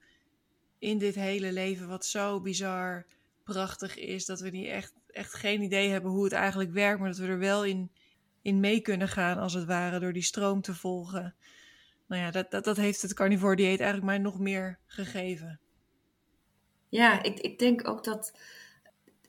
in 0.78 0.98
dit 0.98 1.14
hele 1.14 1.52
leven 1.52 1.88
wat 1.88 2.06
zo 2.06 2.40
bizar 2.40 3.06
prachtig 3.44 3.96
is, 3.96 4.26
dat 4.26 4.40
we 4.40 4.50
niet 4.50 4.66
echt, 4.66 4.94
echt 5.06 5.34
geen 5.34 5.62
idee 5.62 5.88
hebben 5.88 6.10
hoe 6.10 6.24
het 6.24 6.32
eigenlijk 6.32 6.72
werkt, 6.72 7.00
maar 7.00 7.08
dat 7.08 7.18
we 7.18 7.26
er 7.26 7.38
wel 7.38 7.64
in, 7.64 7.90
in 8.42 8.60
mee 8.60 8.80
kunnen 8.80 9.08
gaan, 9.08 9.38
als 9.38 9.52
het 9.52 9.64
ware, 9.64 9.98
door 9.98 10.12
die 10.12 10.22
stroom 10.22 10.60
te 10.60 10.74
volgen. 10.74 11.34
Nou 12.06 12.22
ja, 12.22 12.30
dat, 12.30 12.50
dat, 12.50 12.64
dat 12.64 12.76
heeft 12.76 13.02
het 13.02 13.14
carnivore 13.14 13.56
dieet 13.56 13.80
eigenlijk 13.80 14.04
mij 14.04 14.18
nog 14.18 14.38
meer 14.38 14.78
gegeven. 14.86 15.60
Ja, 16.88 17.22
ik, 17.22 17.38
ik 17.38 17.58
denk 17.58 17.88
ook 17.88 18.04
dat 18.04 18.38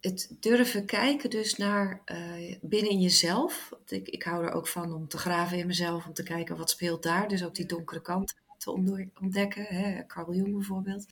het 0.02 0.36
durven 0.39 0.86
kijken 0.86 1.30
dus 1.30 1.56
naar 1.58 2.02
eh, 2.06 2.56
binnen 2.62 2.91
in 2.91 3.02
jezelf. 3.02 3.72
Ik, 3.88 4.08
ik 4.08 4.24
hou 4.24 4.45
er 4.45 4.52
ook 4.52 4.68
van 4.68 4.93
om 4.93 5.08
te 5.08 5.18
graven 5.18 5.58
in 5.58 5.68
mezelf, 5.68 6.06
om 6.06 6.14
te 6.14 6.24
kijken 6.24 6.58
wat 6.58 6.70
speelt 6.70 7.04
daar. 7.04 7.28
Dus 7.28 7.43
ook 7.43 7.56
die 7.56 7.66
donkere 7.66 8.02
kant 8.02 8.36
te 8.58 8.72
ontdekken. 9.20 9.64
Hè? 9.64 10.06
Carl 10.06 10.34
Jung 10.34 10.54
bijvoorbeeld. 10.54 11.06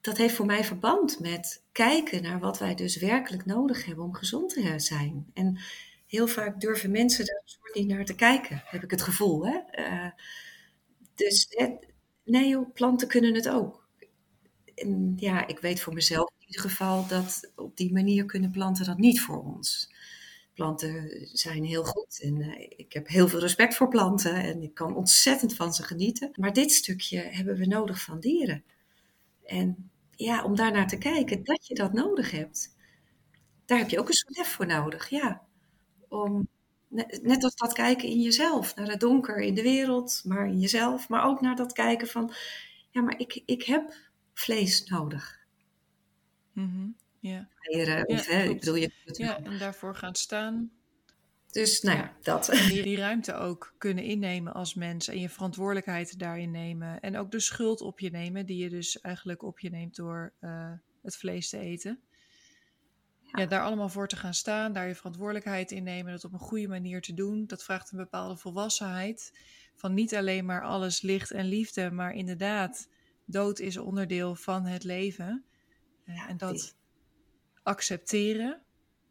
Dat 0.00 0.16
heeft 0.16 0.34
voor 0.34 0.46
mij 0.46 0.64
verband 0.64 1.20
met 1.20 1.62
kijken 1.72 2.22
naar 2.22 2.38
wat 2.38 2.58
wij 2.58 2.74
dus 2.74 2.96
werkelijk 2.96 3.46
nodig 3.46 3.84
hebben 3.84 4.04
om 4.04 4.14
gezond 4.14 4.50
te 4.50 4.74
zijn. 4.76 5.26
En 5.34 5.58
heel 6.06 6.26
vaak 6.26 6.60
durven 6.60 6.90
mensen 6.90 7.26
daar 7.26 7.42
soort 7.44 7.74
niet 7.74 7.88
naar 7.88 8.04
te 8.04 8.14
kijken, 8.14 8.62
heb 8.64 8.82
ik 8.82 8.90
het 8.90 9.02
gevoel. 9.02 9.46
Hè? 9.46 9.58
Eh, 9.70 10.10
dus 11.14 11.48
nee 12.24 12.66
planten 12.66 13.08
kunnen 13.08 13.34
het 13.34 13.48
ook. 13.48 13.83
En 14.74 15.12
ja, 15.16 15.46
ik 15.46 15.58
weet 15.58 15.80
voor 15.80 15.92
mezelf 15.92 16.30
in 16.38 16.46
ieder 16.46 16.70
geval 16.70 17.06
dat 17.06 17.50
op 17.54 17.76
die 17.76 17.92
manier 17.92 18.24
kunnen 18.24 18.50
planten 18.50 18.84
dat 18.84 18.98
niet 18.98 19.20
voor 19.20 19.42
ons. 19.42 19.92
Planten 20.54 21.10
zijn 21.32 21.64
heel 21.64 21.84
goed 21.84 22.20
en 22.22 22.40
eh, 22.40 22.70
ik 22.76 22.92
heb 22.92 23.08
heel 23.08 23.28
veel 23.28 23.40
respect 23.40 23.74
voor 23.74 23.88
planten 23.88 24.34
en 24.34 24.62
ik 24.62 24.74
kan 24.74 24.96
ontzettend 24.96 25.54
van 25.54 25.74
ze 25.74 25.82
genieten. 25.82 26.30
Maar 26.34 26.52
dit 26.52 26.72
stukje 26.72 27.18
hebben 27.18 27.56
we 27.56 27.66
nodig 27.66 28.02
van 28.02 28.20
dieren. 28.20 28.64
En 29.44 29.90
ja, 30.16 30.44
om 30.44 30.56
daarnaar 30.56 30.88
te 30.88 30.98
kijken 30.98 31.44
dat 31.44 31.66
je 31.66 31.74
dat 31.74 31.92
nodig 31.92 32.30
hebt, 32.30 32.74
daar 33.64 33.78
heb 33.78 33.88
je 33.90 33.98
ook 33.98 34.08
een 34.08 34.14
soort 34.14 34.46
voor 34.46 34.66
nodig. 34.66 35.08
Ja, 35.08 35.42
om 36.08 36.48
net 37.22 37.44
als 37.44 37.56
dat 37.56 37.72
kijken 37.72 38.08
in 38.08 38.20
jezelf, 38.20 38.74
naar 38.74 38.88
het 38.88 39.00
donker 39.00 39.36
in 39.36 39.54
de 39.54 39.62
wereld, 39.62 40.22
maar 40.24 40.46
in 40.46 40.60
jezelf, 40.60 41.08
maar 41.08 41.24
ook 41.24 41.40
naar 41.40 41.56
dat 41.56 41.72
kijken 41.72 42.08
van, 42.08 42.32
ja, 42.90 43.02
maar 43.02 43.18
ik, 43.18 43.42
ik 43.44 43.62
heb 43.62 43.94
vlees 44.34 44.84
nodig. 44.84 45.46
Mhm, 46.52 46.88
Ja, 47.20 47.48
Eieren, 47.60 47.96
Ja, 47.96 48.18
of, 48.18 48.26
hè, 48.26 48.42
ik 48.42 48.58
bedoel, 48.58 48.74
je 48.74 48.90
ja, 49.04 49.42
en 49.42 49.58
daarvoor 49.58 49.96
gaan 49.96 50.14
staan. 50.14 50.70
Dus 51.50 51.80
nou 51.82 51.98
ja, 51.98 52.16
dat. 52.22 52.48
En 52.48 52.68
die, 52.68 52.82
die 52.82 52.96
ruimte 52.96 53.34
ook 53.34 53.74
kunnen 53.78 54.04
innemen 54.04 54.52
als 54.54 54.74
mens 54.74 55.08
en 55.08 55.20
je 55.20 55.28
verantwoordelijkheid 55.28 56.18
daarin 56.18 56.50
nemen. 56.50 57.00
En 57.00 57.16
ook 57.16 57.30
de 57.30 57.40
schuld 57.40 57.80
op 57.80 58.00
je 58.00 58.10
nemen, 58.10 58.46
die 58.46 58.62
je 58.62 58.70
dus 58.70 59.00
eigenlijk 59.00 59.42
op 59.42 59.60
je 59.60 59.70
neemt 59.70 59.96
door 59.96 60.32
eh, 60.40 60.72
het 61.02 61.16
vlees 61.16 61.48
te 61.48 61.58
eten. 61.58 62.00
Ja. 63.20 63.46
daar 63.46 63.62
allemaal 63.62 63.88
voor 63.88 64.08
te 64.08 64.16
gaan 64.16 64.34
staan, 64.34 64.72
daar 64.72 64.88
je 64.88 64.94
verantwoordelijkheid 64.94 65.70
in 65.70 65.82
nemen, 65.82 66.12
dat 66.12 66.24
op 66.24 66.32
een 66.32 66.38
goede 66.38 66.68
manier 66.68 67.00
te 67.00 67.14
doen. 67.14 67.46
Dat 67.46 67.64
vraagt 67.64 67.92
een 67.92 67.98
bepaalde 67.98 68.36
volwassenheid. 68.36 69.38
Van 69.74 69.94
niet 69.94 70.14
alleen 70.14 70.44
maar 70.44 70.62
alles 70.62 71.00
licht 71.00 71.30
en 71.30 71.46
liefde, 71.46 71.90
maar 71.90 72.14
inderdaad, 72.14 72.88
dood 73.24 73.58
is 73.58 73.76
onderdeel 73.76 74.34
van 74.34 74.64
het 74.64 74.84
leven. 74.84 75.44
Eh, 76.04 76.14
Ja, 76.16 76.28
en 76.28 76.36
dat 76.36 76.76
accepteren, 77.62 78.62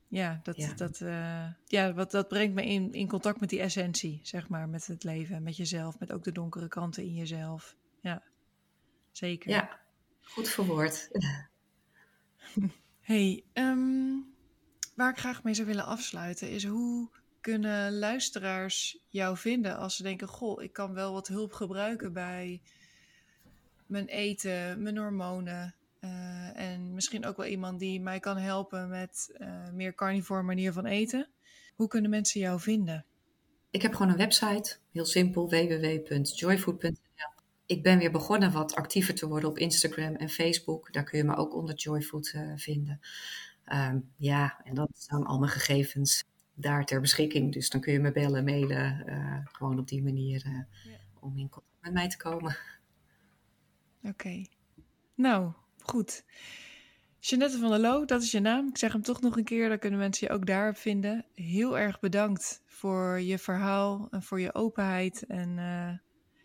ja, 0.08 0.40
dat, 0.44 0.56
Ja. 0.58 0.74
Dat, 0.74 1.02
eh, 1.02 1.48
ja 1.66 1.94
wat, 1.94 2.12
dat 2.12 2.28
brengt 2.28 2.56
me 2.56 2.66
in, 2.66 2.92
in 2.94 3.08
contact 3.08 3.40
met 3.40 3.50
die 3.50 3.60
essentie, 3.60 4.20
zeg 4.24 4.50
maar, 4.50 4.70
met 4.70 4.88
het 4.88 5.04
leven, 5.04 5.44
met 5.44 5.58
jezelf, 5.58 6.00
met 6.00 6.12
ook 6.12 6.24
de 6.24 6.32
donkere 6.32 6.68
kanten 6.68 7.04
in 7.04 7.14
jezelf. 7.14 7.76
Ja, 8.02 8.24
zeker. 9.12 9.50
Ja, 9.50 9.80
goed 10.22 10.50
verwoord. 10.50 11.10
Hey, 13.04 13.44
ehm, 13.54 14.16
waar 14.96 15.10
ik 15.10 15.18
graag 15.18 15.44
mee 15.44 15.54
zou 15.54 15.68
willen 15.68 15.86
afsluiten 15.86 16.50
is 16.50 16.66
hoe 16.66 17.10
kunnen 17.42 17.98
luisteraars 17.98 19.00
jou 19.08 19.38
vinden 19.38 19.78
als 19.78 19.96
ze 19.96 20.04
denken: 20.04 20.28
Goh, 20.28 20.64
ik 20.64 20.74
kan 20.74 20.94
wel 20.94 21.14
wat 21.14 21.28
hulp 21.28 21.54
gebruiken 21.54 22.14
bij 22.14 22.62
mijn 23.94 24.08
eten, 24.08 24.82
mijn 24.84 24.98
hormonen. 24.98 25.76
eh, 26.00 26.60
en 26.60 26.94
misschien 26.94 27.26
ook 27.26 27.38
wel 27.38 27.46
iemand 27.46 27.80
die 27.80 28.02
mij 28.02 28.20
kan 28.20 28.38
helpen 28.38 28.90
met 28.90 29.30
eh, 29.38 29.70
meer 29.72 29.96
carnivore 29.96 30.42
manier 30.42 30.74
van 30.74 30.86
eten. 30.86 31.28
Hoe 31.76 31.88
kunnen 31.88 32.10
mensen 32.10 32.40
jou 32.40 32.60
vinden? 32.60 33.06
Ik 33.72 33.82
heb 33.82 33.94
gewoon 33.94 34.12
een 34.12 34.18
website, 34.18 34.78
heel 34.92 35.06
simpel, 35.06 35.50
www.joyfood.nl. 35.50 37.32
Ik 37.66 37.84
ben 37.84 37.98
weer 38.00 38.12
begonnen 38.12 38.52
wat 38.52 38.76
actiever 38.76 39.16
te 39.16 39.28
worden 39.28 39.50
op 39.50 39.58
Instagram 39.58 40.16
en 40.16 40.30
Facebook. 40.30 40.94
Daar 40.94 41.04
kun 41.04 41.18
je 41.18 41.24
me 41.24 41.36
ook 41.36 41.56
onder 41.56 41.76
Joyfood 41.76 42.32
eh, 42.36 42.52
vinden. 42.56 43.00
Ehm, 43.66 44.00
ja, 44.18 44.62
en 44.64 44.74
dan 44.76 44.88
staan 44.94 45.26
al 45.26 45.40
mijn 45.40 45.52
gegevens 45.52 46.24
daar 46.54 46.86
ter 46.86 47.02
beschikking. 47.02 47.54
Dus 47.54 47.70
dan 47.70 47.82
kun 47.82 47.94
je 47.94 48.00
me 48.00 48.12
bellen, 48.12 48.44
mailen, 48.44 49.04
gewoon 49.52 49.80
op 49.80 49.88
die 49.88 50.04
manier 50.04 50.44
Ja. 50.48 50.68
om 51.20 51.38
in 51.38 51.50
contact 51.50 51.72
met 51.82 51.94
mij 51.94 52.10
te 52.10 52.18
komen. 52.18 52.58
Oké. 54.04 54.46
Nou, 55.16 55.52
goed. 55.84 56.24
Jeanette 57.20 57.58
van 57.58 57.70
der 57.70 57.80
Loo, 57.80 58.06
dat 58.06 58.22
is 58.22 58.32
je 58.32 58.40
naam. 58.40 58.68
Ik 58.68 58.78
zeg 58.78 58.92
hem 58.92 59.02
toch 59.02 59.22
nog 59.22 59.38
een 59.38 59.44
keer, 59.44 59.70
dan 59.70 59.80
kunnen 59.80 60.00
mensen 60.00 60.28
je 60.28 60.34
ook 60.34 60.46
daarop 60.46 60.78
vinden. 60.78 61.26
Heel 61.34 61.78
erg 61.78 62.00
bedankt 62.00 62.62
voor 62.66 63.22
je 63.22 63.38
verhaal 63.38 64.08
en 64.12 64.24
voor 64.24 64.40
je 64.40 64.54
openheid. 64.54 65.26
En 65.26 65.58
eh, 65.58 65.98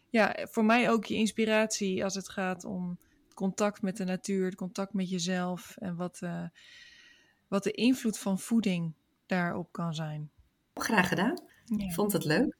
ja, 0.08 0.46
voor 0.50 0.64
mij 0.64 0.90
ook 0.90 1.04
je 1.04 1.14
inspiratie 1.14 2.04
als 2.04 2.14
het 2.14 2.28
gaat 2.28 2.64
om 2.64 2.98
contact 3.34 3.82
met 3.82 3.96
de 3.96 4.04
natuur, 4.04 4.44
het 4.44 4.54
contact 4.54 4.92
met 4.92 5.10
jezelf 5.10 5.76
en 5.76 5.96
wat, 5.96 6.18
eh, 6.22 6.44
wat 7.48 7.62
de 7.62 7.70
invloed 7.70 8.18
van 8.18 8.38
voeding 8.38 8.94
daarop 9.26 9.72
kan 9.72 9.94
zijn. 9.94 10.30
Graag 10.74 11.08
gedaan. 11.08 11.42
Ja. 11.64 11.84
Ik 11.84 11.92
vond 11.92 12.12
het 12.12 12.24
leuk. 12.24 12.56